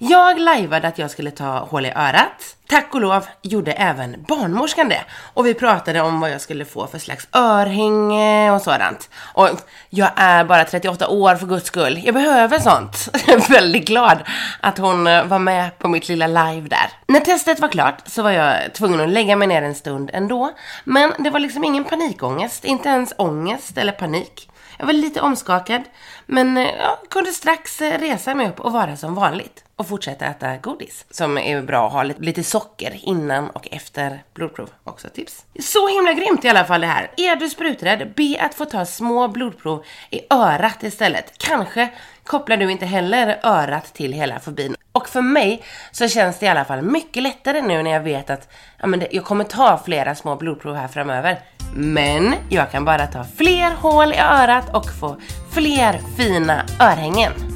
Jag 0.03 0.39
lajvade 0.39 0.87
att 0.87 0.97
jag 0.97 1.11
skulle 1.11 1.31
ta 1.31 1.59
hål 1.59 1.85
i 1.85 1.91
örat. 1.95 2.55
Tack 2.69 2.93
och 2.93 3.01
lov 3.01 3.25
gjorde 3.41 3.71
även 3.71 4.25
barnmorskan 4.27 4.89
det. 4.89 5.03
Och 5.33 5.45
vi 5.45 5.53
pratade 5.53 6.01
om 6.01 6.19
vad 6.19 6.31
jag 6.31 6.41
skulle 6.41 6.65
få 6.65 6.87
för 6.87 6.99
slags 6.99 7.27
örhänge 7.33 8.51
och 8.51 8.61
sådant. 8.61 9.09
Och 9.33 9.49
jag 9.89 10.09
är 10.15 10.43
bara 10.43 10.65
38 10.65 11.07
år 11.07 11.35
för 11.35 11.47
guds 11.47 11.65
skull. 11.65 12.01
Jag 12.03 12.13
behöver 12.13 12.59
sånt. 12.59 13.09
Jag 13.27 13.35
är 13.35 13.49
väldigt 13.49 13.87
glad 13.87 14.17
att 14.61 14.77
hon 14.77 15.07
eh, 15.07 15.25
var 15.25 15.39
med 15.39 15.77
på 15.79 15.87
mitt 15.87 16.07
lilla 16.09 16.27
live 16.27 16.67
där. 16.67 16.89
När 17.07 17.19
testet 17.19 17.59
var 17.59 17.69
klart 17.69 18.01
så 18.05 18.23
var 18.23 18.31
jag 18.31 18.73
tvungen 18.73 18.99
att 18.99 19.09
lägga 19.09 19.35
mig 19.35 19.47
ner 19.47 19.61
en 19.61 19.75
stund 19.75 20.09
ändå. 20.13 20.51
Men 20.83 21.13
det 21.19 21.29
var 21.29 21.39
liksom 21.39 21.63
ingen 21.63 21.83
panikångest, 21.83 22.65
inte 22.65 22.89
ens 22.89 23.13
ångest 23.17 23.77
eller 23.77 23.91
panik. 23.91 24.49
Jag 24.77 24.85
var 24.85 24.93
lite 24.93 25.21
omskakad, 25.21 25.83
men 26.25 26.57
eh, 26.57 26.63
jag 26.63 27.09
kunde 27.09 27.31
strax 27.31 27.81
eh, 27.81 27.99
resa 27.99 28.35
mig 28.35 28.49
upp 28.49 28.59
och 28.59 28.71
vara 28.71 28.97
som 28.97 29.15
vanligt 29.15 29.63
och 29.75 29.87
fortsätta 29.87 30.25
äta 30.25 30.57
godis. 30.57 31.05
Som 31.09 31.37
är 31.37 31.61
bra 31.61 31.87
att 31.87 31.93
ha 31.93 32.03
lite 32.03 32.43
socker 32.43 32.99
innan 33.01 33.49
och 33.49 33.67
efter 33.71 34.23
blodprov. 34.33 34.69
Också 34.83 35.09
tips. 35.09 35.45
Så 35.59 35.87
himla 35.87 36.13
grymt 36.13 36.45
i 36.45 36.49
alla 36.49 36.65
fall 36.65 36.81
det 36.81 36.87
här. 36.87 37.11
Är 37.17 37.35
du 37.35 37.49
spruträdd, 37.49 38.13
be 38.15 38.37
att 38.39 38.55
få 38.55 38.65
ta 38.65 38.85
små 38.85 39.27
blodprov 39.27 39.83
i 40.09 40.21
örat 40.29 40.83
istället. 40.83 41.37
Kanske 41.37 41.89
kopplar 42.23 42.57
du 42.57 42.71
inte 42.71 42.85
heller 42.85 43.39
örat 43.43 43.93
till 43.93 44.13
hela 44.13 44.39
fobin. 44.39 44.75
Och 44.91 45.09
för 45.09 45.21
mig 45.21 45.63
så 45.91 46.07
känns 46.07 46.39
det 46.39 46.45
i 46.45 46.49
alla 46.49 46.65
fall 46.65 46.81
mycket 46.81 47.23
lättare 47.23 47.61
nu 47.61 47.83
när 47.83 47.91
jag 47.91 48.01
vet 48.01 48.29
att 48.29 48.49
ja, 48.77 48.87
men 48.87 48.99
det, 48.99 49.07
jag 49.11 49.25
kommer 49.25 49.43
ta 49.43 49.81
flera 49.85 50.15
små 50.15 50.35
blodprov 50.35 50.75
här 50.75 50.87
framöver. 50.87 51.39
Men 51.75 52.33
jag 52.49 52.71
kan 52.71 52.85
bara 52.85 53.07
ta 53.07 53.23
fler 53.23 53.71
hål 53.75 54.13
i 54.13 54.17
örat 54.17 54.75
och 54.75 54.85
få 54.99 55.17
fler 55.51 56.01
fina 56.17 56.65
örhängen. 56.79 57.50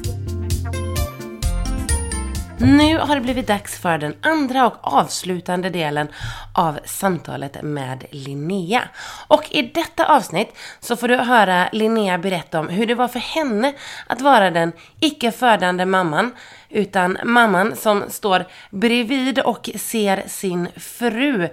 Nu 2.59 2.97
har 2.97 3.15
det 3.15 3.21
blivit 3.21 3.47
dags 3.47 3.79
för 3.79 3.97
den 3.97 4.15
andra 4.21 4.67
och 4.67 4.73
avslutande 4.81 5.69
delen 5.69 6.07
av 6.53 6.79
samtalet 6.85 7.63
med 7.63 8.05
Linnea. 8.11 8.83
Och 9.27 9.43
i 9.51 9.61
detta 9.61 10.05
avsnitt 10.05 10.57
så 10.79 10.95
får 10.95 11.07
du 11.07 11.15
höra 11.15 11.69
Linnea 11.71 12.17
berätta 12.17 12.59
om 12.59 12.69
hur 12.69 12.87
det 12.87 12.95
var 12.95 13.07
för 13.07 13.19
henne 13.19 13.73
att 14.07 14.21
vara 14.21 14.51
den 14.51 14.71
icke 14.99 15.31
födande 15.31 15.85
mamman, 15.85 16.31
utan 16.69 17.17
mamman 17.23 17.75
som 17.75 18.03
står 18.09 18.45
bredvid 18.69 19.39
och 19.39 19.69
ser 19.75 20.23
sin 20.27 20.67
fru 20.75 21.49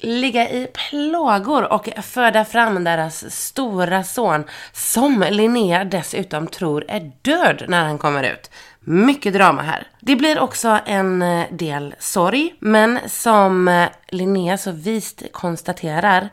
ligga 0.00 0.50
i 0.50 0.66
plågor 0.66 1.72
och 1.72 1.88
föda 2.02 2.44
fram 2.44 2.84
deras 2.84 3.36
stora 3.36 4.04
son 4.04 4.44
som 4.72 5.24
Linnea 5.30 5.84
dessutom 5.84 6.46
tror 6.46 6.84
är 6.88 7.12
död 7.22 7.64
när 7.68 7.84
han 7.84 7.98
kommer 7.98 8.22
ut. 8.22 8.50
Mycket 8.84 9.32
drama 9.32 9.62
här. 9.62 9.86
Det 10.00 10.16
blir 10.16 10.38
också 10.38 10.78
en 10.86 11.22
eh, 11.22 11.46
del 11.50 11.94
sorg, 11.98 12.54
men 12.58 12.98
som 13.08 13.68
eh, 13.68 13.88
Linnea 14.08 14.58
så 14.58 14.72
vist 14.72 15.22
konstaterar 15.32 16.28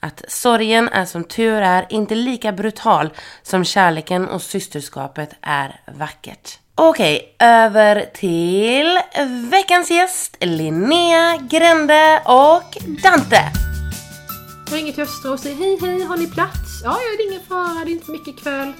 att 0.00 0.22
sorgen 0.28 0.88
är 0.88 1.04
som 1.04 1.24
tur 1.24 1.62
är 1.62 1.86
inte 1.88 2.14
lika 2.14 2.52
brutal 2.52 3.10
som 3.42 3.64
kärleken 3.64 4.28
och 4.28 4.42
systerskapet 4.42 5.30
är 5.40 5.80
vackert. 5.98 6.58
Okej, 6.74 7.36
över 7.38 8.04
till 8.14 8.98
veckans 9.50 9.90
gäst 9.90 10.36
Linnea 10.40 11.36
Grände 11.36 12.22
och 12.24 12.76
Dante. 13.02 13.42
Jag 14.70 14.78
ringer 14.78 14.92
till 14.92 15.02
Östra 15.02 15.30
och 15.30 15.40
säger 15.40 15.56
hej 15.56 15.78
hej, 15.80 16.04
har 16.04 16.16
ni 16.16 16.26
plats? 16.26 16.82
Ja, 16.84 16.90
ja, 16.90 17.16
det 17.16 17.22
är 17.22 17.28
ingen 17.28 17.46
fara, 17.48 17.84
det 17.84 17.90
är 17.90 17.92
inte 17.92 18.06
så 18.06 18.12
mycket 18.12 18.28
ikväll. 18.28 18.72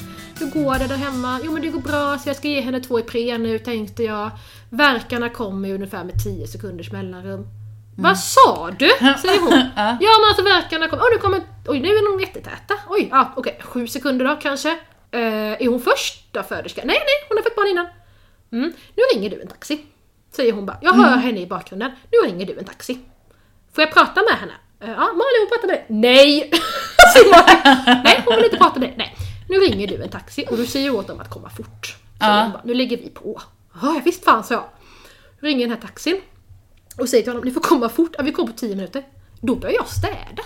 Hur 0.42 0.64
går 0.64 0.78
det 0.78 0.87
där 0.87 0.96
hemma? 0.96 1.40
Jo 1.44 1.52
men 1.52 1.62
det 1.62 1.68
går 1.68 1.81
bra, 1.81 2.18
så 2.18 2.28
jag 2.28 2.37
ska 2.37 2.48
ge 2.48 2.61
henne 2.61 2.81
två 2.81 3.00
Ipren 3.00 3.42
nu 3.42 3.59
tänkte 3.59 4.02
jag. 4.02 4.31
Verkarna 4.70 5.28
kommer 5.28 5.74
ungefär 5.74 6.05
med 6.05 6.24
10 6.24 6.46
sekunders 6.46 6.92
mellanrum. 6.92 7.35
Mm. 7.35 7.48
Vad 7.96 8.18
sa 8.18 8.70
du? 8.78 8.88
Säger 8.98 9.40
hon. 9.40 9.52
ja 9.76 10.11
men 10.18 10.28
alltså 10.28 10.42
verkarna 10.42 10.88
kommer, 10.88 11.02
oh, 11.02 11.09
nu 11.12 11.18
kommer, 11.18 11.40
oj 11.66 11.81
nu 11.81 11.88
är 11.88 12.12
de 12.12 12.20
jättetäta. 12.20 12.74
Oj, 12.88 13.09
ja, 13.11 13.33
okej, 13.37 13.52
okay. 13.52 13.66
sju 13.66 13.87
sekunder 13.87 14.24
då 14.24 14.37
kanske. 14.42 14.68
Uh, 14.68 15.62
är 15.62 15.68
hon 15.68 15.81
första 15.81 16.42
föderska? 16.42 16.83
Nej, 16.85 16.96
nej, 16.98 17.28
hon 17.28 17.37
har 17.37 17.42
fått 17.42 17.57
barn 17.57 17.68
innan. 17.68 17.87
Mm. 18.52 18.72
Nu 18.96 19.02
ringer 19.14 19.31
du 19.31 19.40
en 19.40 19.48
taxi. 19.48 19.87
Säger 20.37 20.52
hon 20.52 20.66
bara. 20.66 20.78
Jag 20.81 20.92
hör 20.92 21.07
mm. 21.07 21.18
henne 21.18 21.40
i 21.40 21.46
bakgrunden. 21.46 21.90
Nu 22.12 22.31
ringer 22.31 22.46
du 22.46 22.59
en 22.59 22.64
taxi. 22.64 22.98
Får 23.74 23.85
jag 23.85 23.92
prata 23.92 24.20
med 24.31 24.38
henne? 24.38 24.55
Uh, 24.85 24.90
ja, 24.90 25.07
Malin 25.07 25.40
hon 25.40 25.48
pratar 25.48 25.68
med 25.68 25.76
dig. 25.76 25.87
Nej! 25.88 26.50
Nej, 28.05 28.22
hon 28.26 28.37
vill 28.37 28.44
inte 28.44 28.57
prata 28.57 28.81
med 28.81 28.88
dig. 28.88 28.94
Nej, 28.98 29.16
nu 29.53 29.59
ringer 29.59 29.88
du 29.88 30.03
en 30.03 30.09
taxi 30.09 30.47
och 30.51 30.57
du 30.57 30.67
säger 30.67 30.95
åt 30.95 31.07
dem 31.07 31.21
att 31.21 31.31
komma 31.31 31.51
fort. 31.51 31.87
Så 31.87 31.95
Ja. 32.21 32.51
bara, 32.53 32.61
nu 32.65 32.75
lägger 32.75 32.97
vi 32.97 33.09
på. 33.09 33.43
Ja, 33.83 34.01
visst 34.05 34.25
fan, 34.25 34.45
sa 34.45 34.55
jag. 34.55 34.65
Ringer 35.41 35.61
den 35.67 35.71
här 35.71 35.81
taxin 35.83 36.21
och 36.99 37.09
säger 37.09 37.23
till 37.23 37.33
honom, 37.33 37.45
ni 37.45 37.51
får 37.51 37.61
komma 37.61 37.88
fort. 37.88 38.15
Ja, 38.19 38.23
vi 38.25 38.33
kommer 38.33 38.53
på 38.53 38.59
10 38.59 38.77
minuter. 38.77 39.03
Då 39.41 39.55
börjar 39.55 39.75
jag 39.75 39.88
städa. 39.88 40.43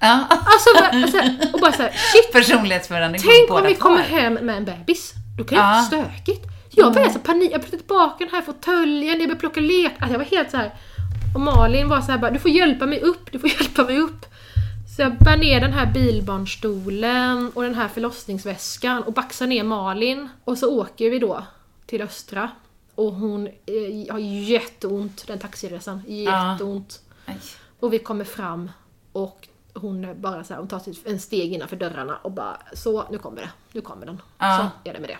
Ja. 0.00 0.26
Alltså, 0.30 0.68
bara, 0.74 1.06
så 1.10 1.16
här, 1.16 1.50
och 1.52 1.60
bara 1.60 1.72
såhär, 1.72 1.90
shit. 2.12 2.32
Personlighetsförändring 2.32 3.22
Tänk 3.26 3.50
om 3.50 3.66
vi 3.66 3.74
kommer 3.74 4.02
hem 4.02 4.34
med 4.34 4.56
en 4.56 4.64
bebis. 4.64 5.12
Då 5.38 5.44
kan 5.44 5.58
det 5.58 5.64
Ja. 5.64 5.86
bli 5.90 5.98
stökigt. 5.98 6.46
Jag 6.70 6.92
började 6.94 7.12
så 7.12 7.18
panik, 7.18 7.52
jag 7.52 7.60
plockade 7.60 7.76
tillbaka 7.82 8.24
den 8.24 8.34
här 8.34 8.42
fåtöljen, 8.42 9.08
jag 9.08 9.18
började 9.18 9.34
plocka 9.40 9.60
lek. 9.60 9.92
Alltså 9.98 10.12
jag 10.14 10.18
var 10.18 10.24
helt 10.36 10.50
så 10.50 10.56
här. 10.56 10.74
Och 11.34 11.40
Malin 11.40 11.88
var 11.88 12.00
så 12.00 12.10
här 12.12 12.18
bara, 12.18 12.30
du 12.30 12.38
får 12.38 12.50
hjälpa 12.50 12.86
mig 12.86 13.00
upp, 13.00 13.32
du 13.32 13.38
får 13.38 13.48
hjälpa 13.60 13.84
mig 13.84 13.98
upp. 13.98 14.26
Så 14.96 15.02
jag 15.02 15.18
bär 15.18 15.36
ner 15.36 15.60
den 15.60 15.72
här 15.72 15.86
bilbarnstolen 15.86 17.52
och 17.54 17.62
den 17.62 17.74
här 17.74 17.88
förlossningsväskan 17.88 19.02
och 19.02 19.12
baxar 19.12 19.46
ner 19.46 19.64
Malin. 19.64 20.28
Och 20.44 20.58
så 20.58 20.80
åker 20.80 21.10
vi 21.10 21.18
då 21.18 21.44
till 21.86 22.02
Östra. 22.02 22.50
Och 22.94 23.12
hon 23.12 23.46
eh, 23.46 24.12
har 24.12 24.18
jätteont 24.18 25.26
den 25.26 25.38
taxiresan, 25.38 26.02
jätteont. 26.06 27.00
Aj. 27.24 27.36
Och 27.80 27.92
vi 27.92 27.98
kommer 27.98 28.24
fram 28.24 28.70
och 29.12 29.48
hon 29.74 30.20
bara 30.20 30.44
så 30.44 30.54
här, 30.54 30.60
hon 30.60 30.68
tar 30.68 30.82
en 31.04 31.20
steg 31.20 31.52
innanför 31.52 31.76
dörrarna 31.76 32.16
och 32.16 32.32
bara 32.32 32.58
så, 32.72 33.04
nu 33.10 33.18
kommer 33.18 33.40
det. 33.40 33.50
Nu 33.72 33.80
kommer 33.80 34.06
den. 34.06 34.22
Ja. 34.38 34.70
Så 34.84 34.88
är 34.88 34.94
det 34.94 35.00
med 35.00 35.08
det. 35.08 35.18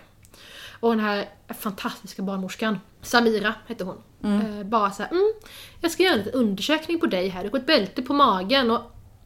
Och 0.79 0.89
den 0.89 0.99
här 0.99 1.29
fantastiska 1.59 2.21
barnmorskan, 2.21 2.79
Samira 3.01 3.53
hette 3.67 3.83
hon. 3.83 3.97
Eh, 4.23 4.63
bara 4.63 4.91
så 4.91 5.03
här, 5.03 5.11
mm, 5.11 5.33
jag 5.81 5.91
ska 5.91 6.03
göra 6.03 6.13
en 6.13 6.19
liten 6.19 6.39
undersökning 6.39 6.99
på 6.99 7.05
dig 7.05 7.27
här. 7.29 7.43
Du 7.43 7.49
har 7.49 7.59
ett 7.59 7.65
bälte 7.65 8.01
på 8.01 8.13
magen 8.13 8.71
och 8.71 8.81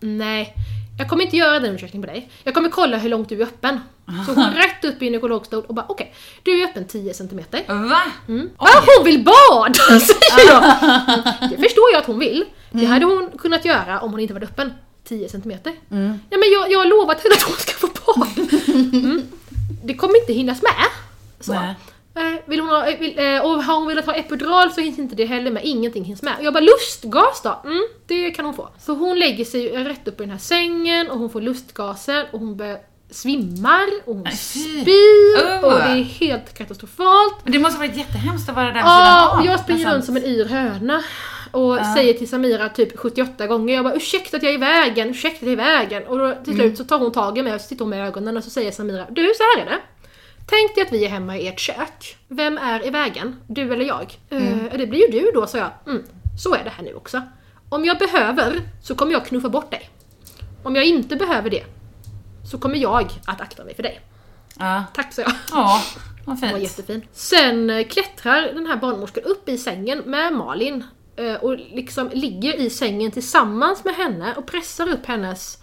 nej, 0.06 0.54
jag 0.98 1.10
kommer 1.10 1.24
inte 1.24 1.38
göra 1.38 1.54
den 1.54 1.65
undersökningen 1.70 2.08
på 2.08 2.13
dig. 2.13 2.30
Jag 2.44 2.54
kommer 2.54 2.70
kolla 2.70 2.98
hur 2.98 3.10
långt 3.10 3.30
du 3.30 3.41
är 3.41 3.44
öppen. 3.46 3.80
Så 4.26 4.34
hon 4.34 4.54
rätt 4.56 4.86
upp 4.86 5.02
i 5.02 5.06
gynekologstol 5.06 5.63
och 5.68 5.76
bara 5.76 5.86
okej, 5.89 6.13
du 6.44 6.62
är 6.62 6.65
öppen 6.65 6.86
10 6.88 7.13
centimeter. 7.13 7.63
Va? 7.68 8.02
Mm. 8.28 8.50
Ja, 8.60 8.84
hon 8.98 9.06
vill 9.06 9.24
bada! 9.24 9.74
säger 10.00 10.48
jag. 10.50 10.63
Det 11.50 11.58
förstår 11.63 11.91
jag 11.91 12.00
att 12.00 12.06
hon 12.06 12.20
vill. 12.20 12.46
Det 12.72 12.86
hade 12.86 13.06
hon 13.06 13.32
kunnat 13.38 13.65
göra 13.65 14.00
om 14.00 14.12
hon 14.12 14.20
inte 14.20 14.34
varit 14.34 14.50
öppen 14.50 14.74
10 15.04 15.30
centimeter. 15.30 15.74
Ja, 15.89 16.38
men 16.38 16.52
jag, 16.54 16.72
jag 16.72 16.80
har 16.80 16.86
lovat 16.86 17.24
henne 17.24 17.36
att 17.36 17.44
hon 17.44 17.56
ska 17.56 17.74
få 17.74 17.88
bad. 17.88 18.28
Mm. 18.94 19.22
Det 19.84 19.94
kommer 19.94 20.20
inte 20.22 20.34
hinnas 20.34 20.62
med. 20.62 20.72
Så. 21.39 21.54
Nej. 21.54 21.76
Vill 22.45 22.60
hon 22.60 22.69
ha, 22.69 22.88
eh, 22.88 22.99
vill, 22.99 23.19
eh, 23.19 23.39
och 23.45 23.63
har 23.63 23.75
hon 23.75 23.88
velat 23.88 24.06
ha 24.06 24.13
epidural 24.13 24.71
så 24.71 24.82
hinns 24.82 24.99
inte 24.99 25.15
det 25.15 25.25
heller 25.25 25.51
med, 25.51 25.65
ingenting 25.65 26.04
hinns 26.04 26.21
med. 26.21 26.34
Och 26.38 26.43
jag 26.43 26.54
bara 26.54 26.63
lustgas 26.63 27.41
då? 27.43 27.62
Mm, 27.63 27.84
det 28.08 28.32
kan 28.32 28.45
hon 28.45 28.54
få. 28.54 28.69
Så 28.80 28.93
hon 28.93 29.19
lägger 29.19 29.45
sig 29.45 29.69
rätt 29.69 30.08
upp 30.08 30.19
i 30.19 30.23
den 30.23 30.32
här 30.32 30.38
sängen 30.38 31.10
och 31.10 31.19
hon 31.19 31.30
får 31.30 31.41
lustgaser 31.41 32.28
och 32.32 32.39
hon 32.39 32.58
börjar 32.58 32.80
svimmar 33.12 33.86
och 34.06 34.15
hon 34.15 34.32
spyr 34.32 34.86
Uh. 35.45 35.63
och 35.63 35.71
det 35.71 35.99
är 35.99 36.04
helt 36.04 36.58
katastrofalt. 36.58 37.36
Men 37.43 37.51
det 37.54 37.60
måste 37.60 37.80
varit 37.80 37.97
jättehemskt 37.97 38.49
att 38.49 38.56
vara 38.56 38.71
där 38.71 38.80
Ja, 38.80 39.30
och 39.32 39.39
av. 39.39 39.45
jag 39.45 39.60
springer 39.60 39.93
runt 39.93 40.06
som 40.06 40.17
en 40.17 40.25
yr 40.25 40.45
höna. 40.45 41.04
Och 41.51 41.78
säger 41.95 42.13
till 42.13 42.30
Samira 42.30 42.69
typ 42.69 42.99
78 42.99 43.47
gånger, 43.47 43.75
jag 43.75 43.84
bara 43.84 43.93
ursäkta 43.95 44.38
att 44.38 44.43
jag 44.43 44.51
är 44.51 44.56
i 44.56 44.60
vägen, 44.60 45.10
ursäkta 45.10 45.38
att 45.38 45.41
jag 45.41 45.49
är 45.49 45.54
i 45.54 45.56
vägen. 45.56 46.04
Och 46.08 46.17
då, 46.17 46.36
till 46.45 46.56
slut 46.56 46.78
så 46.78 46.84
tar 46.84 46.99
hon 46.99 47.12
tag 47.12 47.38
i 47.38 47.41
mig 47.41 47.56
och 47.56 47.62
så 47.62 47.67
tittar 47.67 47.86
hon 47.86 47.89
med 47.89 48.08
ögonen 48.08 48.38
och 48.38 48.43
så 48.43 48.49
säger 48.49 48.71
Samira, 48.71 49.06
du 49.10 49.34
så 49.38 49.43
här 49.43 49.65
är 49.65 49.69
det. 49.69 49.80
Tänk 50.45 50.75
dig 50.75 50.81
att 50.84 50.91
vi 50.93 51.05
är 51.05 51.10
hemma 51.10 51.38
i 51.38 51.47
ert 51.47 51.60
kök. 51.60 52.17
Vem 52.27 52.58
är 52.58 52.88
i 52.88 52.89
vägen? 52.89 53.36
Du 53.47 53.73
eller 53.73 53.86
jag? 53.86 54.17
Mm. 54.29 54.69
det 54.77 54.88
blir 54.88 54.99
ju 54.99 55.19
du 55.19 55.31
då, 55.34 55.47
sa 55.47 55.58
jag. 55.58 55.71
Mm, 55.88 56.03
så 56.39 56.53
är 56.55 56.63
det 56.63 56.69
här 56.69 56.84
nu 56.84 56.93
också. 56.93 57.21
Om 57.69 57.86
jag 57.86 57.97
behöver 57.97 58.62
så 58.84 58.95
kommer 58.95 59.12
jag 59.12 59.25
knuffa 59.25 59.49
bort 59.49 59.71
dig. 59.71 59.89
Om 60.63 60.75
jag 60.75 60.86
inte 60.86 61.15
behöver 61.15 61.49
det 61.49 61.63
så 62.51 62.58
kommer 62.58 62.75
jag 62.77 63.10
att 63.25 63.41
akta 63.41 63.63
mig 63.63 63.75
för 63.75 63.84
dig. 63.84 63.99
Ja, 64.60 64.84
Tack, 64.93 65.13
sa 65.13 65.21
jag. 65.21 65.31
ja 65.51 65.81
vad 66.25 66.39
Hon 66.41 66.49
var 66.51 66.58
fint. 66.60 66.63
jättefin. 66.63 67.08
Sen 67.13 67.69
eh, 67.69 67.88
klättrar 67.88 68.41
den 68.53 68.65
här 68.67 68.77
barnmorskan 68.77 69.23
upp 69.23 69.49
i 69.49 69.58
sängen 69.58 69.99
med 70.05 70.34
Malin 70.34 70.84
eh, 71.15 71.34
och 71.36 71.58
liksom 71.58 72.10
ligger 72.13 72.55
i 72.55 72.69
sängen 72.69 73.12
tillsammans 73.12 73.84
med 73.84 73.95
henne 73.95 74.34
och 74.36 74.45
pressar 74.47 74.89
upp 74.89 75.05
hennes 75.05 75.58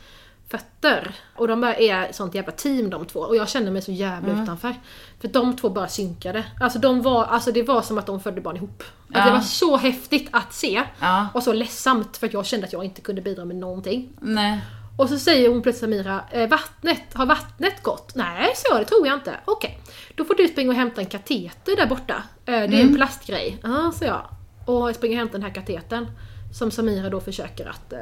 fötter. 0.58 1.14
Och 1.36 1.48
de 1.48 1.60
bara 1.60 1.74
är 1.76 2.12
sånt 2.12 2.34
jävla 2.34 2.52
team 2.52 2.90
de 2.90 3.06
två 3.06 3.20
och 3.20 3.36
jag 3.36 3.48
kände 3.48 3.70
mig 3.70 3.82
så 3.82 3.92
jävla 3.92 4.42
utanför. 4.42 4.74
För 5.20 5.28
de 5.28 5.56
två 5.56 5.70
bara 5.70 5.88
synkade. 5.88 6.44
Alltså, 6.60 6.78
de 6.78 7.02
var, 7.02 7.24
alltså 7.24 7.52
det 7.52 7.62
var 7.62 7.82
som 7.82 7.98
att 7.98 8.06
de 8.06 8.20
födde 8.20 8.40
barn 8.40 8.56
ihop. 8.56 8.82
Alltså, 8.82 9.18
Ja. 9.18 9.24
Det 9.26 9.30
var 9.30 9.40
så 9.40 9.76
häftigt 9.76 10.28
att 10.32 10.52
se. 10.52 10.82
Ja. 11.00 11.28
Och 11.34 11.42
så 11.42 11.52
ledsamt 11.52 12.16
för 12.16 12.26
att 12.26 12.32
jag 12.32 12.46
kände 12.46 12.66
att 12.66 12.72
jag 12.72 12.84
inte 12.84 13.00
kunde 13.00 13.22
bidra 13.22 13.44
med 13.44 13.56
någonting. 13.56 14.08
Nej. 14.20 14.60
Och 14.98 15.08
så 15.08 15.18
säger 15.18 15.48
hon 15.48 15.62
plötsligt 15.62 15.80
Samira, 15.90 16.20
eh, 16.30 16.48
vattnet, 16.48 17.02
har 17.14 17.26
vattnet 17.26 17.82
gått? 17.82 18.14
Nej, 18.14 18.52
så 18.56 18.78
det 18.78 18.84
tror 18.84 19.06
jag 19.06 19.16
inte. 19.16 19.34
Okej, 19.44 19.78
då 20.16 20.24
får 20.24 20.34
du 20.34 20.48
springa 20.48 20.70
och 20.70 20.76
hämta 20.76 21.00
en 21.00 21.06
kateter 21.06 21.76
där 21.76 21.86
borta. 21.86 22.14
Eh, 22.14 22.52
det 22.52 22.52
är 22.52 22.64
Mm. 22.64 22.88
en 22.88 22.94
plastgrej. 22.96 23.58
Ja, 23.62 23.92
så 23.98 24.04
jag. 24.04 24.22
Och 24.66 24.88
jag 24.88 24.94
springer 24.96 25.14
och 25.16 25.18
hämtar 25.18 25.32
den 25.38 25.42
här 25.42 25.54
katetern. 25.54 26.06
Som 26.54 26.70
Samira 26.70 27.10
då 27.10 27.20
försöker 27.20 27.66
att, 27.70 27.92
eh, 27.92 27.98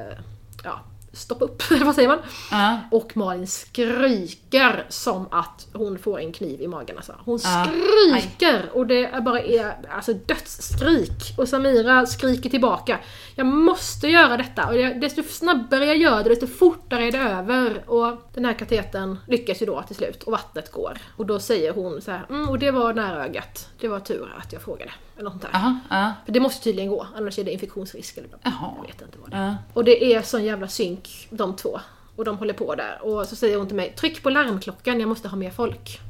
ja, 0.64 0.80
stoppa 1.12 1.44
upp, 1.44 1.62
vad 1.84 1.94
säger 1.94 2.08
man? 2.08 2.18
Ja. 2.50 2.78
Och 2.90 3.16
Malin 3.16 3.46
skriker 3.46 4.86
som 4.88 5.26
att 5.30 5.66
hon 5.72 5.98
får 5.98 6.20
en 6.20 6.32
kniv 6.32 6.60
i 6.62 6.68
magen 6.68 6.96
alltså. 6.96 7.14
Hon 7.24 7.38
Ja. 7.44 7.66
skriker! 7.66 8.70
Och 8.74 8.86
det 8.86 9.04
är 9.04 9.20
bara 9.20 9.40
är, 9.40 9.74
alltså 9.90 10.12
dödsskrik. 10.12 11.34
Och 11.38 11.48
Samira 11.48 12.06
skriker 12.06 12.50
tillbaka. 12.50 12.98
Jag 13.34 13.46
måste 13.46 14.08
göra 14.08 14.36
detta! 14.36 14.66
Och 14.66 14.74
det, 14.74 14.94
desto 14.94 15.22
snabbare 15.22 15.84
jag 15.86 15.96
gör 15.96 16.22
det, 16.22 16.28
desto 16.28 16.46
fortare 16.46 17.04
är 17.06 17.12
det 17.12 17.18
över. 17.18 17.90
Och 17.90 18.22
den 18.34 18.44
här 18.44 18.52
katetern 18.54 19.18
lyckas 19.28 19.62
ju 19.62 19.66
då 19.66 19.82
till 19.82 19.96
slut 19.96 20.22
och 20.22 20.32
vattnet 20.32 20.72
går. 20.72 20.98
Och 21.16 21.26
då 21.26 21.38
säger 21.38 21.72
hon 21.72 22.02
så 22.02 22.10
här, 22.10 22.26
mm, 22.30 22.48
och 22.48 22.58
det 22.58 22.70
var 22.70 22.94
nära 22.94 23.24
ögat. 23.24 23.68
Det 23.80 23.88
var 23.88 24.00
tur 24.00 24.34
att 24.38 24.52
jag 24.52 24.62
frågade. 24.62 24.90
Eller 25.16 25.24
något 25.30 25.32
sånt 25.32 25.42
där. 25.42 25.50
Jaha, 25.52 25.78
ja. 25.90 26.12
För 26.24 26.32
det 26.32 26.40
måste 26.40 26.64
tydligen 26.64 26.90
gå, 26.90 27.06
annars 27.16 27.38
är 27.38 27.44
det 27.44 27.52
infektionsrisk 27.52 28.16
eller 28.16 28.28
Jaha. 28.42 28.72
Jag 28.76 28.86
vet 28.86 29.02
inte 29.02 29.18
vad 29.18 29.30
det 29.30 29.36
är. 29.36 29.56
Och 29.74 29.84
det 29.84 30.14
är 30.14 30.22
sån 30.22 30.44
jävla 30.44 30.68
synk, 30.68 30.99
de 31.30 31.56
två. 31.56 31.80
Och 32.16 32.24
de 32.24 32.38
håller 32.38 32.54
på 32.54 32.74
där. 32.74 32.98
Och 33.02 33.26
så 33.26 33.36
säger 33.36 33.58
hon 33.58 33.66
till 33.66 33.76
mig, 33.76 33.94
tryck 33.98 34.22
på 34.22 34.30
larmklockan, 34.30 35.00
jag 35.00 35.08
måste 35.08 35.28
ha 35.28 35.36
mer 35.36 35.50
folk. 35.50 36.00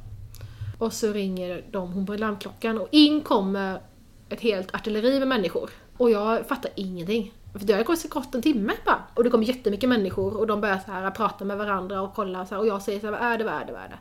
Och 0.78 0.92
så 0.92 1.12
ringer 1.12 1.64
de, 1.70 1.92
hon 1.92 2.06
på 2.06 2.14
larmklockan 2.14 2.78
och 2.78 2.88
in 2.90 3.20
kommer 3.20 3.80
ett 4.28 4.40
helt 4.40 4.74
artilleri 4.74 5.18
med 5.18 5.28
människor. 5.28 5.70
Och 5.96 6.10
jag 6.10 6.46
fattar 6.46 6.70
ingenting. 6.74 7.32
För 7.52 7.58
det 7.58 7.72
har 7.72 7.84
gått 7.84 8.10
kort 8.10 8.34
en 8.34 8.42
timme 8.42 8.72
bara. 8.84 9.02
Och 9.14 9.24
det 9.24 9.30
kommer 9.30 9.44
jättemycket 9.44 9.88
människor 9.88 10.36
och 10.36 10.46
de 10.46 10.60
börjar 10.60 10.78
så 10.86 10.92
här 10.92 11.10
prata 11.10 11.44
med 11.44 11.58
varandra 11.58 12.00
och 12.00 12.14
kolla 12.14 12.46
så 12.46 12.54
här, 12.54 12.60
och 12.60 12.66
jag 12.66 12.82
säger 12.82 13.00
så 13.00 13.06
här, 13.06 13.12
vad 13.12 13.22
är 13.22 13.38
det, 13.38 13.44
vad 13.44 13.54
är 13.54 13.64
det, 13.64 13.72
vad 13.72 13.82
är 13.82 13.88
det? 13.88 13.98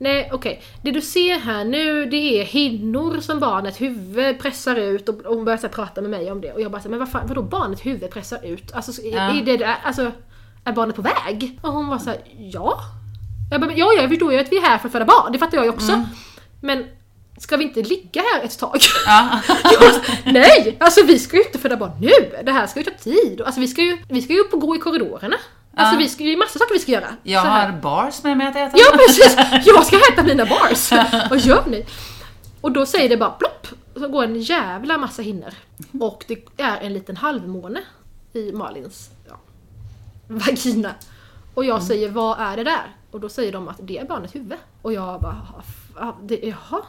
Nej, 0.00 0.30
okej. 0.32 0.62
Det 0.82 0.90
du 0.90 1.00
ser 1.00 1.38
här 1.38 1.64
nu, 1.64 2.06
det 2.06 2.40
är 2.40 2.44
hinnor 2.44 3.20
som 3.20 3.40
barnet 3.40 3.80
huvud 3.80 4.38
pressar 4.40 4.76
ut 4.76 5.08
och 5.08 5.14
hon 5.24 5.44
börjar 5.44 5.56
så 5.58 5.66
här 5.66 5.74
prata 5.74 6.00
med 6.00 6.10
mig 6.10 6.30
om 6.32 6.40
det. 6.40 6.52
Och 6.52 6.60
jag 6.60 6.70
bara 6.70 6.78
så 6.82 6.88
här, 6.88 6.90
men 6.90 6.98
vad 6.98 7.08
fan, 7.10 7.26
vadå 7.26 7.42
barnet 7.42 7.86
huvud 7.86 8.10
pressar 8.10 8.44
ut? 8.44 8.72
Alltså, 8.74 8.92
så- 8.92 9.02
Ja. 9.04 9.18
är, 9.20 9.42
det 9.44 9.56
där, 9.56 9.76
alltså, 9.84 10.12
är 10.64 10.72
barnet 10.72 10.96
på 10.96 11.02
väg? 11.02 11.58
Och 11.62 11.72
hon 11.72 11.88
var 11.88 11.98
så 11.98 12.10
här, 12.10 12.18
ja. 12.52 12.80
Jag 13.50 13.60
bara, 13.60 13.72
ja, 13.72 13.92
jag 13.96 14.08
förstår 14.08 14.32
ju 14.32 14.38
att 14.38 14.52
vi 14.52 14.56
är 14.56 14.62
här 14.62 14.78
för 14.78 14.86
att 14.88 14.92
föda 14.92 15.04
barn, 15.04 15.32
det 15.32 15.38
fattar 15.38 15.56
jag 15.58 15.64
ju 15.64 15.70
också. 15.70 16.04
Men 16.60 16.84
ska 17.38 17.56
vi 17.56 17.64
inte 17.64 17.82
ligga 17.82 18.22
här 18.34 18.42
ett 18.44 18.58
tag? 18.58 18.78
Ja. 19.06 19.40
Nej! 20.24 20.76
Alltså 20.80 21.04
vi 21.06 21.18
ska 21.18 21.36
ju 21.36 21.42
inte 21.42 21.58
föda 21.58 21.76
barn 21.76 21.92
nu! 22.00 22.42
Det 22.44 22.52
här 22.52 22.66
ska 22.66 22.80
ju 22.80 22.84
ta 22.84 22.90
tid. 22.90 23.40
Alltså 23.40 23.60
vi 23.60 23.68
ska 23.68 23.82
ju, 23.82 23.98
vi 24.08 24.22
ska 24.22 24.32
ju 24.32 24.40
upp 24.40 24.54
och 24.54 24.60
gå 24.60 24.76
i 24.76 24.78
korridorerna. 24.78 25.36
Alltså 25.80 25.98
vi 25.98 26.08
ska 26.08 26.24
det 26.24 26.32
är 26.32 26.36
massa 26.36 26.58
saker 26.58 26.74
vi 26.74 26.80
ska 26.80 26.92
göra. 26.92 27.16
Jag 27.22 27.40
har 27.40 27.72
bars 27.72 28.22
med 28.22 28.36
mig 28.36 28.46
att 28.46 28.56
äta. 28.56 28.76
Ja 28.78 28.96
precis! 29.06 29.36
Jag 29.66 29.86
ska 29.86 29.96
äta 30.12 30.22
mina 30.22 30.46
bars! 30.46 30.92
Vad 31.30 31.38
gör 31.38 31.64
ni? 31.66 31.86
Och 32.60 32.72
då 32.72 32.86
säger 32.86 33.08
det 33.08 33.16
bara 33.16 33.30
plopp! 33.30 33.66
Så 33.94 34.08
går 34.08 34.24
en 34.24 34.40
jävla 34.40 34.98
massa 34.98 35.22
hinnor. 35.22 35.54
Och 36.00 36.24
det 36.28 36.62
är 36.62 36.80
en 36.80 36.92
liten 36.92 37.16
halvmåne 37.16 37.80
i 38.32 38.52
Malins 38.52 39.10
ja, 39.28 39.34
vagina. 40.28 40.90
Och 41.54 41.64
jag 41.64 41.82
säger 41.82 42.08
vad 42.08 42.40
är 42.40 42.56
det 42.56 42.64
där? 42.64 42.94
Och 43.10 43.20
då 43.20 43.28
säger 43.28 43.52
de 43.52 43.68
att 43.68 43.76
det 43.82 43.98
är 43.98 44.04
barnets 44.04 44.34
huvud. 44.34 44.58
Och 44.82 44.92
jag 44.92 45.20
bara, 45.20 45.36
"Ja, 45.96 46.16
det, 46.22 46.36
jaha? 46.42 46.82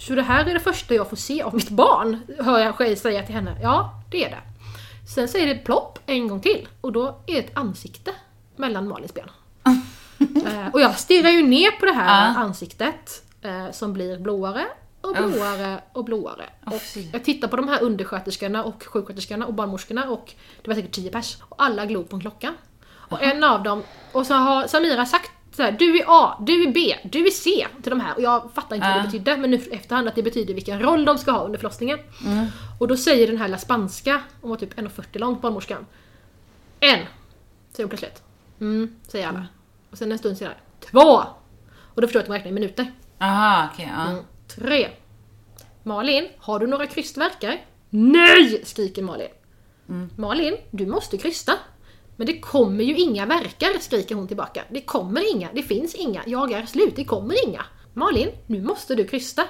Så 0.00 0.14
det 0.14 0.22
här 0.22 0.44
är 0.44 0.54
det 0.54 0.60
första 0.60 0.94
jag 0.94 1.08
får 1.10 1.16
se 1.16 1.42
av 1.42 1.54
mitt 1.54 1.70
barn? 1.70 2.20
Hör 2.38 2.58
jag 2.58 2.98
säga 2.98 3.22
till 3.22 3.34
henne. 3.34 3.56
Ja, 3.62 3.94
det 4.10 4.24
är 4.24 4.30
det. 4.30 4.40
Sen 5.14 5.28
säger 5.28 5.46
det 5.46 5.54
plopp 5.54 5.98
en 6.06 6.28
gång 6.28 6.40
till. 6.40 6.68
Och 6.80 6.92
då 6.92 7.06
är 7.26 7.32
det 7.34 7.38
ett 7.38 7.56
ansikte 7.56 8.10
mellan 8.56 8.88
Malins 8.88 9.14
ben. 9.14 9.30
Eh, 10.46 10.68
och 10.72 10.80
jag 10.80 10.98
stirrar 10.98 11.30
ju 11.30 11.42
ner 11.42 11.70
på 11.70 11.86
det 11.86 11.92
här 11.92 12.32
Ja. 12.34 12.40
ansiktet 12.40 13.22
eh, 13.42 13.70
som 13.72 13.92
blir 13.92 14.18
blåare 14.18 14.64
och 15.00 15.14
blåare 15.16 15.80
och 15.92 16.04
blåare. 16.04 16.44
Uff, 16.66 16.96
Och 16.96 17.02
jag 17.12 17.24
tittar 17.24 17.48
på 17.48 17.56
de 17.56 17.68
här 17.68 17.82
undersköterskorna 17.82 18.64
och 18.64 18.82
sjuksköterskorna 18.84 19.46
och 19.46 19.54
barnmorskorna 19.54 20.08
och 20.10 20.34
det 20.62 20.68
var 20.70 20.74
säkert 20.74 20.92
10 20.94 21.10
pers. 21.10 21.36
Och 21.48 21.62
alla 21.62 21.86
glor 21.86 22.04
på 22.04 22.16
en 22.16 22.20
klocka. 22.20 22.54
Och 22.92 23.22
en 23.22 23.44
av 23.44 23.62
dem, 23.62 23.82
och 24.12 24.26
så 24.26 24.34
har 24.34 24.66
Samira 24.66 25.06
sagt 25.06 25.30
så 25.52 25.62
här, 25.62 25.72
du 25.72 25.98
är 25.98 26.04
A, 26.08 26.38
du 26.46 26.62
är 26.68 26.72
B, 26.72 26.96
du 27.04 27.26
är 27.26 27.30
C 27.30 27.66
till 27.82 27.90
de 27.90 28.00
här. 28.00 28.14
Och 28.16 28.22
jag 28.22 28.50
fattar 28.54 28.76
inte 28.76 28.88
vad 28.88 28.96
Ja. 28.96 29.02
det 29.02 29.06
betydde, 29.06 29.36
men 29.36 29.50
nu 29.50 29.56
efterhand 29.70 30.08
att 30.08 30.14
det 30.14 30.22
betyder 30.22 30.54
vilken 30.54 30.80
roll 30.82 31.04
de 31.04 31.18
ska 31.18 31.30
ha 31.30 31.44
under 31.44 31.58
förlossningen. 31.58 31.98
Och 32.80 32.88
då 32.88 32.96
säger 32.96 33.26
den 33.26 33.36
här 33.36 33.48
la 33.48 33.58
spanska, 33.58 34.22
hon 34.40 34.50
var 34.50 34.56
typ 34.56 34.74
1,40 34.78 35.18
lång, 35.18 35.40
barnmorskan. 35.40 35.86
En! 36.80 36.98
Säger 37.72 37.84
hon 37.84 37.88
plötsligt. 37.88 38.22
Mm, 38.60 38.96
säger 39.08 39.28
alla. 39.28 39.46
Och 39.90 39.98
sen 39.98 40.12
en 40.12 40.18
stund 40.18 40.38
senare, 40.38 40.56
två! 40.90 41.22
Och 41.94 42.00
då 42.00 42.06
förstår 42.08 42.18
jag 42.18 42.22
att 42.22 42.26
de 42.26 42.32
räknar 42.32 42.50
i 42.50 42.54
minuter. 42.54 42.92
Aha, 43.18 43.68
okej. 43.72 43.92
ja. 43.96 44.10
Mm. 44.10 44.22
Tre. 44.56 44.88
Malin, 45.82 46.28
har 46.38 46.58
du 46.58 46.66
några 46.66 46.86
krystverkar? 46.86 47.60
Nej! 47.90 48.62
skriker 48.64 49.02
Malin. 49.02 49.28
Malin, 50.16 50.56
du 50.70 50.86
måste 50.86 51.18
krysta. 51.18 51.52
Men 52.16 52.26
det 52.26 52.40
kommer 52.40 52.84
ju 52.84 52.96
inga 52.96 53.26
verkar, 53.26 53.80
skriker 53.80 54.14
hon 54.14 54.28
tillbaka. 54.28 54.64
Det 54.70 54.80
kommer 54.80 55.34
inga, 55.34 55.48
det 55.54 55.62
finns 55.62 55.94
inga, 55.94 56.22
jag 56.26 56.52
är 56.52 56.66
slut, 56.66 56.96
det 56.96 57.04
kommer 57.04 57.48
inga. 57.48 57.64
Malin, 57.92 58.28
nu 58.46 58.62
måste 58.62 58.94
du 58.94 59.04
krysta. 59.04 59.44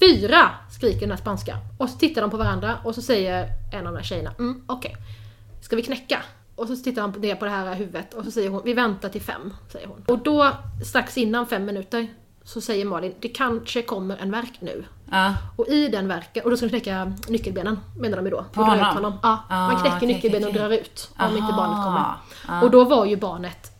Fyra! 0.00 0.50
skriker 0.70 1.00
den 1.00 1.10
här 1.10 1.16
spanska. 1.16 1.56
Och 1.78 1.90
så 1.90 1.98
tittar 1.98 2.22
de 2.22 2.30
på 2.30 2.36
varandra 2.36 2.78
och 2.84 2.94
så 2.94 3.02
säger 3.02 3.48
en 3.72 3.86
av 3.86 3.92
de 3.92 3.98
här 3.98 4.04
tjejerna, 4.04 4.34
mm, 4.38 4.62
okej. 4.66 4.96
Ska 5.62 5.76
vi 5.76 5.82
knäcka? 5.82 6.22
Och 6.54 6.68
så 6.68 6.76
tittar 6.76 7.02
han 7.02 7.10
ner 7.10 7.34
på 7.34 7.44
det 7.44 7.50
här 7.50 7.74
huvudet 7.74 8.14
och 8.14 8.24
så 8.24 8.30
säger 8.30 8.50
hon, 8.50 8.62
vi 8.64 8.72
väntar 8.72 9.08
till 9.08 9.22
fem, 9.22 9.54
säger 9.72 9.86
hon. 9.86 10.04
Och 10.06 10.18
då, 10.18 10.52
strax 10.84 11.18
innan 11.18 11.46
fem 11.46 11.64
minuter, 11.64 12.08
så 12.46 12.60
säger 12.60 12.84
Malin, 12.84 13.14
det 13.20 13.28
kanske 13.28 13.82
kommer 13.82 14.16
en 14.16 14.30
verk 14.30 14.52
nu. 14.60 14.84
Ja. 15.10 15.34
Och 15.56 15.68
i 15.68 15.88
den 15.88 16.08
verken, 16.08 16.44
och 16.44 16.50
då 16.50 16.56
ska 16.56 16.66
de 16.66 16.70
knäcka 16.70 17.12
nyckelbenen 17.28 17.78
menar 17.98 18.16
de 18.16 18.24
ju 18.24 18.30
då. 18.30 18.36
Och 18.54 18.64
dra 18.66 18.76
ut 18.76 18.94
honom? 18.94 19.18
Ja, 19.22 19.38
Ah, 19.48 19.66
man 19.66 19.80
knäcker 19.80 19.96
okej, 19.96 20.08
nyckelbenen 20.08 20.48
okej, 20.48 20.62
och 20.62 20.68
drar 20.70 20.76
ut 20.78 21.10
om 21.18 21.36
inte 21.36 21.42
Aha. 21.52 21.56
barnet 21.56 21.84
kommer. 21.84 22.04
Ah. 22.58 22.64
Och 22.64 22.70
då 22.70 22.84
var 22.84 23.04
ju 23.06 23.16
barnet 23.16 23.70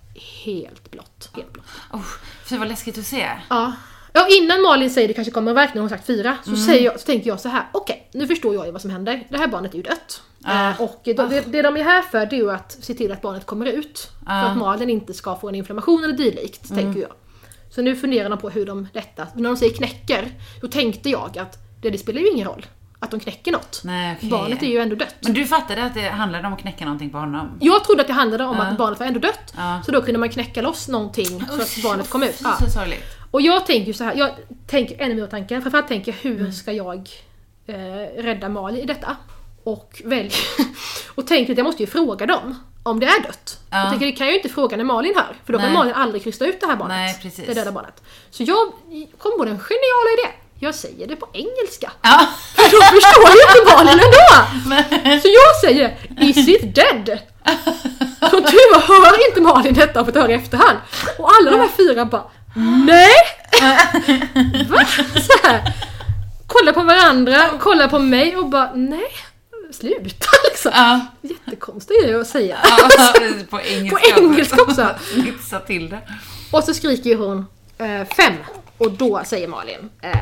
helt 0.45 0.91
blått. 0.91 1.31
Helt 1.35 1.53
blått. 1.53 1.67
Oh, 1.93 2.05
fy 2.45 2.59
vad 2.59 2.69
läskigt 2.69 2.99
att 2.99 3.05
se. 3.07 3.29
Ja. 3.51 3.73
Ja, 4.13 4.27
innan 4.31 4.63
Malin 4.63 4.91
säger 4.91 5.09
det 5.09 5.15
kanske 5.15 5.31
kommer 5.31 5.51
en 5.51 5.55
verk 5.55 5.75
när 5.75 5.81
hon 5.81 5.91
sagt 5.91 6.07
fyra, 6.07 6.37
så, 6.45 6.51
Mm. 6.51 6.63
säger 6.63 6.85
jag, 6.85 7.01
så 7.01 7.07
tänker 7.07 7.29
jag 7.29 7.41
så 7.41 7.49
här: 7.49 7.69
okej, 7.73 8.09
nu 8.13 8.27
förstår 8.27 8.55
jag 8.55 8.67
ju 8.67 8.73
vad 8.73 8.81
som 8.81 8.91
händer. 8.91 9.27
Det 9.31 9.39
här 9.39 9.49
barnet 9.49 9.73
är 9.73 9.77
ju 9.77 9.83
dött. 9.83 10.23
Ah. 10.45 10.71
Eh, 10.71 10.81
och 10.81 11.01
det, 11.05 11.53
det 11.53 11.63
de 11.63 11.77
är 11.77 11.85
här 11.85 12.03
för, 12.03 12.27
det 12.27 12.37
är 12.37 12.41
ju 12.41 12.51
att 12.51 12.73
se 12.81 12.95
till 12.95 13.13
att 13.13 13.23
barnet 13.23 13.47
kommer 13.47 13.67
ut. 13.67 14.11
För 14.27 14.33
Ah. 14.33 14.43
att 14.43 14.57
Malin 14.57 14.91
inte 14.91 15.15
ska 15.15 15.37
få 15.37 15.49
en 15.49 15.55
inflammation 15.55 16.05
eller 16.05 16.15
dylikt, 16.17 16.71
Mm. 16.71 16.85
tänker 16.85 17.01
jag. 17.01 17.11
Så 17.71 17.83
nu 17.83 17.97
funderar 17.97 18.29
de 18.31 18.39
på 18.39 18.51
hur 18.51 18.67
de 18.67 18.89
lättast, 18.93 19.35
när 19.37 19.43
de 19.43 19.57
säger 19.57 19.75
knäcker, 19.75 20.29
då 20.61 20.69
tänkte 20.69 21.11
jag 21.11 21.39
att 21.39 21.59
det, 21.83 21.91
det 21.91 21.99
spelar 21.99 22.21
ju 22.21 22.29
ingen 22.31 22.47
roll 22.49 22.67
att 22.99 23.11
de 23.11 23.21
knäcker 23.21 23.53
något. 23.53 23.81
Nej, 23.85 24.15
okej. 24.19 24.31
Barnet 24.31 24.63
är 24.63 24.67
ju 24.67 24.79
ändå 24.79 24.97
dött. 24.97 25.15
Men 25.21 25.33
du 25.33 25.47
fattade 25.47 25.85
att 25.85 25.95
det 25.95 26.09
handlade 26.09 26.47
om 26.47 26.53
att 26.53 26.61
knäcka 26.61 26.85
någonting 26.85 27.11
på 27.11 27.19
honom? 27.19 27.59
Jag 27.61 27.85
trodde 27.85 28.01
att 28.01 28.07
det 28.07 28.13
handlade 28.13 28.45
om 28.45 28.57
Ja. 28.57 28.63
att 28.63 28.79
barnet 28.79 29.01
var 29.01 29.07
ändå 29.07 29.21
dött. 29.21 29.55
Ja. 29.57 29.83
Så 29.87 29.93
då 29.93 30.03
kunde 30.03 30.19
man 30.21 30.29
knäcka 30.29 30.63
loss 30.63 30.89
någonting 30.89 31.27
så 31.49 31.63
att 31.63 31.83
barnet 31.83 32.11
kom 32.11 32.23
ut. 32.23 32.41
Ja. 32.45 32.57
Så 32.61 32.71
sorgligt. 32.71 33.05
Och 33.31 33.41
jag 33.41 33.67
tänker 33.67 33.87
ju 33.87 33.93
så 33.93 34.05
här, 34.05 34.15
jag 34.15 34.31
tänker 34.67 35.01
ännu 35.03 35.15
mer 35.15 35.27
tankar. 35.27 35.61
Framförallt 35.61 35.89
tänker 35.89 36.13
jag 36.23 36.33
Mm. 36.33 36.45
hur 36.45 36.53
ska 36.53 36.73
jag 36.73 37.09
eh, 37.67 37.77
rädda 38.23 38.49
Malin 38.49 38.81
i 38.83 38.87
detta? 38.87 39.17
Och 39.67 40.03
väljer 40.05 40.33
och 41.15 41.27
tänker 41.27 41.53
att 41.53 41.59
jag 41.59 41.65
måste 41.65 41.83
ju 41.83 41.87
fråga 41.87 42.27
dem 42.27 42.61
om 42.83 43.01
det 43.01 43.07
är 43.07 43.23
dött. 43.23 43.59
Ja. 43.71 43.79
Jag 43.79 43.91
tänker 43.91 44.07
det 44.07 44.13
kan 44.13 44.27
jag 44.27 44.33
ju 44.33 44.39
inte 44.39 44.49
fråga 44.55 44.77
när 44.77 44.85
Malin 44.85 45.15
hör, 45.17 45.37
för 45.47 45.53
då 45.53 45.59
kan. 45.59 45.73
Malin 45.73 45.95
aldrig 45.95 46.25
krysta 46.25 46.47
ut 46.47 46.61
det 46.61 46.67
här 46.67 46.77
barnet. 46.77 46.97
Nej, 46.97 47.19
precis. 47.23 47.47
Det 47.47 47.55
döda 47.55 47.73
barnet. 47.73 48.03
Så 48.31 48.43
jag 48.43 48.73
kom 49.19 49.33
på 49.39 49.45
den 49.45 49.59
geniala 49.59 50.11
idé. 50.19 50.29
Jag 50.61 50.75
säger 50.75 51.07
det 51.07 51.17
på 51.17 51.29
engelska. 51.33 51.93
Ja. 52.03 52.27
För 52.55 52.63
då 52.63 52.83
förstår 52.83 53.31
ju 53.31 53.43
inte 53.49 53.77
Malin 53.77 54.01
ändå! 54.07 55.21
Så 55.23 55.29
jag 55.29 55.57
säger 55.61 55.97
Is 56.21 56.49
it 56.49 56.75
dead? 56.75 57.19
Som 58.31 58.43
tur 58.43 58.75
var 58.75 58.81
hör 58.81 59.29
inte 59.29 59.41
Malin 59.41 59.75
detta 59.75 60.01
och 60.01 60.07
får 60.07 60.21
höra 60.21 60.31
i 60.31 60.35
efterhand. 60.35 60.79
Och 61.19 61.31
alla 61.35 61.51
de 61.51 61.61
här 61.61 61.69
fyra 61.77 62.05
bara 62.05 62.25
Nej! 62.55 63.15
Va? 64.69 64.85
Så 65.27 65.49
här. 65.49 65.73
Kollar 66.47 66.73
på 66.73 66.83
varandra, 66.83 67.59
kollar 67.61 67.89
på 67.89 67.99
mig 67.99 68.37
och 68.37 68.47
bara 68.47 68.71
nej. 68.75 69.13
Sluta 69.71 70.27
liksom. 70.51 70.73
Ja. 70.75 71.07
Jättekonstig 71.23 71.97
grej 72.03 72.15
att 72.15 72.27
säga. 72.27 72.59
Ja, 72.63 72.89
på 73.51 73.61
engelska. 73.61 74.15
På 74.15 74.23
engelska 74.23 74.63
också. 74.63 74.95
Nytsa 75.17 75.61
till 75.67 75.89
det. 75.91 76.01
Och 76.51 76.65
så 76.65 76.75
skriker 76.75 77.11
ju 77.11 77.17
hon 77.17 77.47
eh, 77.79 78.05
fem. 78.17 78.35
Och 78.79 78.93
då 78.93 79.23
säger 79.25 79.49
Malin 79.49 79.91
eh, 80.01 80.17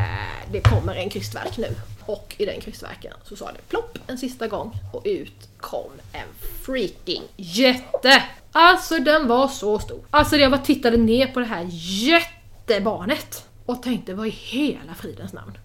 det 0.52 0.60
kommer 0.60 0.94
en 0.94 1.10
krystverk 1.10 1.56
nu. 1.58 1.74
Och 2.06 2.34
i 2.38 2.44
den 2.44 2.60
krystverken 2.60 3.12
så 3.24 3.36
sa 3.36 3.52
det 3.52 3.68
plopp 3.68 3.98
en 4.06 4.18
sista 4.18 4.48
gång 4.48 4.72
och 4.92 5.02
ut 5.04 5.48
kom 5.60 5.90
en 6.12 6.28
freaking 6.64 7.22
jätte! 7.36 8.22
Alltså 8.52 8.98
den 8.98 9.28
var 9.28 9.48
så 9.48 9.78
stor. 9.78 10.00
Alltså 10.10 10.36
jag 10.36 10.50
bara 10.50 10.60
tittade 10.60 10.96
ner 10.96 11.26
på 11.26 11.40
det 11.40 11.46
här 11.46 11.66
jättebarnet 11.70 13.44
och 13.66 13.82
tänkte 13.82 14.14
vad 14.14 14.26
i 14.26 14.30
hela 14.30 14.94
fridens 14.94 15.32
namn. 15.32 15.58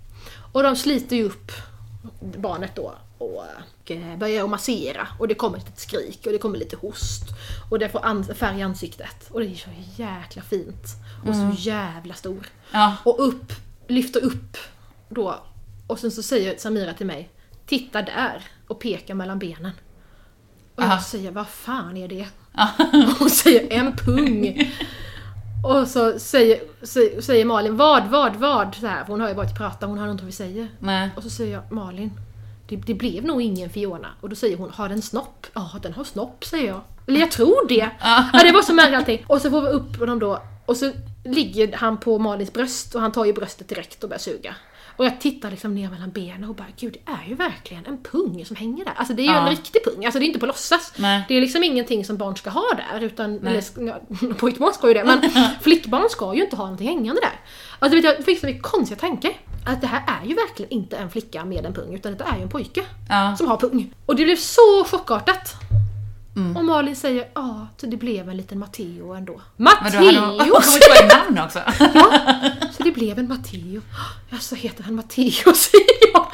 Och 0.52 0.64
de 0.64 0.76
sliter 0.76 1.16
ju 1.16 1.24
upp 1.24 1.52
barnet 2.20 2.76
då 2.76 2.94
och 3.18 3.92
eh, 3.92 4.18
börjar 4.18 4.48
massera 4.48 5.08
och 5.20 5.28
det 5.28 5.36
kommer 5.36 5.58
ett 5.58 5.80
skrik 5.80 6.26
och 6.26 6.32
det 6.32 6.38
kommer 6.38 6.58
lite 6.58 6.76
host 6.76 7.24
och 7.70 7.80
det 7.80 7.90
får 7.90 8.34
färg 8.34 8.60
i 8.60 8.62
ansiktet 8.62 9.30
och 9.32 9.40
det 9.40 9.46
är 9.46 9.56
så 9.56 9.70
jäkla 9.96 10.42
fint 10.42 10.86
och 11.28 11.36
så 11.36 11.52
jävla 11.58 12.14
stor. 12.14 12.48
Ja. 12.72 12.96
Och 13.04 13.28
upp, 13.28 13.54
lyfter 13.88 14.24
upp 14.24 14.58
då 15.10 15.36
och 15.88 16.00
sen 16.00 16.12
så 16.12 16.24
säger 16.24 16.58
Samira 16.58 16.94
till 16.94 17.06
mig 17.06 17.30
Titta 17.66 18.02
där 18.02 18.44
och 18.68 18.80
pekar 18.80 19.14
mellan 19.14 19.40
benen. 19.40 19.72
Och 20.76 20.84
Aha. 20.84 20.94
jag 20.94 21.04
säger 21.04 21.32
vad 21.32 21.48
fan 21.48 21.98
är 21.98 22.08
det? 22.08 22.28
Hon 23.20 23.30
säger 23.30 23.74
en 23.74 23.96
pung. 23.96 24.72
Och 25.64 25.88
så 25.88 26.20
säger, 26.20 26.60
säger, 26.82 27.22
säger 27.22 27.46
Malin 27.46 27.78
vad, 27.78 28.08
vad, 28.08 28.36
vad? 28.36 28.76
Så 28.76 28.88
här, 28.88 29.04
för 29.04 29.12
hon 29.12 29.22
har 29.22 29.30
ju 29.30 29.36
bara 29.36 29.50
prata, 29.50 29.86
hon 29.86 29.98
hör 29.98 30.12
inte 30.12 30.24
vad 30.24 30.32
vi 30.32 30.32
säger. 30.32 30.68
Nej. 30.80 31.10
Och 31.16 31.24
så 31.24 31.30
säger 31.30 31.54
jag 31.54 31.72
Malin, 31.72 32.12
det, 32.70 32.76
det 32.76 32.94
blev 32.94 33.26
nog 33.26 33.42
ingen 33.42 33.70
Fiona. 33.70 34.08
Och 34.22 34.30
då 34.30 34.36
säger 34.36 34.58
hon, 34.58 34.70
har 34.70 34.90
den 34.90 35.02
snopp? 35.02 35.48
Ja, 35.54 35.72
den 35.82 35.94
har 35.94 36.04
snopp 36.04 36.46
säger 36.46 36.68
jag. 36.68 36.82
Eller 37.08 37.20
jag 37.20 37.32
tror 37.32 37.68
det. 37.68 37.90
Ja, 38.02 38.44
det 38.44 38.52
var 38.52 38.62
så 38.62 38.74
märkligt 38.74 38.98
allting. 38.98 39.26
Och 39.28 39.42
så 39.42 39.50
får 39.50 39.62
vi 39.62 39.68
upp 39.68 40.00
honom 40.00 40.20
då 40.20 40.42
och 40.70 40.78
så 40.78 40.92
ligger 41.24 41.74
han 41.74 41.98
på 41.98 42.20
Malins 42.20 42.54
bröst 42.54 42.96
och 42.96 43.02
han 43.02 43.12
tar 43.12 43.26
ju 43.26 43.34
bröstet 43.34 43.68
direkt 43.68 44.04
och 44.04 44.10
börjar 44.10 44.20
suga. 44.20 44.56
Och 45.00 45.06
jag 45.06 45.22
tittar 45.22 45.52
liksom 45.52 45.76
ner 45.76 45.90
mellan 45.90 46.12
benen 46.12 46.50
och 46.50 46.56
bara 46.56 46.68
gud 46.80 46.94
det 47.06 47.12
är 47.12 47.30
ju 47.30 47.36
verkligen 47.36 47.86
en 47.86 47.98
pung 48.04 48.46
som 48.46 48.56
hänger 48.56 48.86
där. 48.86 48.94
Alltså 48.96 49.14
det 49.14 49.22
är 49.22 49.24
ju 49.26 49.32
Ja. 49.32 49.42
en 49.44 49.50
riktig 49.50 49.84
pung, 49.84 50.06
alltså 50.06 50.20
det 50.20 50.26
är 50.26 50.28
inte 50.28 50.40
på 50.40 50.46
låtsas. 50.46 50.94
Nej. 50.98 51.24
Det 51.28 51.34
är 51.38 51.42
liksom 51.42 51.64
ingenting 51.64 52.06
som 52.06 52.18
barn 52.18 52.36
ska 52.36 52.50
ha 52.50 52.66
där 52.92 53.00
utan, 53.06 53.48
eller, 53.48 54.34
pojkbarn 54.34 54.74
ska 54.74 54.88
ju 54.88 54.94
det 54.94 55.04
men 55.04 55.22
flickbarn 55.62 56.10
ska 56.10 56.34
ju 56.36 56.44
inte 56.44 56.56
ha 56.56 56.64
någonting 56.64 56.88
hängande 56.88 57.22
där. 57.22 57.40
Alltså 57.80 57.96
vet 57.96 58.06
jag, 58.06 58.16
jag 58.18 58.26
fick 58.26 58.40
så 58.40 58.46
mycket 58.46 58.64
konstiga 58.64 59.00
tankar. 59.00 59.32
Att 59.66 59.82
det 59.82 59.88
här 59.88 60.04
är 60.22 60.28
ju 60.28 60.34
verkligen 60.36 60.72
inte 60.72 60.98
en 60.98 61.10
flicka 61.10 61.46
med 61.46 61.66
en 61.66 61.74
pung 61.74 61.94
utan 61.96 62.18
det 62.18 62.24
är 62.24 62.38
ju 62.38 62.44
en 62.44 62.50
pojke 62.50 62.84
Ja. 63.10 63.36
som 63.38 63.48
har 63.48 63.58
pung. 63.58 63.94
Och 64.06 64.16
det 64.16 64.24
blev 64.26 64.36
så 64.36 64.84
chockartat. 64.86 65.54
Mm. 66.40 66.58
Och 66.58 66.66
Malin 66.66 66.96
säger 66.96 67.30
ja, 67.36 67.68
det 67.82 67.98
blev 67.98 68.30
en 68.30 68.38
liten 68.38 68.60
Matteo 68.60 69.14
ändå. 69.14 69.42
Hade 69.58 69.98
hon 69.98 70.38
Matteo! 70.38 70.52
kommit 70.54 70.88
på 70.90 71.04
ett 71.06 71.26
namn 71.26 71.40
också. 71.46 71.60
Så 72.78 72.84
det 72.84 72.92
blev 72.92 73.20
en 73.20 73.28
Matteo. 73.28 73.82
Ja, 74.30 74.38
så 74.38 74.56
heter 74.56 74.84
han 74.84 74.96
Matteo, 74.96 75.54
säger 75.56 76.14
jag. 76.14 76.28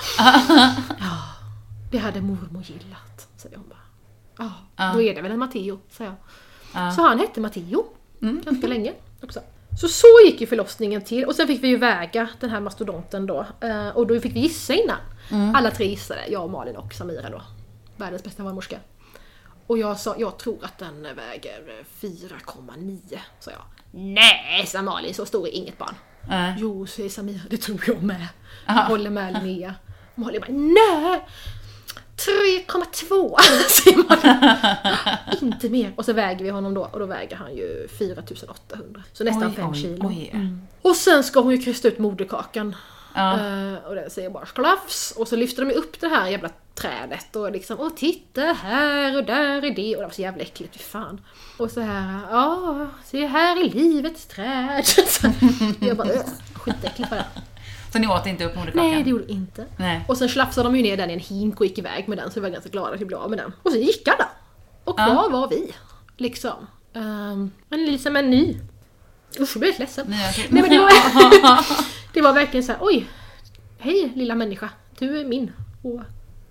Ja, 1.00 1.22
det 1.92 1.98
hade 1.98 2.22
mormor 2.22 2.64
gillat, 2.68 3.28
säger 3.38 3.58
hon 3.58 3.70
bara. 3.70 3.80
Ja, 4.38 4.52
Ja. 4.76 4.92
då 4.94 5.02
är 5.02 5.16
det 5.16 5.22
väl 5.22 5.32
en 5.32 5.40
Matteo, 5.40 5.80
säger 5.90 6.12
jag. 6.12 6.18
Ja. 6.86 6.92
Så 6.92 7.02
han 7.02 7.20
hette 7.20 7.42
Matteo 7.42 7.86
Mm. 8.22 8.42
ganska 8.46 8.68
länge 8.68 8.94
också. 9.24 9.40
Så 9.82 9.88
så 9.88 10.08
gick 10.26 10.42
ju 10.42 10.48
förlossningen 10.48 11.02
till 11.02 11.26
och 11.26 11.36
sen 11.36 11.48
fick 11.48 11.64
vi 11.64 11.68
ju 11.68 11.78
väga 11.78 12.30
den 12.40 12.50
här 12.50 12.60
mastodonten 12.60 13.26
då. 13.26 13.46
Eh, 13.62 13.88
Och 13.88 14.08
då 14.08 14.20
fick 14.20 14.36
vi 14.36 14.40
gissa 14.40 14.74
innan. 14.74 14.98
Mm. 15.32 15.56
Alla 15.56 15.72
tre 15.72 15.88
gissade, 15.88 16.28
jag 16.28 16.44
och 16.44 16.50
Malin 16.50 16.76
och 16.76 16.94
Samira 16.94 17.30
då. 17.30 17.42
Världens 17.98 18.24
bästa 18.24 18.44
barnmorska. 18.44 18.78
Och 19.68 19.78
jag 19.78 20.00
sa, 20.00 20.16
jag 20.18 20.38
tror 20.38 20.66
att 20.66 20.78
den 20.78 21.04
väger 21.04 21.84
4,9 22.02 23.20
sa 23.40 23.52
jag. 23.52 23.62
Nej, 23.92 24.66
sa 24.68 24.82
Malin, 24.82 25.14
så 25.14 25.26
stor 25.26 25.48
är 25.48 25.52
inget 25.52 25.78
barn. 25.78 25.96
Nej. 26.30 26.56
Jo, 26.58 26.88
säger 26.88 27.10
Samira, 27.10 27.42
det 27.50 27.58
tror 27.58 27.84
jag 27.88 28.04
med. 28.04 28.28
Aha. 28.68 28.82
Håller 28.88 29.10
med 29.10 29.34
Linnea. 29.44 29.76
Malin 30.16 30.42
bara, 30.42 30.52
nej! 30.52 31.26
3,2 32.18 33.36
säger 33.70 33.98
Malin. 33.98 35.18
Inte 35.52 35.70
mer. 35.70 35.94
Och 35.96 36.06
så 36.06 36.14
väger 36.14 36.44
vi 36.46 36.50
honom 36.50 36.74
då 36.74 36.82
och 36.94 37.00
då 37.00 37.06
väger 37.06 37.36
han 37.36 37.56
ju 37.56 37.88
4800. 37.98 39.04
Så 39.14 39.24
nästan 39.24 39.50
Oj, 39.50 39.56
5 39.56 39.70
oj, 39.70 39.82
kilo. 39.82 40.08
oj. 40.08 40.30
Mm. 40.34 40.62
Och 40.82 40.96
sen 40.96 41.24
ska 41.24 41.40
hon 41.40 41.52
ju 41.52 41.58
krysta 41.58 41.88
ut 41.88 42.00
moderkakan. 42.00 42.76
Ja. 43.16 43.34
Eh, 43.34 43.74
och 43.88 43.96
det 43.96 44.10
säger 44.10 44.30
bara 44.30 44.46
sklafs. 44.46 45.12
Och 45.18 45.28
så 45.28 45.36
lyfter 45.36 45.66
de 45.66 45.74
upp 45.74 46.00
det 46.00 46.08
här 46.08 46.28
jävla 46.28 46.50
trädet 46.76 47.36
och 47.36 47.52
liksom 47.52 47.78
Åh 47.80 47.90
titta 47.96 48.42
här 48.42 49.18
och 49.18 49.24
där 49.24 49.66
är 49.66 49.72
det. 49.76 49.96
Och 49.96 50.02
det 50.02 50.08
var 50.08 50.14
så 50.14 50.22
jävla 50.22 50.42
äckligt, 50.44 50.74
fy 50.78 50.84
fan. 50.84 51.22
Och 51.58 51.72
så 51.72 51.82
här, 51.82 52.20
ja, 52.32 52.88
se 53.06 53.26
här 53.26 53.60
är 53.60 53.70
livets 53.70 54.26
träd. 54.26 54.86
Så 55.08 55.28
jag 55.80 55.98
bara, 55.98 56.08
"Ugh, 56.10 56.22
skitäckligt 56.54 57.10
bara. 57.10 57.24
Så 57.94 58.00
ni 58.00 58.08
åt 58.08 58.26
inte 58.28 58.46
upp 58.46 58.56
moderkakan? 58.56 58.90
Nej 58.92 59.04
det 59.04 59.10
gjorde 59.10 59.26
det 59.26 59.32
inte. 59.34 59.66
Nej. 59.78 60.06
Och 60.08 60.18
sen 60.18 60.30
slafsade 60.30 60.68
de 60.70 60.76
ju 60.76 60.84
ner 60.84 60.98
den 60.98 61.10
i 61.10 61.14
en 61.14 61.20
hink 61.20 61.60
och 61.60 61.66
gick 61.66 61.78
iväg 61.78 62.08
med 62.08 62.18
den 62.18 62.30
så 62.32 62.34
vi 62.36 62.42
var 62.42 62.50
ganska 62.50 62.70
glada 62.70 62.94
att 62.96 63.02
vi 63.02 63.06
blev 63.06 63.20
av 63.20 63.30
med 63.30 63.40
den. 63.40 63.52
Och 63.64 63.72
sen 63.72 63.82
gick 63.82 64.08
han 64.08 64.16
då. 64.20 64.26
Och 64.92 65.00
Ja. 65.00 65.06
kvar 65.06 65.30
var 65.30 65.48
vi. 65.50 65.74
Liksom. 66.18 66.68
Um, 66.94 67.52
en 67.70 67.86
liksom 67.86 68.16
en 68.16 68.30
ny. 68.30 68.58
Usch, 69.40 69.56
jag 69.56 69.60
blev 69.60 69.64
helt 69.72 69.80
ledsen. 69.80 70.08
Nya 70.08 70.32
till- 70.32 70.46
Nej, 70.50 70.62
men 70.62 70.72
det, 70.72 70.80
var, 70.80 70.90
det 72.16 72.22
var 72.22 72.34
verkligen 72.34 72.64
så 72.64 72.72
här, 72.72 72.80
oj. 72.82 73.08
Hej 73.78 74.12
lilla 74.16 74.36
människa, 74.36 74.70
du 75.00 75.20
är 75.20 75.26
min. 75.26 75.52
Och 75.84 76.02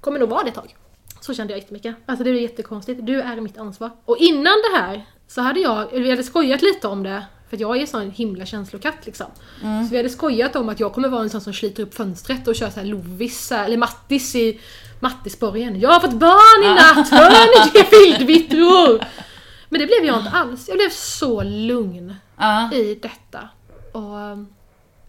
kommer 0.01 0.19
nog 0.19 0.29
vara 0.29 0.43
det 0.43 0.49
ett 0.49 0.55
tag. 0.55 0.77
Så 1.21 1.35
kände 1.35 1.53
jag 1.53 1.61
jättemycket. 1.61 1.97
Alltså 2.07 2.25
det 2.25 2.31
är 2.31 2.35
jättekonstigt. 2.35 3.07
Du 3.07 3.21
är 3.21 3.41
mitt 3.41 3.59
ansvar. 3.59 3.91
Och 4.05 4.17
innan 4.17 4.45
det 4.71 4.79
här 4.79 5.05
så 5.29 5.41
hade 5.41 5.61
jag, 5.61 5.91
vi 5.93 6.11
hade 6.11 6.23
skojat 6.23 6.63
lite 6.63 6.89
om 6.89 7.03
det 7.03 7.25
För 7.51 7.61
jag 7.61 7.77
är 7.77 7.81
en 7.81 7.87
sån 7.87 8.11
himla 8.11 8.47
känslokatt 8.47 9.07
liksom. 9.07 9.27
Så 9.61 9.91
vi 9.91 9.97
hade 9.97 10.09
skojat 10.09 10.57
om 10.57 10.69
att 10.69 10.81
jag 10.81 10.93
kommer 10.93 11.09
vara 11.09 11.23
en 11.23 11.31
sån 11.31 11.41
som 11.41 11.53
sliter 11.53 11.83
upp 11.83 11.95
fönstret 11.95 12.49
och 12.49 12.55
kör 12.57 12.71
så 12.71 12.81
här 12.81 12.87
Lovis, 12.87 13.53
eller 13.53 13.77
Mattis 13.77 14.35
i 14.35 14.61
Mattisborgen. 15.01 15.81
Jag 15.81 15.91
har 15.91 16.01
fått 16.01 16.15
barn 16.15 16.65
i 16.65 16.75
natt, 16.75 17.11
hör 17.11 17.65
ni 17.65 17.83
vildvittror? 18.17 19.05
Men 19.69 19.81
det 19.81 19.87
blev 19.87 20.05
jag 20.05 20.19
inte 20.19 20.31
alls. 20.31 20.69
Jag 20.69 20.77
blev 20.77 20.91
så 20.91 21.43
lugn 21.43 22.15
Ja. 22.39 22.73
i 22.73 22.95
detta. 23.03 23.49
Och 23.93 24.15
um, 24.17 24.49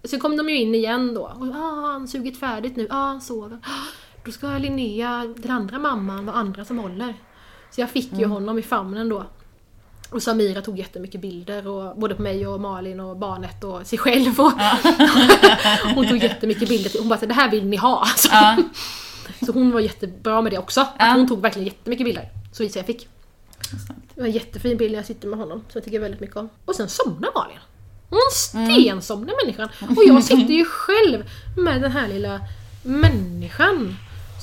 så 0.09 0.19
kom 0.19 0.37
de 0.37 0.49
ju 0.49 0.55
in 0.61 0.75
igen 0.75 1.13
då. 1.13 1.21
Och, 1.21 1.47
ah, 1.47 1.91
han 1.91 2.07
sugit 2.07 2.39
färdigt 2.39 2.75
nu. 2.75 2.87
Ah, 2.89 3.05
han 3.07 3.21
sover. 3.21 3.57
Ah, 3.63 3.69
Då 4.25 4.31
ska 4.31 4.47
Linnea, 4.57 5.33
den 5.37 5.51
andra 5.51 5.79
mamman, 5.79 6.25
vara 6.25 6.35
andra 6.35 6.65
som 6.65 6.79
håller. 6.79 7.13
Så 7.71 7.81
jag 7.81 7.89
fick 7.89 8.13
ju 8.13 8.25
honom 8.25 8.59
i 8.59 8.61
famnen 8.61 9.09
då. 9.09 9.23
Och 10.09 10.23
Samira 10.23 10.61
tog 10.61 10.79
jättemycket 10.79 11.21
bilder, 11.21 11.67
och, 11.67 11.97
både 11.99 12.15
på 12.15 12.21
mig 12.21 12.47
och 12.47 12.61
Malin 12.61 12.99
och 12.99 13.17
barnet 13.17 13.63
och 13.63 13.87
sig 13.87 13.99
själv. 13.99 14.39
Och 14.39 14.51
hon 15.95 16.07
tog 16.07 16.17
jättemycket 16.17 16.69
bilder. 16.69 16.91
Hon 16.99 17.09
bara 17.09 17.19
det 17.19 17.33
här 17.33 17.51
vill 17.51 17.65
ni 17.65 17.77
ha. 17.77 18.05
Så, 18.15 18.29
Ja. 18.31 18.57
så 19.45 19.51
hon 19.51 19.71
var 19.71 19.79
jättebra 19.79 20.41
med 20.41 20.51
det 20.51 20.57
också. 20.57 20.87
Ja. 20.99 21.13
hon 21.17 21.27
tog 21.27 21.41
verkligen 21.41 21.65
jättemycket 21.67 22.05
bilder. 22.05 22.29
Så 22.53 22.63
visade 22.63 22.79
jag 22.79 22.85
fick. 22.85 23.07
Det 24.15 24.21
var 24.21 24.27
en 24.27 24.33
jättefin 24.33 24.77
bild 24.77 24.91
när 24.91 24.99
jag 24.99 25.05
sitter 25.05 25.27
med 25.27 25.39
honom, 25.39 25.59
som 25.59 25.71
jag 25.73 25.83
tycker 25.83 25.99
väldigt 25.99 26.19
mycket 26.21 26.35
om. 26.37 26.49
Och 26.65 26.75
sen 26.75 26.89
somnar 26.89 27.29
Malin. 27.35 27.57
Hon 28.09 28.19
stensomnar 28.31 29.45
människan. 29.45 29.69
Och 29.97 30.03
jag 30.07 30.23
sitter 30.23 30.53
ju 30.53 30.65
själv 30.65 31.23
med 31.57 31.81
den 31.81 31.91
här 31.91 32.07
lilla 32.07 32.41
människan 32.83 33.95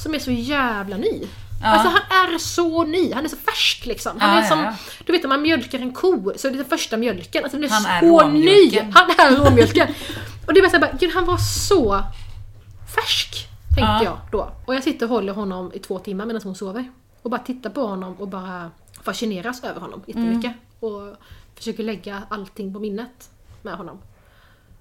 som 0.03 0.15
är 0.15 0.19
så 0.19 0.31
jävla 0.31 0.97
ny. 0.97 1.23
Ja. 1.63 1.69
Alltså 1.69 1.89
han 1.89 2.25
är 2.35 2.39
så 2.39 2.85
ny, 2.85 3.13
han 3.13 3.25
är 3.25 3.29
så 3.29 3.37
färsk 3.37 3.87
liksom. 3.87 4.21
Han 4.21 4.37
Ja, 4.37 4.43
är 4.43 4.49
som, 4.49 4.59
ja. 4.59 4.75
du 5.07 5.13
vet 5.13 5.23
när 5.23 5.29
man 5.29 5.43
mjölkar 5.43 5.79
en 5.79 5.93
ko, 5.93 6.33
så 6.37 6.49
är 6.49 6.53
det 6.53 6.59
den 6.59 6.67
första 6.67 6.97
mjölken. 6.97 7.45
Alltså 7.45 7.59
den 7.59 7.65
är 7.65 7.75
Han 7.75 7.87
är 7.87 8.01
så 8.01 8.29
ny! 8.29 8.47
råmjölken. 8.49 8.93
Han 8.93 9.11
är 9.11 9.37
råmjölken. 9.45 9.89
Och 10.47 10.55
det 10.55 10.61
såhär 10.71 10.79
bara, 10.81 10.93
gud 11.01 11.11
han 11.15 11.25
var 11.25 11.37
så 11.69 12.03
färsk. 12.95 13.49
Tänkte 13.75 13.81
Ja. 13.81 14.05
jag 14.05 14.19
då. 14.33 14.51
Och 14.67 14.75
jag 14.75 14.83
sitter 14.83 15.07
och 15.07 15.11
håller 15.11 15.33
honom 15.33 15.71
i 15.75 15.79
två 15.79 15.99
timmar 15.99 16.27
medan 16.27 16.43
hon 16.45 16.55
sover. 16.55 16.91
Och 17.23 17.31
bara 17.31 17.41
tittar 17.41 17.71
på 17.71 17.87
honom 17.87 18.15
och 18.15 18.29
bara 18.29 18.71
fascineras 19.05 19.65
över 19.65 19.81
honom 19.81 20.03
jättemycket. 20.07 20.53
Mm. 20.81 20.95
Och 20.95 21.17
försöker 21.57 21.83
lägga 21.83 22.23
allting 22.29 22.75
på 22.75 22.81
minnet 22.81 23.31
med 23.65 23.75
honom. 23.75 23.99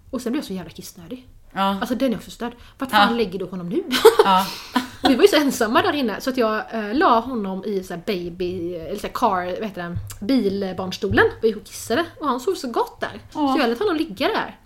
Och 0.10 0.22
sen 0.22 0.32
blir 0.32 0.40
jag 0.42 0.46
så 0.48 0.54
jävla 0.54 0.70
kissnödig. 0.72 1.28
Ja. 1.54 1.62
Alltså 1.62 1.96
den 1.96 2.14
är 2.14 2.18
också 2.18 2.32
störd. 2.32 2.54
Vart 2.78 2.90
Ja. 2.92 2.98
fan 2.98 3.18
lägger 3.18 3.40
du 3.40 3.46
honom 3.46 3.70
nu? 3.70 3.84
Ja. 4.24 4.46
Vi 5.08 5.16
var 5.16 5.22
ju 5.22 5.28
så 5.28 5.36
ensamma 5.36 5.82
där 5.82 5.94
inne 5.94 6.22
så 6.22 6.30
att 6.30 6.38
jag 6.38 6.64
eh, 6.74 6.94
la 6.94 7.20
honom 7.20 7.66
i 7.66 7.84
så 7.84 7.98
baby, 8.06 8.76
eller 8.76 9.00
så 9.00 9.08
car, 9.08 9.46
vad 9.60 9.70
heter 9.70 9.82
den, 9.84 9.98
bilbarnstolen. 10.22 11.26
Vi 11.42 11.54
kissade 11.54 12.06
och 12.20 12.28
han 12.28 12.40
sov 12.40 12.54
så 12.56 12.68
gott 12.72 13.00
där. 13.00 13.22
Ja. 13.34 13.54
Så 13.56 13.62
jag 13.62 13.70
lät 13.70 13.80
honom 13.80 13.96
ligga 13.96 14.28
där. 14.28 14.60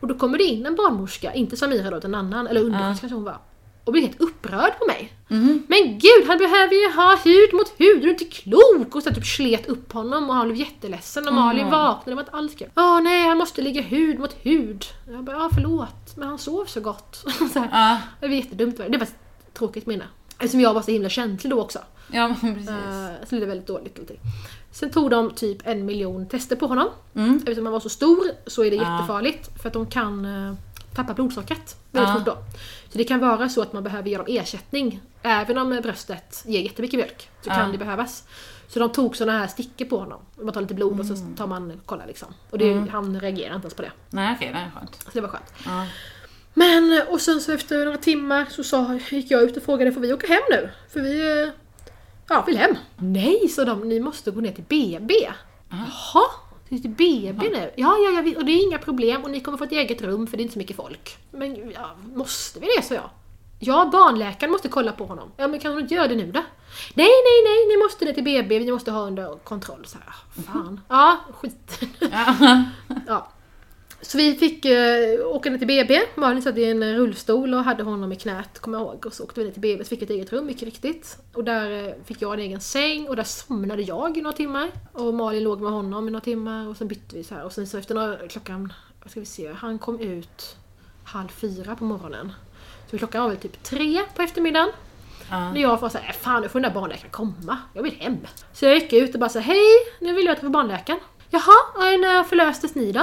Och 0.00 0.08
då 0.08 0.14
kommer 0.18 0.38
det 0.38 0.44
in 0.44 0.66
en 0.66 0.76
barnmorska, 0.76 1.34
inte 1.34 1.56
Samira 1.56 1.90
då, 1.90 1.96
utan 1.96 2.14
en 2.14 2.20
annan, 2.20 2.46
eller 2.46 2.60
undersköterska 2.60 3.00
kanske 3.00 3.14
hon 3.14 3.24
var. 3.24 3.38
Och 3.84 3.92
blir 3.92 4.02
helt 4.02 4.20
upprörd 4.20 4.78
på 4.78 4.86
mig. 4.86 5.12
Men 5.66 5.98
gud, 5.98 6.26
han 6.26 6.38
behöver 6.38 6.74
ju 6.74 6.96
ha 6.96 7.16
hud 7.24 7.54
mot 7.54 7.68
hud, 7.78 8.02
du 8.02 8.08
är 8.08 8.12
inte 8.12 8.24
klok! 8.24 8.94
Och 8.94 9.02
så 9.02 9.10
typ 9.10 9.26
slet 9.26 9.66
upp 9.66 9.92
honom 9.92 10.30
och 10.30 10.36
han 10.36 10.46
blev 10.46 10.56
jätteledsen 10.60 11.28
och 11.28 11.34
Malin 11.34 11.70
vaknade, 11.70 12.10
det 12.10 12.14
var 12.14 12.22
inte 12.22 12.32
alls 12.32 12.54
kul. 12.54 12.68
Åh 12.76 13.00
nej, 13.00 13.28
han 13.28 13.38
måste 13.38 13.62
ligga 13.62 13.82
hud 13.82 14.18
mot 14.18 14.36
hud. 14.42 14.84
Jag 15.12 15.24
bara, 15.24 15.36
ja 15.36 15.50
förlåt, 15.54 16.16
men 16.16 16.28
han 16.28 16.38
sov 16.38 16.64
så 16.64 16.80
gott. 16.80 17.24
så 17.52 17.58
här. 17.58 17.68
Ja. 17.72 18.00
Det 18.20 18.28
var 18.28 18.34
jättedumt. 18.34 18.76
Det 18.76 18.98
var 18.98 19.08
tråkigt 19.52 19.86
minne. 19.86 20.04
Eftersom 20.38 20.60
jag 20.60 20.74
var 20.74 20.82
så 20.82 20.90
himla 20.90 21.08
känslig 21.08 21.50
då 21.50 21.60
också. 21.60 21.78
Ja, 22.12 22.34
precis. 22.40 22.68
Uh, 22.68 23.26
så 23.28 23.34
det 23.36 23.46
väldigt 23.46 23.66
dåligt. 23.66 23.98
allting. 23.98 24.18
Sen 24.72 24.90
tog 24.90 25.10
de 25.10 25.30
typ 25.30 25.58
en 25.64 25.86
miljon 25.86 26.28
tester 26.28 26.56
på 26.56 26.66
honom. 26.66 26.88
Mm. 27.14 27.36
Eftersom 27.36 27.66
han 27.66 27.72
var 27.72 27.80
så 27.80 27.88
stor 27.88 28.24
så 28.46 28.64
är 28.64 28.70
det 28.70 28.76
Ja. 28.76 28.94
jättefarligt. 28.96 29.62
För 29.62 29.68
att 29.68 29.72
de 29.72 29.86
kan 29.86 30.24
uh, 30.94 30.96
tappa 30.96 31.14
blodsockret 31.14 31.76
väldigt 31.90 32.08
Ja. 32.10 32.14
fort 32.16 32.24
då. 32.26 32.36
Så 32.92 32.98
det 32.98 33.04
kan 33.04 33.20
vara 33.20 33.48
så 33.48 33.62
att 33.62 33.72
man 33.72 33.82
behöver 33.84 34.08
ge 34.10 34.16
dem 34.16 34.26
ersättning. 34.28 35.00
Även 35.22 35.58
om 35.58 35.80
bröstet 35.82 36.42
ger 36.46 36.60
jättemycket 36.60 36.96
mjölk. 36.98 37.30
Så 37.42 37.50
Ja. 37.50 37.54
kan 37.54 37.72
det 37.72 37.78
behövas. 37.78 38.24
Så 38.68 38.78
de 38.78 38.92
tog 38.92 39.16
såna 39.16 39.38
här 39.38 39.46
stickor 39.46 39.84
på 39.84 39.98
honom. 39.98 40.20
Man 40.42 40.54
tar 40.54 40.60
lite 40.60 40.74
blod 40.74 41.00
och 41.00 41.06
så 41.06 41.14
Mm. 41.14 41.36
tar 41.36 41.46
man 41.46 41.80
kollar 41.86 42.06
liksom. 42.06 42.28
Och 42.50 42.58
det, 42.58 42.74
han 42.90 43.20
reagerar 43.20 43.54
inte 43.54 43.64
ens 43.66 43.74
på 43.74 43.82
det. 43.82 43.92
Nej, 44.10 44.34
okej, 44.36 44.50
det 44.52 44.58
är 44.58 44.70
skönt. 44.80 44.94
Så 45.04 45.10
det 45.12 45.20
var 45.20 45.28
skönt. 45.28 45.52
Ja. 45.64 45.86
Men 46.54 47.02
och 47.10 47.20
sen 47.20 47.40
så 47.40 47.52
efter 47.52 47.84
några 47.84 47.98
timmar 47.98 48.46
så 48.50 48.64
sa, 48.64 48.98
gick 49.10 49.30
jag 49.30 49.42
ut 49.42 49.56
och 49.56 49.62
frågade 49.62 49.92
får 49.92 50.00
vi 50.00 50.12
åka 50.12 50.26
hem 50.26 50.42
nu? 50.50 50.70
För 50.92 51.00
vi 51.00 51.42
eh, 51.42 51.48
ja, 52.28 52.44
vill 52.46 52.58
hem. 52.58 52.76
Nej, 52.96 53.48
sa 53.48 53.64
de, 53.64 53.88
ni 53.88 54.00
måste 54.00 54.30
gå 54.30 54.40
ner 54.40 54.52
till 54.52 54.64
BB. 54.68 55.14
Jaha, 55.70 56.24
till 56.68 56.90
BB 56.90 57.48
nu? 57.50 57.70
Ja, 57.76 57.96
ja, 57.98 58.10
ja, 58.10 58.38
och 58.38 58.44
det 58.44 58.52
är 58.52 58.66
inga 58.66 58.78
problem 58.78 59.24
och 59.24 59.30
ni 59.30 59.40
kommer 59.40 59.58
få 59.58 59.64
ett 59.64 59.72
eget 59.72 60.02
rum 60.02 60.26
för 60.26 60.36
det 60.36 60.40
är 60.40 60.42
inte 60.42 60.52
så 60.52 60.58
mycket 60.58 60.76
folk. 60.76 61.16
Men 61.30 61.70
ja, 61.70 61.90
måste 62.14 62.60
vi 62.60 62.66
det, 62.76 62.82
sa 62.82 62.94
jag. 62.94 63.10
Ja, 63.58 63.88
barnläkaren 63.92 64.52
måste 64.52 64.68
kolla 64.68 64.92
på 64.92 65.04
honom. 65.04 65.32
Ja, 65.36 65.48
men 65.48 65.60
kan 65.60 65.72
hon 65.72 65.80
inte 65.80 65.94
göra 65.94 66.08
det 66.08 66.14
nu 66.14 66.32
då? 66.32 66.40
Nej, 66.94 67.08
nej, 67.24 67.42
nej, 67.44 67.66
ni 67.68 67.82
måste 67.84 68.04
ner 68.04 68.12
till 68.12 68.24
BB, 68.24 68.58
vi 68.58 68.72
måste 68.72 68.90
ha 68.90 69.00
under 69.00 69.34
kontroll. 69.34 69.84
Så 69.86 69.98
här, 69.98 70.14
fan. 70.44 70.80
Ja, 70.88 71.18
skit. 71.40 71.80
Ja. 73.06 73.28
Så 74.06 74.18
vi 74.18 74.34
fick 74.34 74.64
uh, 74.64 75.26
åka 75.26 75.50
ner 75.50 75.58
till 75.58 75.66
BB. 75.66 76.00
Malin 76.14 76.42
satt 76.42 76.58
i 76.58 76.64
en 76.64 76.96
rullstol 76.96 77.54
och 77.54 77.64
hade 77.64 77.82
honom 77.82 78.12
i 78.12 78.16
knät, 78.16 78.58
kommer 78.58 78.78
jag 78.78 78.86
ihåg. 78.86 79.06
Och 79.06 79.12
så 79.12 79.24
åkte 79.24 79.40
vi 79.40 79.46
ner 79.46 79.52
till 79.52 79.60
BB, 79.60 79.84
så 79.84 79.88
fick 79.88 80.02
ett 80.02 80.10
eget 80.10 80.32
rum, 80.32 80.46
mycket 80.46 80.62
riktigt. 80.62 81.18
Och 81.32 81.44
där 81.44 81.88
eh, 81.88 81.94
fick 82.04 82.22
jag 82.22 82.34
en 82.34 82.40
egen 82.40 82.60
säng 82.60 83.08
och 83.08 83.16
där 83.16 83.24
somnade 83.24 83.82
jag 83.82 84.16
i 84.16 84.22
några 84.22 84.36
timmar. 84.36 84.70
Och 84.92 85.14
Malin 85.14 85.42
låg 85.42 85.60
med 85.60 85.72
honom 85.72 86.08
i 86.08 86.10
några 86.10 86.24
timmar 86.24 86.68
och 86.68 86.76
sen 86.76 86.88
bytte 86.88 87.16
vi 87.16 87.24
så 87.24 87.34
här. 87.34 87.44
Och 87.44 87.52
sen 87.52 87.66
så 87.66 87.78
efter 87.78 87.94
några, 87.94 88.16
klockan, 88.28 88.72
vad 89.02 89.10
ska 89.10 89.20
vi 89.20 89.26
se, 89.26 89.52
han 89.52 89.78
kom 89.78 90.00
ut 90.00 90.56
halv 91.04 91.28
fyra 91.28 91.76
på 91.76 91.84
morgonen. 91.84 92.32
Så 92.90 92.98
klockan 92.98 93.22
var 93.22 93.28
väl 93.28 93.38
typ 93.38 93.62
tre 93.62 94.02
på 94.16 94.22
eftermiddagen. 94.22 94.68
Ja. 95.30 95.52
När 95.52 95.60
jag 95.60 95.80
var 95.80 95.88
såhär, 95.88 96.12
fan 96.12 96.42
nu 96.42 96.48
får 96.48 96.60
den 96.60 96.72
där 96.72 96.80
barnläkaren 96.80 97.10
komma. 97.10 97.58
Jag 97.72 97.82
vill 97.82 97.94
hem. 97.94 98.18
Så 98.52 98.64
jag 98.64 98.74
gick 98.74 98.92
ut 98.92 99.14
och 99.14 99.20
bara 99.20 99.30
sa 99.30 99.38
hej, 99.38 99.66
nu 100.00 100.12
vill 100.12 100.26
jag 100.26 100.36
träffa 100.36 100.50
barnläkaren. 100.50 101.00
Jaha, 101.30 101.92
eh, 101.92 102.00
när 102.00 102.24
förlöstes 102.24 102.74
ni 102.74 102.92
då? 102.92 103.02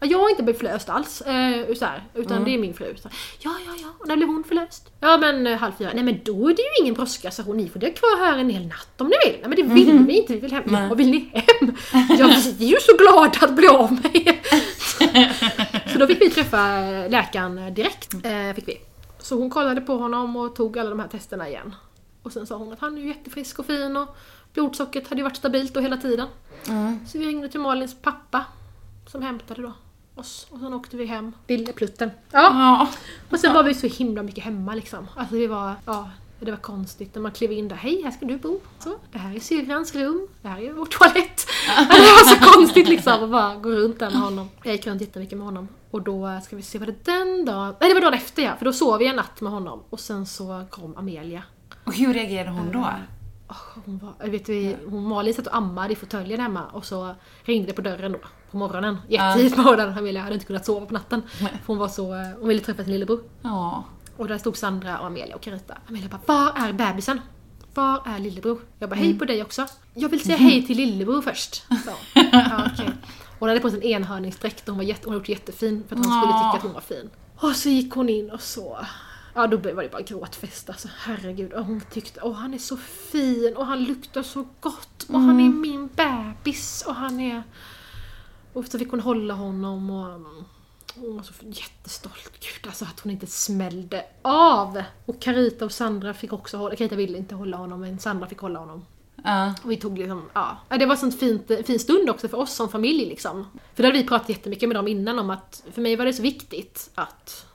Ja, 0.00 0.06
Jag 0.06 0.18
har 0.18 0.30
inte 0.30 0.42
blivit 0.42 0.60
förlöst 0.60 0.88
alls, 0.88 1.20
eh, 1.20 1.74
så 1.74 1.84
här, 1.84 2.04
utan 2.14 2.44
det 2.44 2.54
är 2.54 2.58
min 2.58 2.74
fru. 2.74 2.96
Så, 2.96 3.08
ja, 3.38 3.50
ja, 3.66 3.72
ja, 3.82 3.88
och 3.98 4.08
när 4.08 4.16
blev 4.16 4.28
hon 4.28 4.44
förlöst? 4.44 4.90
Ja 5.00 5.16
men 5.16 5.46
eh, 5.46 5.58
halv 5.58 5.72
fyra. 5.78 5.90
Nej 5.94 6.04
men 6.04 6.20
då 6.24 6.48
är 6.48 6.54
det 6.54 6.62
ju 6.62 6.82
ingen 6.82 6.94
brådska 6.94 7.30
så 7.30 7.42
hon, 7.42 7.56
ni 7.56 7.68
får 7.68 7.80
det 7.80 7.90
kvar 7.90 8.26
här 8.26 8.38
en 8.38 8.50
hel 8.50 8.66
natt 8.66 9.00
om 9.00 9.06
ni 9.06 9.30
vill. 9.30 9.40
Nej 9.40 9.48
men 9.48 9.56
det 9.56 9.74
vill 9.74 9.98
vi 10.06 10.18
inte, 10.18 10.32
vi 10.32 10.40
vill 10.40 10.52
hem. 10.52 10.62
Nej. 10.66 10.88
Ja, 10.88 10.94
vill 10.94 11.10
ni 11.10 11.30
hem? 11.32 11.76
Ja, 12.18 12.30
vi 12.58 12.66
är 12.66 12.70
ju 12.70 12.80
så 12.80 12.96
glada 12.96 13.38
att 13.40 13.56
bli 13.56 13.68
av 13.68 13.92
med. 13.92 14.38
Så 15.92 15.98
då 15.98 16.06
fick 16.06 16.20
vi 16.20 16.30
träffa 16.30 16.80
läkaren 17.08 17.74
direkt. 17.74 18.14
Eh, 18.14 18.54
fick 18.54 18.68
vi. 18.68 18.80
Så 19.18 19.36
hon 19.38 19.50
kollade 19.50 19.80
på 19.80 19.96
honom 19.96 20.36
och 20.36 20.56
tog 20.56 20.78
alla 20.78 20.90
de 20.90 21.00
här 21.00 21.08
testerna 21.08 21.48
igen. 21.48 21.74
Och 22.22 22.32
sen 22.32 22.46
sa 22.46 22.56
hon 22.56 22.72
att 22.72 22.80
han 22.80 22.96
är 22.98 23.02
ju 23.02 23.08
jättefrisk 23.08 23.58
och 23.58 23.66
fin 23.66 23.96
och 23.96 24.16
blodsockret 24.54 25.08
hade 25.08 25.18
ju 25.20 25.22
varit 25.24 25.36
stabilt 25.36 25.74
då 25.74 25.80
hela 25.80 25.96
tiden. 25.96 26.28
Mm. 26.68 27.06
Så 27.06 27.18
vi 27.18 27.26
ringde 27.26 27.48
till 27.48 27.60
Malins 27.60 27.96
pappa 28.02 28.44
som 29.06 29.22
hämtade 29.22 29.62
då 29.62 29.72
oss 30.20 30.46
och 30.50 30.58
sen 30.58 30.74
åkte 30.74 30.96
vi 30.96 31.06
hem. 31.06 31.32
Lille 31.48 31.72
plutten. 31.72 32.10
Ja. 32.32 32.40
Ja. 32.40 32.88
Och 33.30 33.40
sen 33.40 33.54
var 33.54 33.62
vi 33.62 33.74
så 33.74 33.86
himla 33.86 34.22
mycket 34.22 34.44
hemma 34.44 34.74
liksom. 34.74 35.06
Alltså 35.16 35.34
vi 35.34 35.46
var, 35.46 35.74
ja, 35.86 36.10
det 36.40 36.50
var 36.50 36.58
konstigt 36.58 37.14
när 37.14 37.22
man 37.22 37.32
klev 37.32 37.52
in 37.52 37.68
där. 37.68 37.76
Hej, 37.76 38.02
här 38.04 38.10
ska 38.10 38.26
du 38.26 38.36
bo. 38.36 38.60
Så, 38.78 38.96
det 39.12 39.18
här 39.18 39.36
är 39.36 39.40
syrrans 39.40 39.94
rum. 39.94 40.28
Det 40.42 40.48
här 40.48 40.60
är 40.60 40.72
vår 40.72 40.86
toalett. 40.86 41.46
det 41.76 41.88
var 41.88 42.34
så 42.34 42.52
konstigt 42.52 42.88
liksom 42.88 43.24
att 43.24 43.30
bara 43.30 43.54
gå 43.54 43.70
runt 43.70 43.98
där 43.98 44.10
med 44.10 44.20
honom. 44.20 44.48
Jag 44.62 44.72
gick 44.72 44.86
runt 44.86 45.00
jättemycket 45.00 45.38
med 45.38 45.46
honom. 45.46 45.68
Och 45.90 46.02
då, 46.02 46.40
ska 46.44 46.56
vi 46.56 46.62
se, 46.62 46.78
var 46.78 46.86
det 46.86 47.04
den 47.04 47.44
dagen? 47.44 47.74
Nej, 47.80 47.88
det 47.88 47.94
var 47.94 48.00
dagen 48.00 48.14
efter 48.14 48.42
ja. 48.42 48.56
För 48.56 48.64
då 48.64 48.72
sov 48.72 48.98
vi 48.98 49.06
en 49.06 49.16
natt 49.16 49.40
med 49.40 49.52
honom. 49.52 49.82
Och 49.90 50.00
sen 50.00 50.26
så 50.26 50.64
kom 50.70 50.96
Amelia. 50.96 51.42
Och 51.84 51.94
hur 51.94 52.14
reagerade 52.14 52.50
hon 52.50 52.72
då? 52.72 52.88
Hon 53.84 53.98
var, 53.98 54.12
jag 54.18 54.30
vet 54.30 54.48
vi, 54.48 54.76
hon 54.90 55.04
Malin 55.08 55.34
satt 55.34 55.46
och 55.46 55.56
ammade 55.56 55.92
i 55.92 55.96
fåtöljen 55.96 56.40
hemma 56.40 56.66
och 56.66 56.84
så 56.84 57.14
ringde 57.42 57.66
det 57.66 57.72
på 57.72 57.82
dörren 57.82 58.12
då 58.12 58.18
på 58.50 58.56
morgonen. 58.56 58.96
Jättetidigt 59.08 59.56
på 59.56 59.62
morgonen. 59.62 59.98
Amelia 59.98 60.22
hade 60.22 60.34
inte 60.34 60.46
kunnat 60.46 60.66
sova 60.66 60.86
på 60.86 60.94
natten. 60.94 61.22
Nej. 61.40 61.52
För 61.52 61.66
hon 61.66 61.78
var 61.78 61.88
så, 61.88 62.14
eh, 62.14 62.26
hon 62.38 62.48
ville 62.48 62.60
träffa 62.60 62.84
sin 62.84 62.92
lillebror. 62.92 63.22
Ja. 63.42 63.84
Och 64.16 64.28
där 64.28 64.38
stod 64.38 64.56
Sandra 64.56 64.98
och 64.98 65.06
Amelia 65.06 65.34
och 65.36 65.42
Carita. 65.42 65.74
Amelia 65.88 66.08
bara, 66.08 66.20
var 66.26 66.68
är 66.68 66.72
bebisen? 66.72 67.20
Var 67.74 68.02
är 68.06 68.18
lillebror? 68.18 68.60
Jag 68.78 68.90
bara, 68.90 68.96
hej 68.96 69.18
på 69.18 69.24
dig 69.24 69.42
också. 69.42 69.66
Jag 69.94 70.08
vill 70.08 70.20
säga 70.24 70.36
hej 70.36 70.66
till 70.66 70.76
lillebror 70.76 71.22
först. 71.22 71.54
Så. 71.54 71.90
Ja, 72.32 72.62
okej. 72.72 72.90
Hon 73.38 73.48
hade 73.48 73.60
på 73.60 73.70
sig 73.70 73.78
en 73.78 73.84
enhörningsdräkt 73.84 74.68
och 74.68 74.74
hon 74.74 74.76
var 74.76 74.84
jätte, 74.84 75.00
hon 75.04 75.12
hade 75.12 75.20
gjort 75.20 75.28
jättefin 75.28 75.84
för 75.88 75.96
att 75.96 76.06
han 76.06 76.22
skulle 76.22 76.32
tycka 76.32 76.56
att 76.56 76.62
hon 76.62 76.72
var 76.72 76.80
fin. 76.80 77.10
Och 77.36 77.56
så 77.56 77.68
gick 77.68 77.94
hon 77.94 78.08
in 78.08 78.30
och 78.30 78.40
så 78.40 78.78
Ja 79.40 79.46
då 79.46 79.56
var 79.56 79.82
det 79.82 79.88
bara 79.88 80.02
gråtfest 80.02 80.70
alltså, 80.70 80.88
herregud. 80.98 81.52
Och 81.52 81.64
hon 81.64 81.80
tyckte, 81.80 82.20
åh 82.22 82.32
han 82.32 82.54
är 82.54 82.58
så 82.58 82.76
fin 82.76 83.56
och 83.56 83.66
han 83.66 83.84
luktar 83.84 84.22
så 84.22 84.46
gott 84.60 85.06
och 85.08 85.20
han 85.20 85.40
är 85.40 85.48
min 85.48 85.88
bebis 85.88 86.84
och 86.86 86.94
han 86.94 87.20
är... 87.20 87.42
Och 88.52 88.66
så 88.66 88.78
fick 88.78 88.90
hon 88.90 89.00
hålla 89.00 89.34
honom 89.34 89.90
och 89.90 90.06
mm, 90.06 90.44
hon 90.94 91.16
var 91.16 91.22
så 91.22 91.32
jättestolt. 91.40 92.32
Gud 92.40 92.66
alltså 92.66 92.84
att 92.84 93.00
hon 93.00 93.12
inte 93.12 93.26
smällde 93.26 94.04
av! 94.22 94.82
Och 95.06 95.20
Carita 95.20 95.64
och 95.64 95.72
Sandra 95.72 96.14
fick 96.14 96.32
också 96.32 96.56
hålla, 96.56 96.76
Carita 96.76 96.96
ville 96.96 97.18
inte 97.18 97.34
hålla 97.34 97.56
honom 97.56 97.80
men 97.80 97.98
Sandra 97.98 98.26
fick 98.26 98.38
hålla 98.38 98.58
honom. 98.58 98.84
Ja. 99.24 99.54
Och 99.62 99.70
vi 99.70 99.76
tog 99.76 99.98
liksom, 99.98 100.30
ja. 100.32 100.56
Det 100.68 100.86
var 100.86 101.04
en 101.04 101.12
fint, 101.12 101.50
fin 101.66 101.78
stund 101.78 102.10
också 102.10 102.28
för 102.28 102.38
oss 102.38 102.54
som 102.54 102.68
familj 102.68 103.04
liksom. 103.04 103.46
För 103.74 103.82
det 103.82 103.88
hade 103.88 103.98
vi 103.98 104.08
pratat 104.08 104.28
jättemycket 104.28 104.68
med 104.68 104.76
dem 104.76 104.88
innan 104.88 105.18
om 105.18 105.30
att 105.30 105.62
för 105.72 105.82
mig 105.82 105.96
var 105.96 106.04
det 106.04 106.12
så 106.12 106.22
viktigt 106.22 106.90
att 106.94 107.46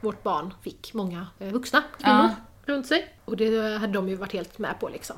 vårt 0.00 0.22
barn 0.22 0.54
fick 0.62 0.94
många 0.94 1.26
eh, 1.38 1.48
vuxna 1.52 1.82
kvinnor 2.00 2.28
runt 2.66 2.86
sig. 2.86 3.14
Och 3.24 3.36
det 3.36 3.78
hade 3.78 3.92
de 3.92 4.08
ju 4.08 4.16
varit 4.16 4.32
helt 4.32 4.58
med 4.58 4.80
på 4.80 4.88
liksom. 4.88 5.16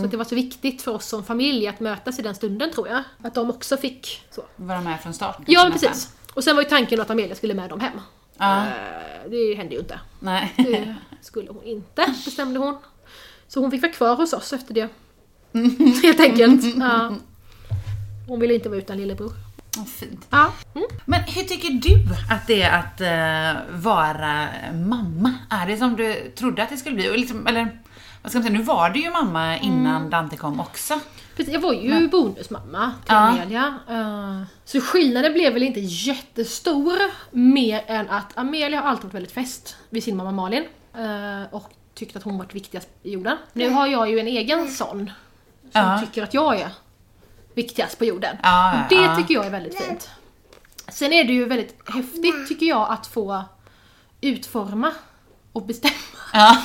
Så 0.00 0.04
att 0.04 0.10
det 0.10 0.16
var 0.16 0.24
så 0.24 0.34
viktigt 0.34 0.82
för 0.82 0.92
oss 0.94 1.06
som 1.06 1.24
familj 1.24 1.68
att 1.68 1.80
mötas 1.80 2.18
i 2.18 2.22
den 2.22 2.34
stunden 2.34 2.70
tror 2.72 2.88
jag. 2.88 3.02
Att 3.22 3.34
de 3.34 3.50
också 3.50 3.76
fick 3.76 4.22
så. 4.30 4.42
Vara 4.56 4.80
med 4.80 5.00
från 5.00 5.14
start. 5.14 5.36
Ja, 5.46 5.64
liksom, 5.68 5.88
precis. 5.88 6.12
Och 6.34 6.44
sen 6.44 6.56
var 6.56 6.62
ju 6.62 6.68
tanken 6.68 7.00
att 7.00 7.10
Amelia 7.10 7.34
skulle 7.34 7.54
med 7.54 7.70
dem 7.70 7.80
hem. 7.80 8.00
Ja. 8.38 8.66
Eh, 8.66 9.30
Det 9.30 9.54
hände 9.54 9.74
ju 9.74 9.80
inte. 9.80 10.00
Nej. 10.20 10.52
Det 10.56 10.94
skulle 11.20 11.50
hon 11.50 11.62
inte, 11.64 12.14
bestämde 12.24 12.58
hon. 12.60 12.76
Så 13.48 13.60
hon 13.60 13.70
fick 13.70 13.82
vara 13.82 13.92
kvar 13.92 14.16
hos 14.16 14.32
oss 14.32 14.52
efter 14.52 14.74
det. 14.74 14.88
Helt 16.02 16.20
enkelt. 16.20 16.76
Ja. 16.76 17.14
Hon 18.28 18.40
ville 18.40 18.54
inte 18.54 18.68
vara 18.68 18.78
utan 18.78 18.96
lillebror. 18.96 19.32
Vad 19.76 19.88
fint. 19.88 20.26
Ja. 20.30 20.52
Mm. 20.74 20.86
Men 21.04 21.20
hur 21.20 21.42
tycker 21.42 21.70
du 21.70 22.04
att 22.34 22.46
det 22.46 22.62
är 22.62 22.78
att 22.78 23.00
eh, 23.00 23.62
vara 23.80 24.48
mamma? 24.74 25.34
Är 25.50 25.66
det 25.66 25.76
som 25.76 25.96
du 25.96 26.32
trodde 26.36 26.62
att 26.62 26.68
det 26.70 26.76
skulle 26.76 26.96
bli? 26.96 27.16
Liksom, 27.16 27.46
eller 27.46 27.78
vad 28.22 28.30
ska 28.32 28.38
man 28.38 28.46
säga, 28.48 28.58
nu 28.58 28.64
var 28.64 28.90
du 28.90 29.00
ju 29.00 29.10
mamma 29.10 29.58
innan 29.58 29.96
Mm. 29.96 30.10
Dante 30.10 30.36
kom 30.36 30.60
också. 30.60 31.00
Precis, 31.36 31.54
jag 31.54 31.60
var 31.60 31.72
ju 31.72 32.08
bonusmamma 32.08 32.92
till 33.04 33.14
Ja. 33.14 33.16
Amelia. 33.16 33.74
Eh, 33.90 34.42
Så 34.64 34.80
skillnaden 34.80 35.32
blev 35.32 35.52
väl 35.52 35.62
inte 35.62 35.80
jättestor. 35.80 36.96
Mer 37.30 37.84
än 37.86 38.08
att 38.10 38.38
Amelia 38.38 38.80
har 38.80 38.88
alltid 38.88 39.04
varit 39.04 39.14
väldigt 39.14 39.32
fäst 39.32 39.76
vid 39.90 40.04
sin 40.04 40.16
mamma 40.16 40.32
Malin. 40.32 40.64
eh, 40.96 41.54
Och 41.54 41.70
tyckt 41.94 42.16
att 42.16 42.22
hon 42.22 42.38
varit 42.38 42.54
viktigast 42.54 42.88
i 43.02 43.12
jorden. 43.12 43.36
Nu 43.52 43.70
har 43.70 43.86
jag 43.86 44.10
ju 44.10 44.18
en 44.20 44.26
egen 44.26 44.68
son. 44.70 45.10
Som 45.72 45.82
Ja. 45.82 45.98
tycker 46.00 46.22
att 46.22 46.34
jag 46.34 46.60
är 46.60 46.68
viktigast 47.54 47.98
på 47.98 48.04
jorden. 48.04 48.36
Ja, 48.42 48.72
Och 48.82 48.88
det 48.88 48.94
ja. 48.94 49.16
tycker 49.16 49.34
jag 49.34 49.46
är 49.46 49.50
väldigt 49.50 49.82
fint. 49.84 50.10
Sen 50.88 51.12
är 51.12 51.24
det 51.24 51.32
ju 51.32 51.44
väldigt 51.44 51.76
häftigt 51.88 52.48
tycker 52.48 52.66
jag 52.66 52.90
att 52.92 53.06
få 53.06 53.44
utforma 54.20 54.92
och 55.52 55.66
bestämma 55.66 55.94
Ja. 56.32 56.56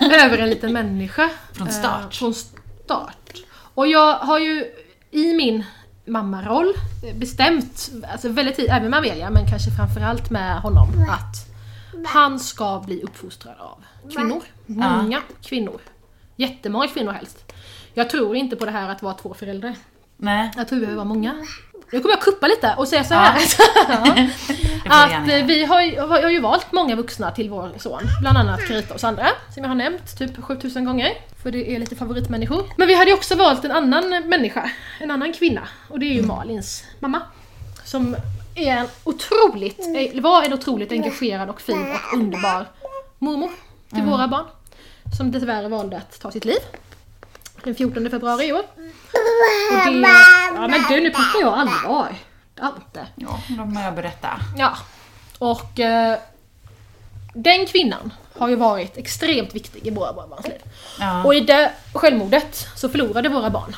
över 0.24 0.38
en 0.38 0.50
liten 0.50 0.72
människa. 0.72 1.30
Från 1.52 1.68
start. 1.72 2.02
Eh, 2.02 2.08
från 2.10 2.34
start. 2.34 3.34
Och 3.74 3.86
jag 3.86 4.14
har 4.18 4.38
ju 4.38 4.64
i 5.10 5.34
min 5.34 5.64
mammaroll 6.06 6.72
bestämt, 7.14 7.90
alltså 8.12 8.28
väldigt 8.28 8.56
tidigt, 8.56 8.70
även 8.70 8.90
med 8.90 8.98
Amelia, 8.98 9.30
men 9.30 9.46
kanske 9.50 9.70
framförallt 9.70 10.30
med 10.30 10.60
honom, 10.60 10.88
att 11.10 11.46
han 12.06 12.40
ska 12.40 12.82
bli 12.86 13.02
uppfostrad 13.02 13.54
av 13.58 13.84
kvinnor. 14.16 14.42
Många 14.66 15.22
kvinnor. 15.42 15.80
Jättemånga 16.36 16.88
kvinnor 16.88 17.12
helst. 17.12 17.52
Jag 17.94 18.10
tror 18.10 18.36
inte 18.36 18.56
på 18.56 18.64
det 18.64 18.70
här 18.70 18.88
att 18.88 19.02
vara 19.02 19.14
två 19.14 19.34
föräldrar. 19.34 19.74
Nej. 20.16 20.50
Jag 20.56 20.68
tror 20.68 20.78
vi 20.78 20.94
vara 20.94 21.04
många. 21.04 21.46
Nu 21.92 22.00
kommer 22.00 22.14
jag 22.14 22.22
kuppa 22.22 22.46
lite 22.46 22.74
och 22.78 22.88
säga 22.88 23.04
så 23.04 23.14
här. 23.14 23.40
Du 24.84 24.90
att 24.92 25.48
vi 25.48 25.64
har 25.64 25.82
ju, 25.82 26.00
har 26.00 26.30
ju 26.30 26.40
valt 26.40 26.72
många 26.72 26.96
vuxna 26.96 27.30
till 27.30 27.50
vår 27.50 27.72
son. 27.78 28.02
Bland 28.20 28.38
annat 28.38 28.68
Carita 28.68 28.94
och 28.94 29.00
Sandra, 29.00 29.26
som 29.54 29.62
jag 29.62 29.68
har 29.68 29.74
nämnt 29.74 30.18
typ 30.18 30.44
7000 30.44 30.84
gånger. 30.84 31.12
För 31.42 31.50
det 31.50 31.74
är 31.74 31.78
lite 31.78 31.96
favoritmänniskor. 31.96 32.64
Men 32.76 32.88
vi 32.88 32.94
hade 32.94 33.10
ju 33.10 33.16
också 33.16 33.34
valt 33.34 33.64
en 33.64 33.70
annan 33.72 34.08
människa, 34.28 34.70
en 35.00 35.10
annan 35.10 35.32
kvinna. 35.32 35.68
Och 35.88 35.98
det 35.98 36.06
är 36.06 36.14
ju 36.14 36.22
Malins 36.22 36.84
mamma. 37.00 37.22
Som 37.84 38.16
är 38.54 38.76
en 38.76 38.86
otroligt, 39.04 39.78
eh, 39.78 40.20
var 40.22 40.42
en 40.42 40.52
otroligt 40.52 40.92
engagerad 40.92 41.48
och 41.48 41.60
fin 41.60 41.94
och 41.94 42.18
underbar 42.18 42.66
mormor 43.18 43.50
till 43.90 44.02
våra 44.02 44.28
barn. 44.28 44.44
Som 45.16 45.30
dessvärre 45.32 45.68
valde 45.68 45.96
att 45.96 46.20
ta 46.20 46.30
sitt 46.30 46.44
liv. 46.44 46.58
Den 47.66 47.74
14 47.74 48.10
februari 48.10 48.46
i 48.46 48.52
år. 48.52 48.62
Och 49.70 49.92
det, 49.92 50.08
ja 50.54 50.68
men 50.68 50.82
du, 50.88 51.00
nu 51.00 51.10
pratar 51.10 51.40
jag 51.40 51.58
allvar. 51.58 52.14
Ante. 52.60 53.06
Ja, 53.14 53.40
då 53.48 53.64
må 53.64 53.80
jag 53.80 53.94
berätta. 53.94 54.40
Ja. 54.56 54.76
Och 55.38 55.80
eh, 55.80 56.18
den 57.34 57.66
kvinnan 57.66 58.12
har 58.38 58.48
ju 58.48 58.56
varit 58.56 58.96
extremt 58.96 59.54
viktig 59.54 59.86
i 59.86 59.90
våra 59.90 60.12
våra 60.12 60.26
barns 60.26 60.46
liv. 60.46 60.60
Ja. 61.00 61.24
Och 61.24 61.34
i 61.34 61.40
det 61.40 61.72
självmordet 61.92 62.68
så 62.76 62.88
förlorade 62.88 63.28
våra 63.28 63.50
barn 63.50 63.76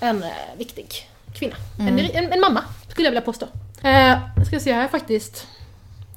en 0.00 0.22
eh, 0.22 0.30
viktig 0.58 1.08
kvinna. 1.34 1.56
En, 1.78 1.98
en, 1.98 2.32
en 2.32 2.40
mamma, 2.40 2.64
skulle 2.88 3.06
jag 3.06 3.10
vilja 3.10 3.22
påstå. 3.22 3.46
Eh, 3.82 4.18
jag 4.36 4.46
ska 4.46 4.60
se, 4.60 4.70
jag 4.70 4.80
har 4.80 4.88
faktiskt 4.88 5.46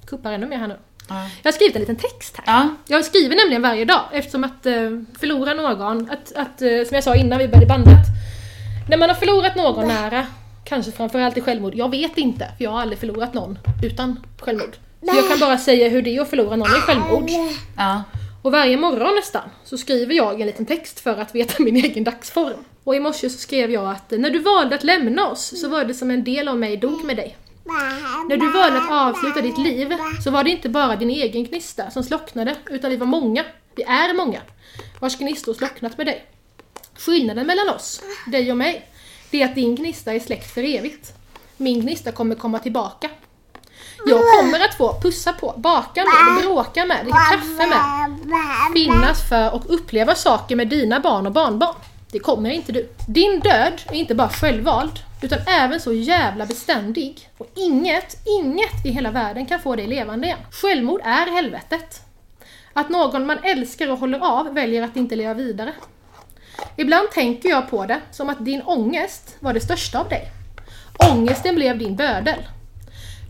kuppar 0.05 0.32
ännu 0.32 0.47
mer 0.47 0.57
här 0.57 0.68
nu. 0.68 0.78
Ja. 1.10 1.30
Jag 1.41 1.51
har 1.51 1.55
skrivit 1.55 1.76
en 1.76 1.82
liten 1.82 1.95
text 1.95 2.38
här. 2.38 2.53
Ja. 2.53 2.70
Jag 2.88 3.05
skriver 3.05 3.36
nämligen 3.36 3.62
varje 3.62 3.86
dag 3.86 4.01
eftersom 4.12 4.43
att 4.43 4.66
eh, 4.66 4.74
förlora 5.20 5.53
någon, 5.53 6.10
att, 6.12 6.36
att 6.36 6.62
eh, 6.62 6.70
som 6.88 6.95
jag 6.95 7.03
sa 7.03 7.16
innan 7.16 7.39
vi 7.39 7.47
började 7.47 7.66
bandet. 7.66 8.05
När 8.89 8.97
man 8.97 9.10
har 9.10 9.16
förlorat 9.16 9.55
någon 9.55 9.88
nära, 9.88 10.26
kanske 10.66 10.91
framförallt 10.91 11.38
i 11.38 11.41
självmord, 11.41 11.76
jag 11.76 11.91
vet 11.91 12.18
inte 12.18 12.45
för 12.57 12.64
jag 12.64 12.72
har 12.72 12.82
aldrig 12.82 12.99
förlorat 12.99 13.34
någon 13.34 13.60
utan 13.84 14.26
självmord. 14.39 14.76
Så 15.01 15.16
jag 15.16 15.28
kan 15.30 15.39
bara 15.39 15.57
säga 15.57 15.89
hur 15.89 16.01
det 16.01 16.16
är 16.16 16.22
att 16.22 16.30
förlora 16.30 16.55
någon 16.55 16.68
i 16.78 16.82
självmord. 16.82 17.30
Ja. 17.78 18.03
Och 18.41 18.51
varje 18.51 18.78
morgon 18.78 19.16
nästan 19.16 19.49
så 19.64 19.78
skriver 19.78 20.14
jag 20.14 20.41
en 20.41 20.47
liten 20.47 20.66
text 20.66 20.99
för 20.99 21.18
att 21.18 21.36
veta 21.36 21.64
min 21.64 21.76
egen 21.76 22.03
dagsform. 22.03 22.64
Och 22.84 22.95
i 22.95 22.99
morse 22.99 23.30
så 23.30 23.38
skrev 23.38 23.72
jag 23.72 23.91
att 23.91 24.12
när 24.12 24.30
du 24.30 24.39
valde 24.39 24.76
att 24.76 24.84
lämna 24.84 25.28
oss 25.28 25.62
så 25.62 25.70
var 25.70 25.86
det 25.86 25.93
som 25.93 26.12
en 26.12 26.24
del 26.24 26.47
av 26.47 26.57
mig 26.57 26.78
dog 26.78 27.03
med 27.03 27.18
dig. 27.18 27.38
När 28.30 28.38
du 28.38 28.52
valde 28.52 28.78
att 28.78 28.92
avsluta 28.92 29.42
ditt 29.42 29.58
liv 29.58 29.94
så 30.24 30.32
var 30.32 30.44
det 30.44 30.50
inte 30.50 30.70
bara 30.70 30.96
din 30.96 31.10
egen 31.10 31.44
gnista 31.44 31.92
som 31.92 32.04
slocknade, 32.04 32.56
utan 32.70 32.90
vi 32.90 32.98
var 32.98 33.08
många, 33.08 33.44
vi 33.76 33.84
är 33.84 34.14
många, 34.14 34.42
vars 35.00 35.18
gnistor 35.18 35.54
slocknat 35.54 35.98
med 35.98 36.08
dig. 36.08 36.26
Skillnaden 36.98 37.48
mellan 37.48 37.70
oss, 37.70 38.02
dig 38.28 38.52
och 38.52 38.58
mig, 38.58 38.90
det 39.32 39.42
är 39.42 39.46
att 39.46 39.56
din 39.56 39.76
gnista 39.76 40.14
är 40.14 40.20
släckt 40.20 40.54
för 40.54 40.64
evigt. 40.64 41.14
Min 41.58 41.82
gnista 41.82 42.12
kommer 42.12 42.36
komma 42.36 42.60
tillbaka. 42.60 43.10
Jag 44.06 44.22
kommer 44.38 44.60
att 44.66 44.78
få 44.78 45.02
pussa 45.02 45.34
på, 45.34 45.54
baka 45.58 46.04
med, 46.04 46.44
bråka 46.44 46.86
med, 46.86 47.04
dricka 47.04 47.18
kaffe 47.18 47.68
med, 47.68 48.20
finnas 48.74 49.30
för 49.30 49.56
och 49.56 49.74
uppleva 49.74 50.16
saker 50.16 50.56
med 50.56 50.68
dina 50.68 51.00
barn 51.00 51.26
och 51.26 51.32
barnbarn. 51.32 51.76
Det 52.12 52.20
kommer 52.20 52.50
inte 52.50 52.72
du. 52.72 52.90
Din 53.08 53.40
död 53.40 53.82
är 53.88 53.94
inte 53.94 54.16
bara 54.16 54.30
självvald, 54.30 55.00
utan 55.22 55.40
även 55.48 55.80
så 55.80 55.94
jävla 55.94 56.46
beständig. 56.46 57.30
Och 57.38 57.52
inget, 57.56 58.18
inget 58.42 58.86
i 58.86 58.90
hela 58.90 59.12
världen 59.12 59.46
kan 59.46 59.60
få 59.60 59.76
dig 59.76 59.88
levande 59.88 60.28
igen. 60.28 60.40
Självmord 60.52 61.02
är 61.04 61.32
helvetet. 61.32 62.02
Att 62.74 62.90
någon 62.90 63.26
man 63.26 63.38
älskar 63.44 63.92
och 63.92 64.00
håller 64.00 64.20
av 64.20 64.54
väljer 64.54 64.84
att 64.84 64.96
inte 64.96 65.16
leva 65.16 65.34
vidare. 65.34 65.74
Ibland 66.76 67.12
tänker 67.12 67.50
jag 67.50 67.70
på 67.70 67.86
det 67.86 68.02
som 68.12 68.30
att 68.30 68.46
din 68.46 68.62
ångest 68.62 69.36
var 69.40 69.54
det 69.54 69.62
största 69.62 70.00
av 70.00 70.10
dig. 70.10 70.32
Ångesten 71.12 71.56
blev 71.56 71.78
din 71.78 71.96
bödel. 71.96 72.48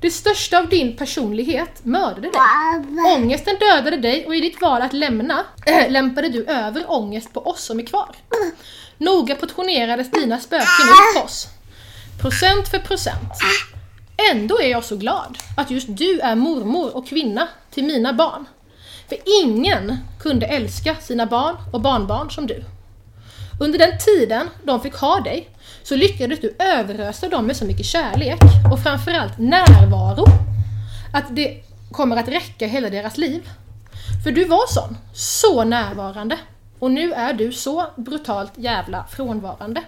Det 0.01 0.11
största 0.11 0.59
av 0.59 0.69
din 0.69 0.97
personlighet 0.97 1.85
mördade 1.85 2.21
dig. 2.21 2.31
Ångesten 3.15 3.55
dödade 3.59 3.97
dig 3.97 4.25
och 4.25 4.35
i 4.35 4.41
ditt 4.41 4.61
val 4.61 4.81
att 4.81 4.93
lämna 4.93 5.45
äh, 5.65 5.91
lämpade 5.91 6.29
du 6.29 6.45
över 6.45 6.91
ångest 6.91 7.33
på 7.33 7.47
oss 7.47 7.63
som 7.63 7.79
är 7.79 7.85
kvar. 7.85 8.15
Noga 8.97 9.35
portionerades 9.35 10.11
dina 10.11 10.39
spöken 10.39 10.65
ut 10.65 11.15
på 11.15 11.25
oss. 11.25 11.47
Procent 12.21 12.67
för 12.67 12.79
procent. 12.79 13.33
Ändå 14.31 14.61
är 14.61 14.67
jag 14.67 14.83
så 14.83 14.95
glad 14.95 15.37
att 15.57 15.71
just 15.71 15.87
du 15.89 16.19
är 16.19 16.35
mormor 16.35 16.95
och 16.95 17.07
kvinna 17.07 17.47
till 17.71 17.83
mina 17.83 18.13
barn. 18.13 18.45
För 19.09 19.17
ingen 19.43 19.97
kunde 20.19 20.45
älska 20.45 20.95
sina 20.95 21.25
barn 21.25 21.55
och 21.73 21.81
barnbarn 21.81 22.31
som 22.31 22.47
du. 22.47 22.63
Under 23.59 23.79
den 23.79 23.97
tiden 23.97 24.49
de 24.63 24.81
fick 24.81 24.95
ha 24.95 25.19
dig 25.19 25.49
så 25.83 25.95
lyckades 25.95 26.39
du 26.39 26.55
överösa 26.59 27.29
dem 27.29 27.45
med 27.45 27.57
så 27.57 27.65
mycket 27.65 27.85
kärlek 27.85 28.39
och 28.71 28.83
framförallt 28.83 29.37
närvaro 29.37 30.25
att 31.13 31.35
det 31.35 31.63
kommer 31.91 32.17
att 32.17 32.27
räcka 32.27 32.67
hela 32.67 32.89
deras 32.89 33.17
liv. 33.17 33.49
För 34.23 34.31
du 34.31 34.45
var 34.45 34.67
sån, 34.67 34.97
så 35.13 35.63
närvarande. 35.63 36.37
Och 36.79 36.91
nu 36.91 37.13
är 37.13 37.33
du 37.33 37.51
så 37.51 37.85
brutalt 37.95 38.51
jävla 38.55 39.05
frånvarande. 39.09 39.83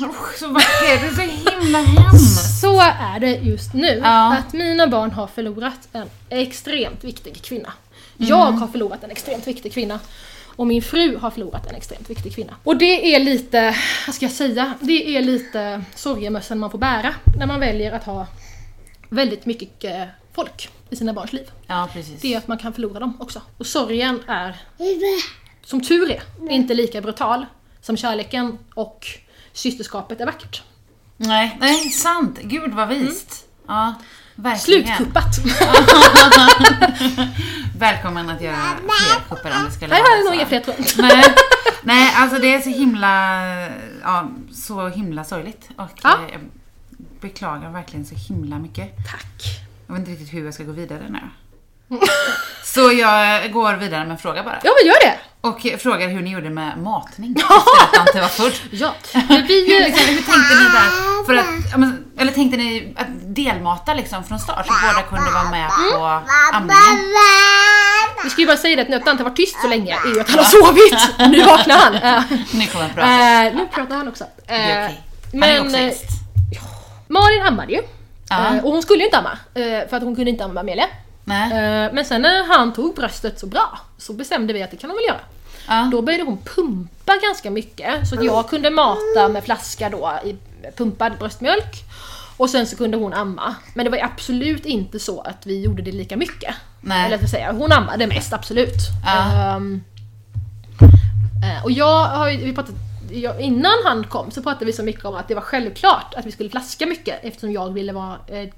Mm, 0.00 0.10
usch, 0.22 0.38
så 0.38 0.48
vackert. 0.48 1.00
Det 1.00 1.06
är 1.06 1.14
så 1.14 1.50
himla 1.50 1.78
hemskt. 1.78 2.60
Så 2.60 2.80
är 2.80 3.20
det 3.20 3.34
just 3.34 3.74
nu. 3.74 4.00
Ja. 4.02 4.36
Att 4.36 4.52
mina 4.52 4.86
barn 4.86 5.10
har 5.10 5.26
förlorat 5.26 5.88
en 5.92 6.08
extremt 6.28 7.04
viktig 7.04 7.42
kvinna. 7.42 7.72
Jag 8.16 8.36
har 8.36 8.68
förlorat 8.68 9.04
en 9.04 9.10
extremt 9.10 9.46
viktig 9.46 9.72
kvinna. 9.72 10.00
Och 10.56 10.66
min 10.66 10.82
fru 10.82 11.16
har 11.16 11.30
förlorat 11.30 11.66
en 11.66 11.74
extremt 11.74 12.10
viktig 12.10 12.34
kvinna. 12.34 12.56
Och 12.64 12.76
det 12.76 13.14
är 13.14 13.20
lite, 13.20 13.76
vad 14.06 14.14
ska 14.14 14.24
jag 14.24 14.32
säga, 14.32 14.74
det 14.80 15.16
är 15.16 15.22
lite 15.22 15.84
sorgemössan 15.94 16.58
man 16.58 16.70
får 16.70 16.78
bära 16.78 17.14
när 17.38 17.46
man 17.46 17.60
väljer 17.60 17.92
att 17.92 18.04
ha 18.04 18.26
väldigt 19.08 19.46
mycket 19.46 19.84
eh, 19.84 20.04
folk 20.32 20.68
i 20.90 20.96
sina 20.96 21.12
barns 21.12 21.32
liv. 21.32 21.50
Ja, 21.66 21.88
precis. 21.92 22.20
Det 22.20 22.34
är 22.34 22.38
att 22.38 22.48
man 22.48 22.58
kan 22.58 22.72
förlora 22.72 23.00
dem 23.00 23.16
också. 23.20 23.42
Och 23.56 23.66
sorgen 23.66 24.22
är, 24.26 24.56
som 25.64 25.80
tur 25.80 26.10
är, 26.10 26.22
inte 26.50 26.74
lika 26.74 27.00
brutal 27.00 27.46
som 27.80 27.96
kärleken 27.96 28.58
och 28.74 29.06
systerskapet 29.52 30.20
är 30.20 30.26
vackert. 30.26 30.62
Nej, 31.16 31.56
nej, 31.60 31.90
sant. 31.90 32.38
Gud 32.42 32.72
vad 32.74 32.88
vist. 32.88 33.44
Ja, 33.66 33.94
verkligen. 34.34 34.96
Slutkuppat! 34.96 35.36
Välkommen 37.78 38.30
att 38.30 38.42
göra 38.42 38.56
fler 38.76 39.36
kuppar 39.36 39.56
om 39.58 39.64
det 39.64 39.70
skulle 39.70 39.94
Nej, 39.94 40.02
jag 40.02 40.10
hade 40.10 40.24
nog 40.24 40.34
inga 40.34 40.46
fler 40.46 40.60
tror. 40.60 40.74
Nej. 41.02 41.34
Nej, 41.82 42.12
alltså 42.16 42.38
det 42.38 42.54
är 42.54 42.60
så 42.60 42.68
himla, 42.70 43.40
ja, 44.02 44.28
så 44.52 44.88
himla 44.88 45.24
sorgligt. 45.24 45.68
Och 45.76 45.88
Ja. 46.02 46.18
eh, 46.28 46.32
jag 46.32 46.40
beklagar 47.20 47.70
verkligen 47.70 48.06
så 48.06 48.14
himla 48.14 48.58
mycket. 48.58 48.96
Tack. 49.10 49.42
Jag 49.86 49.94
vet 49.94 49.98
inte 50.00 50.10
riktigt 50.10 50.32
hur 50.32 50.44
jag 50.44 50.54
ska 50.54 50.64
gå 50.64 50.72
vidare 50.72 51.06
nu. 51.08 51.20
Så 52.64 52.92
jag 52.92 53.52
går 53.52 53.74
vidare 53.74 54.00
med 54.04 54.10
en 54.10 54.18
fråga 54.18 54.42
bara. 54.42 54.58
Ja 54.62 54.70
men 54.80 54.86
gör 54.88 55.00
det! 55.00 55.14
Och 55.40 55.80
frågar 55.82 56.08
hur 56.08 56.20
ni 56.22 56.30
gjorde 56.30 56.50
med 56.50 56.78
matning 56.78 57.36
efter 57.38 57.54
att 57.84 57.92
Dante 57.94 58.20
var 58.20 58.28
född. 58.28 58.52
Ja. 58.70 58.94
Men 59.28 59.46
vi, 59.46 59.72
Hur, 59.74 59.84
liksom, 59.84 60.06
hur 60.08 60.22
tänkte 60.22 60.54
ni 60.54 60.64
där? 60.64 61.24
För 61.26 61.34
att, 61.34 62.20
eller 62.20 62.32
tänkte 62.32 62.56
ni 62.56 62.94
att 62.98 63.06
delmata 63.34 63.94
liksom 63.94 64.24
från 64.24 64.38
start 64.40 64.66
så 64.66 64.72
båda 64.72 65.02
kunde 65.02 65.30
vara 65.30 65.50
med 65.50 65.68
på 65.92 66.04
amningen? 66.52 67.14
vi 68.24 68.30
ska 68.30 68.40
ju 68.40 68.46
bara 68.46 68.56
säga 68.56 68.76
det 68.76 68.82
att 68.82 68.88
nu 68.88 68.96
att 68.96 69.04
Dante 69.04 69.24
var 69.24 69.30
tyst 69.30 69.56
så 69.62 69.68
länge 69.68 69.96
är 70.04 70.14
ju 70.14 70.20
att 70.20 70.30
han 70.30 70.38
har 70.38 70.44
sovit. 70.44 71.30
Nu 71.32 71.44
vaknar 71.44 71.74
han. 71.76 71.94
Eh, 71.94 72.22
Nu 72.52 72.66
kommer 72.66 72.84
han 72.84 72.94
prata. 72.94 73.08
eh, 73.46 73.54
nu 73.54 73.66
pratar 73.74 73.96
han 73.96 74.08
också. 74.08 74.24
Det 74.46 74.52
är 74.54 74.80
Eh, 74.80 74.86
okej. 74.86 75.00
Han 75.32 75.42
är 75.42 75.52
men 75.54 75.66
också 75.66 75.76
eh, 75.76 75.84
gäst. 75.86 76.04
Malin 77.08 77.42
ammade 77.42 77.72
ju. 77.72 77.82
Ja. 78.28 78.54
Eh, 78.54 78.64
och 78.64 78.72
hon 78.72 78.82
skulle 78.82 78.98
ju 78.98 79.04
inte 79.04 79.18
amma. 79.18 79.38
eh, 79.54 79.88
För 79.88 79.96
att 79.96 80.02
hon 80.02 80.16
kunde 80.16 80.30
inte 80.30 80.44
amma 80.44 80.60
Amelia. 80.60 80.86
Nej. 81.30 81.84
Eh, 81.84 81.92
Men 81.92 82.04
sen 82.04 82.22
när 82.22 82.56
han 82.56 82.72
tog 82.72 82.94
bröstet 82.94 83.40
så 83.40 83.46
bra 83.46 83.78
så 83.98 84.12
bestämde 84.12 84.52
vi 84.52 84.62
att 84.62 84.70
det 84.70 84.76
kan 84.76 84.90
hon 84.90 84.96
väl 84.96 85.04
göra. 85.08 85.20
Ja. 85.68 85.88
Då 85.92 86.02
började 86.02 86.24
hon 86.24 86.38
pumpa 86.38 87.12
ganska 87.22 87.50
mycket 87.50 88.08
så 88.08 88.18
att 88.18 88.24
jag 88.24 88.48
kunde 88.48 88.70
mata 88.70 89.28
med 89.28 89.44
flaska 89.44 89.88
då 89.88 90.20
i 90.24 90.36
pumpad 90.76 91.12
bröstmjölk. 91.18 91.84
Och 92.36 92.50
sen 92.50 92.66
så 92.66 92.76
kunde 92.76 92.96
hon 92.96 93.14
amma. 93.14 93.54
Men 93.74 93.84
det 93.84 93.90
var 93.90 93.98
absolut 93.98 94.66
inte 94.66 94.98
så 94.98 95.20
att 95.20 95.46
vi 95.46 95.60
gjorde 95.60 95.82
det 95.82 95.92
lika 95.92 96.16
mycket. 96.16 96.54
Nej. 96.80 97.06
Eller 97.06 97.24
att 97.24 97.30
säga, 97.30 97.52
hon 97.52 97.72
ammade 97.72 98.06
mest, 98.06 98.32
absolut. 98.32 98.76
Ja. 99.04 99.56
Eh, 101.42 101.64
och 101.64 101.70
jag 101.70 102.04
har 102.04 102.28
ju, 102.28 102.36
vi 102.44 102.52
pratat, 102.52 102.74
jag, 103.10 103.40
innan 103.40 103.72
han 103.84 104.04
kom 104.04 104.30
så 104.30 104.42
pratade 104.42 104.64
vi 104.64 104.72
så 104.72 104.82
mycket 104.82 105.04
om 105.04 105.14
att 105.14 105.28
det 105.28 105.34
var 105.34 105.42
självklart 105.42 106.14
att 106.14 106.26
vi 106.26 106.32
skulle 106.32 106.50
flaska 106.50 106.86
mycket 106.86 107.18
eftersom 107.22 107.52
jag 107.52 107.72
ville 107.72 107.92
vara 107.92 108.16
eh, 108.26 108.48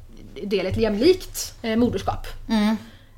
del 0.43 0.67
ett 0.67 0.77
jämlikt 0.77 1.55
eh, 1.63 1.77
moderskap. 1.77 2.27
Mm. 2.49 2.77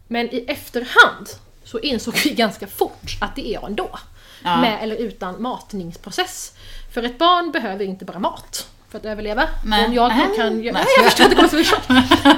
Men 0.09 0.35
i 0.35 0.45
efterhand 0.49 1.29
så 1.65 1.79
insåg 1.79 2.15
vi 2.25 2.31
ganska 2.35 2.67
fort 2.67 3.19
att 3.21 3.37
det 3.37 3.55
är 3.55 3.67
ändå. 3.67 3.99
Ja. 4.45 4.61
Med 4.61 4.79
eller 4.83 4.97
utan 4.97 5.43
matningsprocess. 5.43 6.53
För 6.95 7.03
ett 7.03 7.19
barn 7.19 7.51
behöver 7.53 7.85
inte 7.85 8.05
bara 8.05 8.19
mat 8.19 8.69
för 8.95 8.99
att 8.99 9.05
överleva. 9.05 9.49
Nej. 9.65 9.87
Om 9.87 9.95
jag 9.95 10.11
kan... 10.37 10.63
Jag, 10.63 10.75
Nej. 10.75 10.85
jag 10.97 11.05
förstår 11.05 11.49
så 11.49 11.77
chock. 11.77 11.91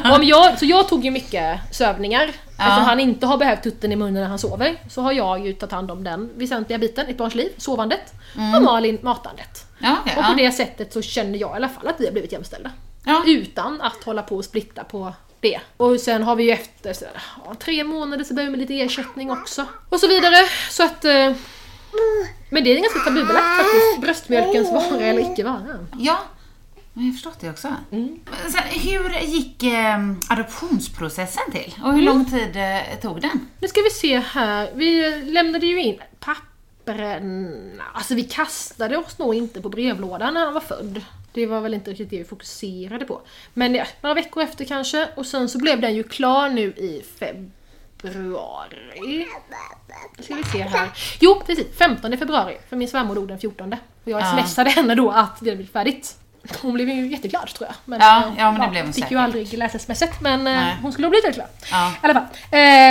Om 0.17 0.25
jag, 0.25 0.59
så 0.59 0.65
jag 0.65 0.89
tog 0.89 1.05
ju 1.05 1.11
mycket 1.11 1.61
sövningar. 1.71 2.33
Eftersom 2.59 2.85
han 2.85 3.01
inte 3.01 3.27
har 3.27 3.39
behövt 3.39 3.63
tutten 3.63 3.93
i 3.93 3.97
munnen 3.97 4.23
när 4.23 4.29
han 4.29 4.39
sover. 4.39 4.77
Så 4.89 5.03
har 5.03 5.13
jag 5.13 5.47
ju 5.47 5.53
tagit 5.53 5.73
hand 5.73 5.91
om 5.91 6.05
den 6.05 6.31
väsentliga 6.37 6.79
biten 6.79 7.09
i 7.09 7.11
ett 7.11 7.19
barns 7.19 7.35
liv, 7.35 7.53
sovandet. 7.57 8.13
Och 8.57 8.63
Malin 8.63 8.99
matandet. 9.03 9.67
Ja, 9.79 9.97
okej, 10.01 10.15
Och 10.17 10.25
på 10.25 10.31
ja. 10.31 10.45
det 10.45 10.53
sättet 10.53 10.93
så 10.93 11.03
känner 11.03 11.39
jag 11.39 11.51
i 11.51 11.55
alla 11.55 11.69
fall 11.69 11.89
att 11.89 12.01
vi 12.01 12.05
har 12.05 12.13
blivit 12.13 12.33
jämställda. 12.33 12.71
Ja. 13.09 13.23
Utan 13.27 13.81
att 13.81 14.05
hålla 14.05 14.23
på 14.23 14.37
och 14.37 14.45
splitta 14.45 14.85
på 14.85 15.13
det. 15.41 15.61
Och 15.77 16.01
sen 16.01 16.23
har 16.23 16.37
vi 16.37 16.45
ju 16.45 16.51
efter 16.51 16.93
så, 16.93 17.05
ja, 17.45 17.55
tre 17.55 17.85
månader 17.85 18.25
så 18.25 18.35
behöver 18.35 18.57
vi 18.57 18.61
lite 18.63 18.81
ersättning 18.81 19.31
också. 19.31 19.67
Och 19.89 20.01
så 20.01 20.09
vidare. 20.09 20.37
Så 20.71 20.83
att... 20.83 21.05
Eh, 21.05 21.33
men 22.51 22.65
det 22.65 22.71
är 22.77 22.81
ganska 22.81 22.99
tabubelagt 23.01 23.57
faktiskt. 23.57 24.01
Bröstmjölkens 24.01 24.71
vara 24.73 25.01
eller 25.01 25.33
icke 25.33 25.45
vara. 25.45 25.63
Ja, 25.99 26.19
jag 26.95 27.03
har 27.03 27.13
förstått 27.13 27.41
det 27.41 27.51
också. 27.51 27.69
Mm. 27.93 28.21
Sen, 28.53 28.63
hur 28.81 29.11
gick 29.21 29.63
eh, 29.63 29.99
adoptionsprocessen 30.29 31.43
till? 31.53 31.75
Och 31.83 31.85
Mm. 31.89 31.97
hur 31.97 32.03
lång 32.03 32.25
tid 32.25 32.57
eh, 32.57 32.99
tog 33.03 33.21
den? 33.21 33.47
Nu 33.61 33.69
ska 33.69 33.81
vi 33.81 33.91
se 33.91 34.19
här. 34.19 34.71
Vi 34.75 35.21
lämnade 35.25 35.67
ju 35.67 35.83
in 35.83 35.99
pappren. 36.21 37.81
Alltså 37.95 38.15
vi 38.15 38.25
kastade 38.25 38.97
oss 38.97 39.19
nog 39.19 39.35
inte 39.35 39.61
på 39.63 39.69
brevlådan 39.69 40.35
när 40.35 40.45
han 40.45 40.55
var 40.55 40.61
född. 40.61 41.01
Det 41.37 41.47
var 41.47 41.61
väl 41.61 41.75
inte 41.75 41.91
riktigt 41.91 42.11
det 42.11 42.19
vi 42.19 42.25
fokuserade 42.25 43.05
på. 43.05 43.21
Men 43.55 43.75
ja, 43.75 43.85
några 44.01 44.15
veckor 44.15 44.43
efter 44.43 44.65
kanske. 44.65 45.09
Och 45.15 45.27
sen 45.27 45.49
så 45.49 45.59
blev 45.59 45.81
den 45.81 45.95
ju 45.95 46.03
klar 46.03 46.49
nu 46.49 46.63
i 46.63 47.03
februari. 47.19 49.27
Nu 50.17 50.23
ska 50.25 50.35
vi 50.35 50.45
se 50.45 50.63
här. 50.63 50.89
Jo, 51.21 51.43
precis. 51.47 51.67
15 51.79 52.17
februari. 52.19 52.57
För 52.69 52.77
min 52.77 52.89
svärmor 52.89 53.15
dog 53.15 53.29
den 53.29 53.39
14. 53.39 53.73
Och 53.73 53.79
jag 54.11 54.21
Ja. 54.21 54.43
smsade 54.47 54.71
henne 54.71 54.95
då 54.95 55.11
att 55.11 55.37
det 55.41 55.57
blivit 55.57 55.73
färdigt. 55.73 56.17
Hon 56.63 56.75
blev 56.75 56.89
ju 56.89 57.07
jätteglad 57.07 57.49
tror 57.49 57.69
jag. 57.69 57.77
Men, 57.85 58.01
Ja, 58.01 58.19
eh, 58.27 58.33
ja, 58.39 58.53
men 58.53 58.61
det 58.61 58.69
blev 58.69 58.85
hon 58.85 58.93
Fick 58.93 59.05
säkert. 59.05 59.13
ju 59.13 59.19
aldrig 59.21 59.53
läsa 59.59 59.79
smset 59.79 60.21
men 60.21 60.47
eh, 60.47 60.55
Nej. 60.55 60.77
hon 60.83 60.93
skulle 60.93 61.07
ha 61.07 61.11
blivit 61.11 61.25
väldigt 61.25 61.37
glad. 61.37 61.49
Ja. 61.71 61.93
I 62.03 62.03
alla 62.03 62.15
fall. 62.15 62.25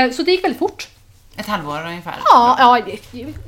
Eh, 0.07 0.11
så 0.15 0.23
det 0.23 0.31
gick 0.31 0.43
väldigt 0.43 0.59
fort. 0.59 0.87
Ett 1.37 1.47
halvår 1.47 1.85
ungefär? 1.87 2.15
Ja, 2.25 2.55
ja, 2.59 2.81
det. 2.85 2.99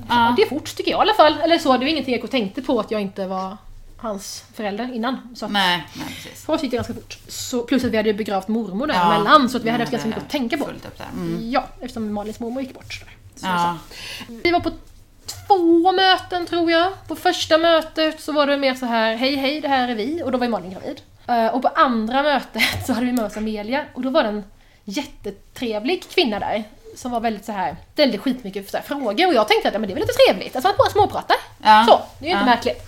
Ja. 0.10 0.34
det 0.38 0.42
är 0.44 0.50
fort 0.50 0.76
tycker 0.76 0.92
jag 0.92 0.98
i 0.98 1.02
alla 1.02 1.14
fall. 1.14 1.38
Eller 1.44 1.58
så, 1.58 1.72
det 1.74 1.78
var 1.78 1.86
ingenting 1.86 2.20
jag 2.22 2.32
tänkte 2.32 2.62
på 2.62 2.80
att 2.80 2.92
jag 2.92 3.02
inte 3.02 3.28
var 3.28 3.58
hans 3.98 4.44
förälder 4.54 4.94
innan. 4.94 5.36
Så 5.36 5.46
att 5.46 5.52
Nej, 5.52 5.84
nej 5.96 6.08
precis. 6.08 6.46
för 6.46 6.54
oss 6.54 6.64
gick 6.64 6.72
det 6.72 6.78
ganska 6.78 6.94
fort. 6.94 7.18
Så, 7.28 7.62
plus 7.62 7.84
att 7.84 7.92
vi 7.92 7.98
hade 7.98 8.14
begravt 8.14 8.48
mormor 8.48 8.90
Ja, 8.90 8.94
däremellan 8.94 9.50
så 9.50 9.58
att 9.58 9.64
vi 9.64 9.70
hade 9.70 9.84
haft 9.84 9.92
ganska 9.92 10.08
mycket 10.10 10.24
att 10.24 10.30
tänka 10.30 10.58
på. 10.58 10.66
Mm. 11.14 11.52
Ja, 11.52 11.68
eftersom 11.82 12.14
Malins 12.14 12.40
mormor 12.40 12.62
gick 12.64 12.74
bort. 12.74 12.94
Så, 13.36 13.46
Ja. 13.46 13.78
så. 14.28 14.34
Vi 14.44 14.52
var 14.52 14.60
på 14.60 14.72
två 15.48 15.92
möten 15.92 16.46
tror 16.46 16.72
jag. 16.72 16.94
På 17.08 17.16
första 17.16 17.58
mötet 17.58 18.22
så 18.22 18.32
var 18.32 18.48
det 18.48 18.58
mer 18.58 18.74
så 18.76 18.86
här, 18.86 19.16
hej 19.16 19.36
hej 19.36 19.62
det 19.62 19.68
här 19.68 19.88
är 19.90 19.96
vi 19.96 20.24
och 20.24 20.32
då 20.32 20.38
var 20.38 20.46
ju 20.46 20.52
Malin 20.52 20.72
gravid. 20.72 21.02
Eh, 21.28 21.48
och 21.48 21.62
på 21.62 21.68
andra 21.68 22.24
mötet 22.24 22.64
så 22.86 22.94
hade 22.94 23.06
vi 23.06 23.12
med 23.12 23.26
oss 23.26 23.38
Amelia 23.38 23.86
och 23.94 24.02
då 24.02 24.10
var 24.10 24.24
det 24.24 24.30
en 24.30 24.44
jättetrevlig 24.84 26.10
kvinna 26.10 26.40
där. 26.40 26.64
Som 26.96 27.12
var 27.12 27.20
väldigt 27.20 27.46
så 27.46 27.52
här, 27.52 27.76
ställde 27.94 28.18
skitmycket 28.18 28.70
så 28.72 28.78
här, 28.78 28.84
frågor 28.84 29.28
och 29.28 29.34
jag 29.34 29.48
tänkte 29.48 29.68
att 29.68 29.74
ja, 29.74 29.80
men 29.80 29.88
det 29.90 29.94
är 29.94 29.96
väl 29.96 30.04
lite 30.08 30.14
trevligt, 30.28 30.56
alltså 30.56 30.70
att 30.70 30.78
bara 30.78 30.90
småprata. 30.90 31.34
Ja. 31.64 31.86
Så, 31.88 32.00
det 32.20 32.26
är 32.26 32.30
ju 32.30 32.36
inte 32.36 32.50
Ja. 32.50 32.56
märkligt. 32.56 32.82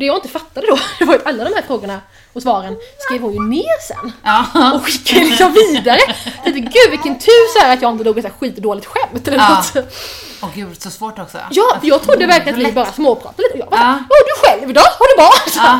Det 0.00 0.06
jag 0.06 0.16
inte 0.16 0.28
fattade 0.28 0.66
då, 0.66 0.78
det 0.98 1.04
var 1.04 1.14
att 1.14 1.26
alla 1.26 1.44
de 1.44 1.54
här 1.54 1.62
frågorna 1.66 2.00
och 2.32 2.42
svaren 2.42 2.76
skrev 2.98 3.20
hon 3.22 3.32
ju 3.32 3.40
ner 3.40 3.80
sen 3.88 4.12
Ja. 4.24 4.44
och 4.74 4.84
skickade 4.86 5.24
liksom 5.24 5.52
vidare. 5.52 5.98
Jag 6.44 6.44
tänkte 6.54 6.60
gud 6.60 6.90
vilken 6.90 7.18
tur 7.18 7.52
så 7.58 7.64
här 7.66 7.74
att 7.74 7.82
jag 7.82 7.90
inte 7.92 8.04
drog 8.04 8.18
ett 8.18 8.32
skitdåligt 8.40 8.86
skämt 8.86 9.28
eller 9.28 9.38
Ja. 9.38 9.48
något. 9.48 9.76
Åh 10.42 10.48
gud, 10.54 10.82
så 10.82 10.90
svårt 10.90 11.18
också. 11.18 11.38
Ja, 11.50 11.76
för 11.80 11.88
jag 11.88 12.02
trodde 12.02 12.26
verkligen 12.26 12.60
att 12.60 12.66
vi 12.68 12.72
bara 12.72 12.92
småpratade 12.92 13.42
lite. 13.42 13.52
Och 13.54 13.60
jag 13.60 13.68
bara 13.68 13.80
Ja. 13.80 13.98
ja. 14.08 14.16
du 14.26 14.48
själv 14.48 14.74
då? 14.74 14.80
Har 14.80 15.16
du 15.16 15.16
bra? 15.22 15.30
Så, 15.46 15.58
Ja, 15.58 15.72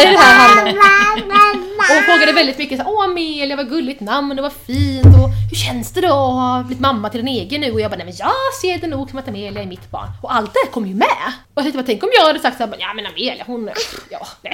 är 0.00 0.12
det 0.12 0.18
här 0.18 0.56
handlar. 0.56 1.67
Och 1.78 1.94
hon 1.94 2.02
frågade 2.02 2.32
väldigt 2.32 2.58
mycket 2.58 2.78
så 2.78 2.84
här, 2.84 2.92
åh 2.92 3.04
Amelia 3.04 3.56
vad 3.56 3.68
gulligt 3.68 4.00
namn, 4.00 4.36
det 4.36 4.42
var 4.42 4.50
fint 4.66 5.06
och 5.06 5.28
hur 5.50 5.56
känns 5.56 5.92
det 5.92 6.00
då 6.00 6.06
att 6.06 6.12
ha 6.12 6.62
blivit 6.66 6.80
mamma 6.80 7.08
till 7.10 7.20
en 7.20 7.28
egen 7.28 7.60
nu? 7.60 7.72
Och 7.72 7.80
jag 7.80 7.90
bara, 7.90 7.96
nej 7.96 8.06
men 8.06 8.14
jag 8.16 8.54
ser 8.60 8.78
det 8.78 8.86
nog 8.86 9.10
som 9.10 9.18
att 9.18 9.28
Amelia 9.28 9.62
är 9.62 9.66
mitt 9.66 9.90
barn. 9.90 10.08
Och 10.22 10.34
allt 10.34 10.52
det 10.54 10.70
kom 10.72 10.86
ju 10.86 10.94
med. 10.94 11.26
Och 11.54 11.62
jag 11.62 11.64
tänkte 11.64 11.78
bara, 11.78 11.86
tänk 11.86 12.02
om 12.02 12.08
jag 12.18 12.26
hade 12.26 12.38
sagt 12.38 12.56
såhär, 12.58 12.76
ja 12.78 12.94
men 12.94 13.06
Amelia 13.06 13.44
hon, 13.46 13.70
ja 14.10 14.26
nej. 14.42 14.52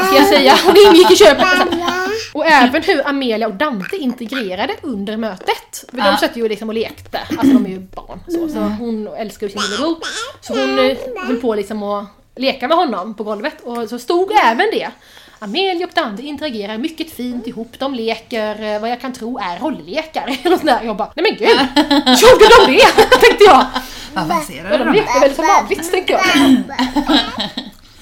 Vad 0.00 0.06
ska 0.06 0.16
jag 0.16 0.28
säga? 0.28 0.58
Hon 0.66 0.76
ingick 0.86 1.10
i 1.10 1.16
köpet. 1.16 1.46
Och 2.32 2.46
även 2.46 2.82
hur 2.82 3.08
Amelia 3.08 3.46
och 3.46 3.54
Dante 3.54 3.96
integrerade 3.96 4.74
under 4.82 5.16
mötet. 5.16 5.84
För 5.90 5.96
de 5.96 6.16
satt 6.16 6.36
ju 6.36 6.48
liksom 6.48 6.68
och 6.68 6.74
lekte, 6.74 7.18
alltså 7.18 7.46
de 7.54 7.66
är 7.66 7.70
ju 7.70 7.78
barn. 7.78 8.20
Så, 8.28 8.48
så 8.48 8.58
hon 8.58 9.08
älskar 9.08 9.46
ju 9.46 9.52
sin 9.52 9.62
lillebror. 9.62 9.96
Så 10.40 10.52
hon 10.60 10.78
eh, 10.78 10.96
höll 11.26 11.36
på 11.36 11.54
liksom 11.54 11.82
att 11.82 12.06
leka 12.36 12.68
med 12.68 12.76
honom 12.76 13.14
på 13.14 13.24
golvet. 13.24 13.60
Och 13.62 13.88
så 13.88 13.98
stod 13.98 14.32
även 14.44 14.66
det. 14.72 14.90
Amelia 15.42 15.86
och 15.86 15.92
Dante 15.94 16.22
interagerar 16.22 16.78
mycket 16.78 17.10
fint 17.10 17.46
ihop. 17.46 17.78
De 17.78 17.94
leker 17.94 18.74
eh, 18.74 18.80
vad 18.80 18.90
jag 18.90 19.00
kan 19.00 19.12
tro 19.12 19.38
är 19.38 19.58
rolllekar. 19.58 20.38
Eller. 20.44 20.82
Jag 20.82 20.96
bara, 20.96 21.12
nej 21.16 21.22
men 21.30 21.36
gud! 21.36 21.58
Gjorde 22.06 22.48
de 22.58 22.72
det? 22.72 22.86
tänkte 23.20 23.44
jag. 23.44 23.64
Ja, 24.14 24.22
avancerade 24.22 24.78
de 24.78 24.84
de 24.84 24.92
lekte 24.92 25.20
väl 25.20 25.34
som 25.34 25.44
vanligt, 25.46 25.90
tänkte 25.90 26.12
jag. 26.12 26.22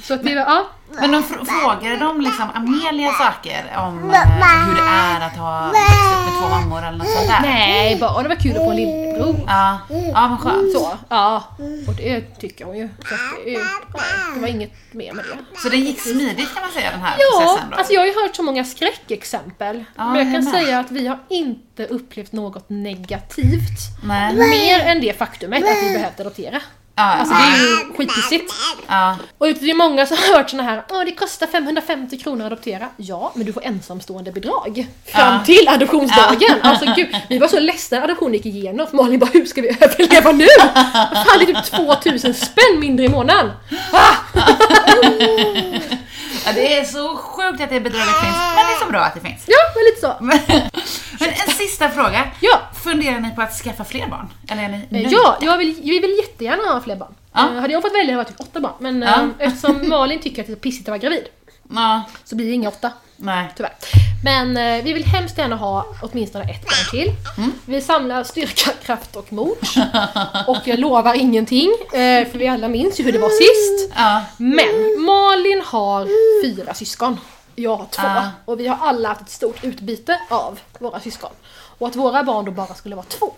Så 0.03 0.15
att 0.15 0.23
det 0.23 0.31
ja. 0.31 0.67
Men 1.01 1.11
de 1.13 1.23
fr- 1.23 1.45
frågade 1.45 1.97
de 1.97 2.21
liksom 2.21 2.51
Amelia 2.55 3.13
saker 3.13 3.73
om 3.79 4.11
eh, 4.11 4.21
hur 4.67 4.75
det 4.75 4.81
är 4.91 5.21
att 5.27 5.37
ha 5.37 5.61
växt 5.73 6.13
upp 6.13 6.25
med 6.25 6.43
två 6.43 6.49
mammor 6.49 6.79
eller 6.87 6.99
något 6.99 7.09
sånt 7.09 7.29
där? 7.29 7.41
Nej, 7.43 7.97
bara 8.01 8.23
det 8.23 8.29
var 8.29 8.37
kul 8.37 8.51
att 8.51 8.57
få 8.57 8.71
en 8.71 8.77
lillebror. 8.77 9.37
Ja, 9.47 9.79
ja 10.15 10.29
men 10.29 10.39
skönt. 10.39 10.73
Så, 10.73 10.97
ja. 11.09 11.45
Och 11.89 11.95
det 11.95 12.21
tycker 12.21 12.65
hon 12.65 12.77
ju. 12.79 12.89
Så 13.09 13.15
att 13.15 13.21
det, 13.45 13.55
är, 13.55 13.59
nej, 13.59 14.35
det 14.35 14.41
var 14.41 14.49
inget 14.49 14.73
mer 14.93 15.13
med 15.13 15.25
det. 15.25 15.59
Så 15.63 15.69
det 15.69 15.77
gick 15.77 16.01
smidigt 16.01 16.55
kan 16.55 16.63
man 16.63 16.71
säga 16.73 16.91
den 16.91 17.01
här 17.01 17.15
Ja, 17.19 17.41
processen 17.41 17.71
då? 17.71 17.77
alltså 17.77 17.93
jag 17.93 18.01
har 18.01 18.07
ju 18.07 18.15
hört 18.23 18.37
så 18.37 18.43
många 18.43 18.65
skräckexempel. 18.65 19.85
Ja, 19.97 20.05
men 20.13 20.17
jag 20.17 20.35
kan 20.35 20.45
med. 20.45 20.53
säga 20.65 20.79
att 20.81 20.91
vi 20.91 21.07
har 21.07 21.19
inte 21.29 21.87
upplevt 21.87 22.33
något 22.33 22.65
negativt. 22.69 23.79
Nej. 24.05 24.35
Mer 24.35 24.81
än 24.81 25.01
det 25.01 25.19
faktumet 25.19 25.63
att 25.63 25.83
vi 25.91 25.93
behövt 25.95 26.21
adoptera. 26.21 26.61
Ja, 27.01 27.05
Alltså 27.15 27.35
det 27.35 27.43
är 27.43 27.59
ju 27.59 27.95
skitpissigt. 27.97 28.53
Och 29.39 29.47
det 29.47 29.71
är 29.71 29.75
många 29.75 30.07
som 30.07 30.17
har 30.17 30.37
hört 30.37 30.51
såna 30.51 30.63
här 30.63 30.83
Åh, 30.91 31.05
det 31.05 31.13
kostar 31.13 31.47
550 31.47 32.19
kronor 32.19 32.47
att 32.47 32.53
adoptera. 32.53 32.89
Ja, 32.97 33.33
men 33.35 33.47
du 33.47 33.53
får 33.53 33.65
ensamstående 33.65 34.33
bidrag 34.33 34.87
fram 35.07 35.35
Ja. 35.35 35.45
till 35.45 35.69
adoptionsdagen. 35.69 36.61
Alltså 36.63 36.93
gud, 36.97 37.17
vi 37.29 37.39
var 37.39 37.49
så 37.49 37.61
ledsna 37.61 37.99
när 37.99 38.05
adoptionen 38.05 38.35
gick 38.35 38.47
igenom. 38.47 38.87
För 38.87 38.97
Malin 38.97 39.19
bara, 39.21 39.31
hur 39.33 39.45
ska 39.45 39.61
vi 39.63 39.69
överleva 39.81 40.33
nu? 40.33 40.47
Fan, 40.75 41.39
det 41.39 41.45
är 41.53 41.63
typ 41.63 41.65
2000 41.65 42.35
spänn 42.35 42.81
mindre 42.81 43.07
i 43.07 43.09
månaden. 43.09 43.51
ja, 46.47 46.53
det 46.53 46.79
är 46.79 46.85
så 46.85 47.17
sjukt 47.17 47.61
att 47.63 47.71
det 47.71 47.81
bidraget 47.81 48.21
finns, 48.21 48.37
men 48.37 48.67
det 48.67 48.73
är 48.73 48.85
så 48.85 48.91
bra 48.91 49.01
att 49.01 49.15
det 49.15 49.21
finns. 49.21 49.45
Ja, 49.47 49.57
men 49.75 49.85
lite 49.85 50.01
så. 50.01 50.15
Men, 50.21 50.61
men 51.21 51.29
en 51.47 51.53
sista 51.55 51.89
fråga. 51.89 52.31
Ja. 52.41 52.61
Funderar 52.85 53.21
ni 53.21 53.31
på 53.35 53.43
att 53.43 53.53
skaffa 53.53 53.85
fler 53.85 54.07
barn? 54.07 54.29
Eller 54.51 54.63
är 54.63 54.69
ni 54.69 54.77
Eh, 54.77 54.83
nöjda? 54.91 55.11
Ja, 55.11 55.37
jag 55.41 55.59
vill, 55.59 55.75
vi 55.83 55.99
vill 55.99 56.17
jättegärna 56.23 56.63
ha 56.73 56.81
fler 56.81 56.97
barn. 56.97 57.15
Ja. 57.33 57.49
Eh, 57.49 57.61
hade 57.61 57.73
jag 57.73 57.83
fått 57.83 57.93
välja 57.95 58.01
hade 58.03 58.13
jag 58.13 58.17
varit 58.25 58.41
åtta 58.41 58.61
barn. 58.61 58.73
Men 58.79 59.03
Ja. 59.03 59.15
eh, 59.15 59.29
eftersom 59.49 59.89
Malin 59.89 60.21
tycker 60.21 60.43
att 60.43 60.47
det 60.47 60.53
är 60.53 60.57
pissigt 60.57 60.89
att 60.89 60.93
vara 60.93 60.99
gravid 60.99 61.25
Ja, 61.75 62.03
så 62.25 62.37
blir 62.37 62.47
det 62.47 62.53
inga 62.53 62.69
åtta. 62.69 62.91
Nej. 63.21 63.53
Tyvärr. 63.57 63.73
Men 64.25 64.57
eh, 64.57 64.85
vi 64.85 64.93
vill 64.93 65.05
hemskt 65.05 65.39
gärna 65.39 65.57
ha 65.57 65.87
åtminstone 66.03 66.45
ett 66.45 66.65
barn 66.65 66.91
till. 66.91 67.13
Mm. 67.39 67.53
Vi 67.67 67.81
samlar 67.81 68.25
styrka, 68.25 68.71
kraft 68.85 69.17
och 69.17 69.33
mod. 69.33 69.57
Och 70.47 70.59
jag 70.65 70.79
lovar 70.79 71.15
ingenting, 71.15 71.71
eh, 71.93 72.29
för 72.29 72.39
vi 72.39 72.49
alla 72.49 72.69
minns 72.69 73.01
ju 73.01 73.05
hur 73.05 73.13
det 73.13 73.19
var 73.19 73.29
sist. 73.29 73.93
Ja, 73.97 74.25
Men 74.37 75.05
Malin 75.05 75.63
har 75.67 76.09
fyra 76.45 76.75
syskon. 76.75 77.21
Jag 77.55 77.77
har 77.77 77.87
två. 77.87 78.31
Och 78.45 78.61
vi 78.61 78.67
har 78.67 78.79
alla 78.89 79.09
haft 79.09 79.21
ett 79.21 79.31
stort 79.31 79.65
utbyte 79.65 80.21
av 80.29 80.61
våra 80.79 81.01
syskon. 81.01 81.31
Och 81.81 81.89
att 81.89 81.97
våra 81.97 82.25
barn 82.25 82.45
då 82.45 82.51
bara 82.53 82.75
skulle 82.75 82.97
vara 82.97 83.07
två, 83.07 83.35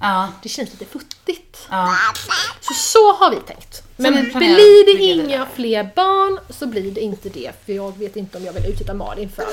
ja, 0.00 0.28
det 0.42 0.48
känns 0.48 0.70
lite 0.70 0.84
futtigt. 0.84 1.66
ja. 1.70 1.96
Så 2.60 2.74
så 2.74 3.12
har 3.12 3.30
vi 3.30 3.36
tänkt. 3.36 3.82
Men 3.96 4.12
blir 4.14 4.96
det 4.96 5.02
inga 5.02 5.46
fler 5.54 5.90
barn 5.96 6.38
så 6.50 6.66
blir 6.66 6.90
det 6.90 7.00
inte 7.00 7.28
det. 7.28 7.52
För 7.66 7.72
jag 7.72 7.98
vet 7.98 8.16
inte 8.16 8.38
om 8.38 8.44
jag 8.44 8.52
vill 8.52 8.66
utsätta 8.66 8.94
Malin 8.94 9.30
för 9.36 9.44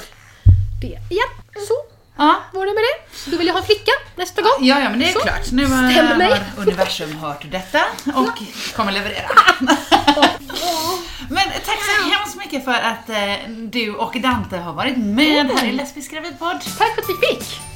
det 0.81 0.87
igen. 0.87 1.29
Så 1.67 1.73
ja. 2.17 2.43
var 2.53 2.65
det 2.65 2.73
med 2.73 2.83
det. 2.83 3.31
Då 3.31 3.37
vill 3.37 3.47
jag 3.47 3.53
ha 3.53 3.59
en 3.61 3.65
flicka 3.65 3.91
nästa 4.15 4.41
gång. 4.41 4.51
Ja, 4.59 4.79
ja, 4.79 4.89
men 4.89 4.99
det 4.99 5.09
är 5.09 5.13
Så, 5.13 5.19
klart. 5.19 5.51
Nu 5.51 5.65
har, 5.65 6.17
mig. 6.17 6.41
universum 6.57 7.17
hört 7.17 7.51
detta 7.51 7.81
och 8.05 8.37
kommer 8.75 8.91
leverera. 8.91 9.29
men 11.29 11.43
tack 11.65 11.79
så 11.85 12.09
hemskt 12.09 12.37
mycket 12.37 12.65
för 12.65 12.73
att 12.73 13.09
eh, 13.09 13.49
du 13.49 13.95
och 13.95 14.21
Dante 14.21 14.57
har 14.57 14.73
varit 14.73 14.97
med 14.97 15.51
här 15.51 15.67
i 15.67 15.71
Lesbisk 15.71 16.11
gravidpodd. 16.11 16.59
Tack 16.77 16.95
för 16.95 17.01
att 17.01 17.09
vi 17.09 17.27
fick! 17.27 17.72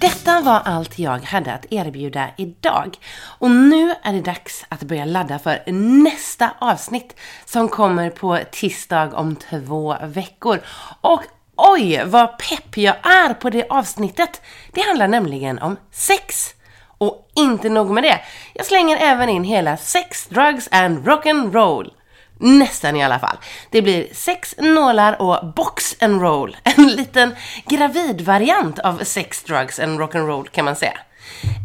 Detta 0.00 0.40
var 0.40 0.60
allt 0.64 0.98
jag 0.98 1.18
hade 1.18 1.52
att 1.52 1.66
erbjuda 1.70 2.30
idag. 2.36 2.96
Och 3.38 3.50
nu 3.50 3.94
är 4.02 4.12
det 4.12 4.20
dags 4.20 4.64
att 4.68 4.82
börja 4.82 5.04
ladda 5.04 5.38
för 5.38 5.62
nästa 6.02 6.50
avsnitt 6.58 7.16
som 7.44 7.68
kommer 7.68 8.10
på 8.10 8.38
tisdag 8.50 9.12
om 9.14 9.36
två 9.36 9.96
veckor. 10.02 10.60
Och 11.00 11.22
oj, 11.56 12.02
vad 12.06 12.38
pepp 12.38 12.76
jag 12.76 12.96
är 13.02 13.34
på 13.34 13.50
det 13.50 13.66
avsnittet! 13.68 14.42
Det 14.72 14.80
handlar 14.80 15.08
nämligen 15.08 15.58
om 15.58 15.76
sex. 15.90 16.54
Och 16.98 17.30
inte 17.34 17.68
nog 17.68 17.90
med 17.90 18.02
det, 18.02 18.20
jag 18.54 18.66
slänger 18.66 18.96
även 18.96 19.28
in 19.28 19.44
hela 19.44 19.76
sex, 19.76 20.26
drugs 20.26 20.68
and 20.72 21.06
rock'n'roll. 21.08 21.90
Nästan 22.38 22.96
i 22.96 23.04
alla 23.04 23.18
fall. 23.18 23.36
Det 23.70 23.82
blir 23.82 24.06
sex 24.12 24.54
nålar 24.58 25.22
och 25.22 25.52
box 25.56 25.96
and 26.00 26.22
roll. 26.22 26.56
En 26.76 26.86
liten 26.88 27.34
gravidvariant 27.66 28.78
av 28.78 28.98
sex, 29.04 29.42
drugs 29.42 29.80
and 29.80 30.00
rock'n'roll 30.00 30.48
kan 30.48 30.64
man 30.64 30.76
säga. 30.76 30.98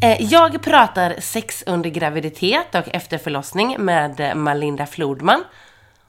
Eh, 0.02 0.22
jag 0.22 0.62
pratar 0.62 1.16
sex 1.20 1.64
under 1.68 1.90
graviditet 1.90 2.76
och 2.76 2.96
efter 2.96 3.18
förlossning 3.18 3.76
med 3.80 4.20
eh, 4.20 4.36
Malinda 4.36 4.86
Flodman. 4.86 5.44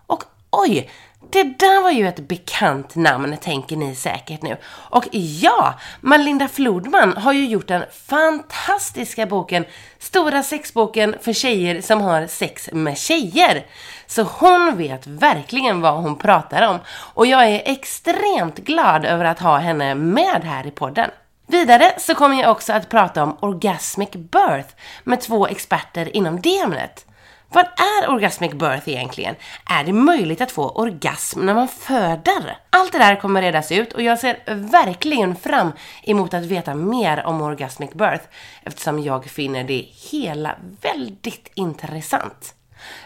Och 0.06 0.24
oj, 0.50 0.90
det 1.32 1.42
där 1.42 1.82
var 1.82 1.90
ju 1.90 2.08
ett 2.08 2.28
bekant 2.28 2.94
namn 2.94 3.36
tänker 3.36 3.76
ni 3.76 3.94
säkert 3.94 4.42
nu. 4.42 4.56
Och 4.66 5.04
ja, 5.12 5.74
Malinda 6.00 6.48
Flodman 6.48 7.16
har 7.16 7.32
ju 7.32 7.46
gjort 7.46 7.68
den 7.68 7.84
fantastiska 7.92 9.26
boken 9.26 9.64
Stora 9.98 10.42
sexboken 10.42 11.14
för 11.20 11.32
tjejer 11.32 11.80
som 11.80 12.00
har 12.00 12.26
sex 12.26 12.68
med 12.72 12.98
tjejer. 12.98 13.66
Så 14.06 14.22
hon 14.22 14.76
vet 14.76 15.06
verkligen 15.06 15.80
vad 15.80 15.94
hon 15.94 16.18
pratar 16.18 16.68
om. 16.68 16.78
Och 16.88 17.26
jag 17.26 17.48
är 17.48 17.62
extremt 17.64 18.56
glad 18.56 19.04
över 19.04 19.24
att 19.24 19.40
ha 19.40 19.58
henne 19.58 19.94
med 19.94 20.44
här 20.44 20.66
i 20.66 20.70
podden. 20.70 21.10
Vidare 21.46 21.92
så 21.98 22.14
kommer 22.14 22.40
jag 22.40 22.50
också 22.50 22.72
att 22.72 22.88
prata 22.88 23.22
om 23.22 23.36
orgasmic 23.40 24.10
birth 24.10 24.74
med 25.04 25.20
två 25.20 25.46
experter 25.46 26.16
inom 26.16 26.40
det 26.40 26.58
ämnet. 26.58 27.06
Vad 27.52 27.64
är 27.64 28.10
orgasmic 28.10 28.52
birth 28.52 28.88
egentligen? 28.88 29.34
Är 29.70 29.84
det 29.84 29.92
möjligt 29.92 30.40
att 30.40 30.52
få 30.52 30.68
orgasm 30.68 31.40
när 31.46 31.54
man 31.54 31.68
föder? 31.68 32.58
Allt 32.70 32.92
det 32.92 32.98
där 32.98 33.16
kommer 33.16 33.42
redas 33.42 33.72
ut 33.72 33.92
och 33.92 34.02
jag 34.02 34.18
ser 34.18 34.38
verkligen 34.54 35.36
fram 35.36 35.72
emot 36.02 36.34
att 36.34 36.44
veta 36.44 36.74
mer 36.74 37.26
om 37.26 37.42
orgasmic 37.42 37.90
birth 37.90 38.24
eftersom 38.62 38.98
jag 39.02 39.24
finner 39.24 39.64
det 39.64 39.86
hela 40.10 40.56
väldigt 40.80 41.50
intressant. 41.54 42.54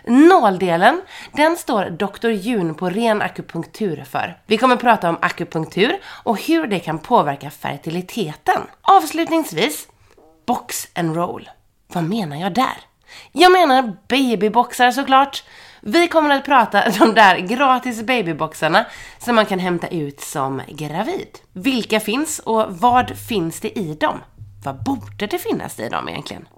Nåldelen, 0.05 1.03
den 1.33 1.57
står 1.57 1.85
Dr. 1.91 2.29
Jun 2.29 2.75
på 2.75 2.91
ren 2.91 3.23
akupunktur 3.23 4.05
för. 4.05 4.39
Vi 4.47 4.59
kommer 4.59 4.77
prata 4.77 5.09
om 5.09 5.19
akupunktur 5.23 5.97
och 6.07 6.41
hur 6.41 6.67
det 6.67 6.79
kan 6.79 6.99
påverka 6.99 7.51
fertiliteten. 7.51 8.63
Avslutningsvis, 8.83 9.89
box 10.47 10.89
and 10.95 11.17
roll. 11.17 11.51
Vad 11.89 12.05
menar 12.05 12.37
jag 12.37 12.55
där? 12.55 12.94
Jag 13.33 13.53
menar 13.53 13.97
babyboxar 14.09 14.91
såklart. 14.91 15.45
Vi 15.81 16.09
kommer 16.09 16.37
att 16.37 16.45
prata 16.45 16.91
de 16.99 17.15
där 17.15 17.39
gratis 17.39 18.03
babyboxarna 18.03 18.87
som 19.19 19.35
man 19.35 19.47
kan 19.47 19.59
hämta 19.59 19.89
ut 19.89 20.21
som 20.21 20.63
gravid. 20.69 21.39
Vilka 21.53 22.01
finns 22.01 22.39
och 22.39 22.67
vad 22.69 23.19
finns 23.19 23.61
det 23.61 23.79
i 23.79 23.95
dem? 23.95 24.21
Vad 24.65 24.85
borde 24.85 25.27
det 25.27 25.39
finnas 25.39 25.81
i 25.81 25.89
dem 25.89 26.09
egentligen? 26.09 26.49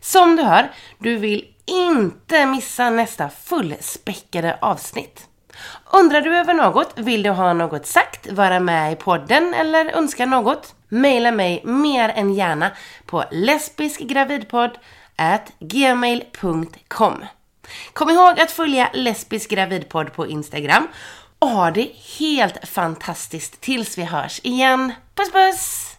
Som 0.00 0.36
du 0.36 0.42
hör, 0.42 0.70
du 0.98 1.16
vill 1.16 1.44
inte 1.64 2.46
missa 2.46 2.90
nästa 2.90 3.28
fullspäckade 3.28 4.58
avsnitt. 4.60 5.28
Undrar 5.92 6.20
du 6.20 6.36
över 6.36 6.54
något? 6.54 6.92
Vill 6.96 7.22
du 7.22 7.30
ha 7.30 7.52
något 7.52 7.86
sagt? 7.86 8.32
Vara 8.32 8.60
med 8.60 8.92
i 8.92 8.96
podden 8.96 9.54
eller 9.54 9.86
önska 9.86 10.26
något? 10.26 10.74
Maila 10.88 11.32
mig 11.32 11.62
mer 11.64 12.08
än 12.08 12.34
gärna 12.34 12.70
på 13.06 13.24
lesbiskgravidpodd 13.30 14.78
gmail.com 15.58 17.24
Kom 17.92 18.10
ihåg 18.10 18.40
att 18.40 18.50
följa 18.50 18.90
Lesbisk 18.92 19.50
gravidpodd 19.50 20.12
på 20.12 20.26
Instagram 20.26 20.88
och 21.38 21.48
ha 21.48 21.70
det 21.70 21.90
helt 22.18 22.68
fantastiskt 22.68 23.60
tills 23.60 23.98
vi 23.98 24.04
hörs 24.04 24.40
igen. 24.42 24.92
Puss 25.14 25.32
puss! 25.32 25.94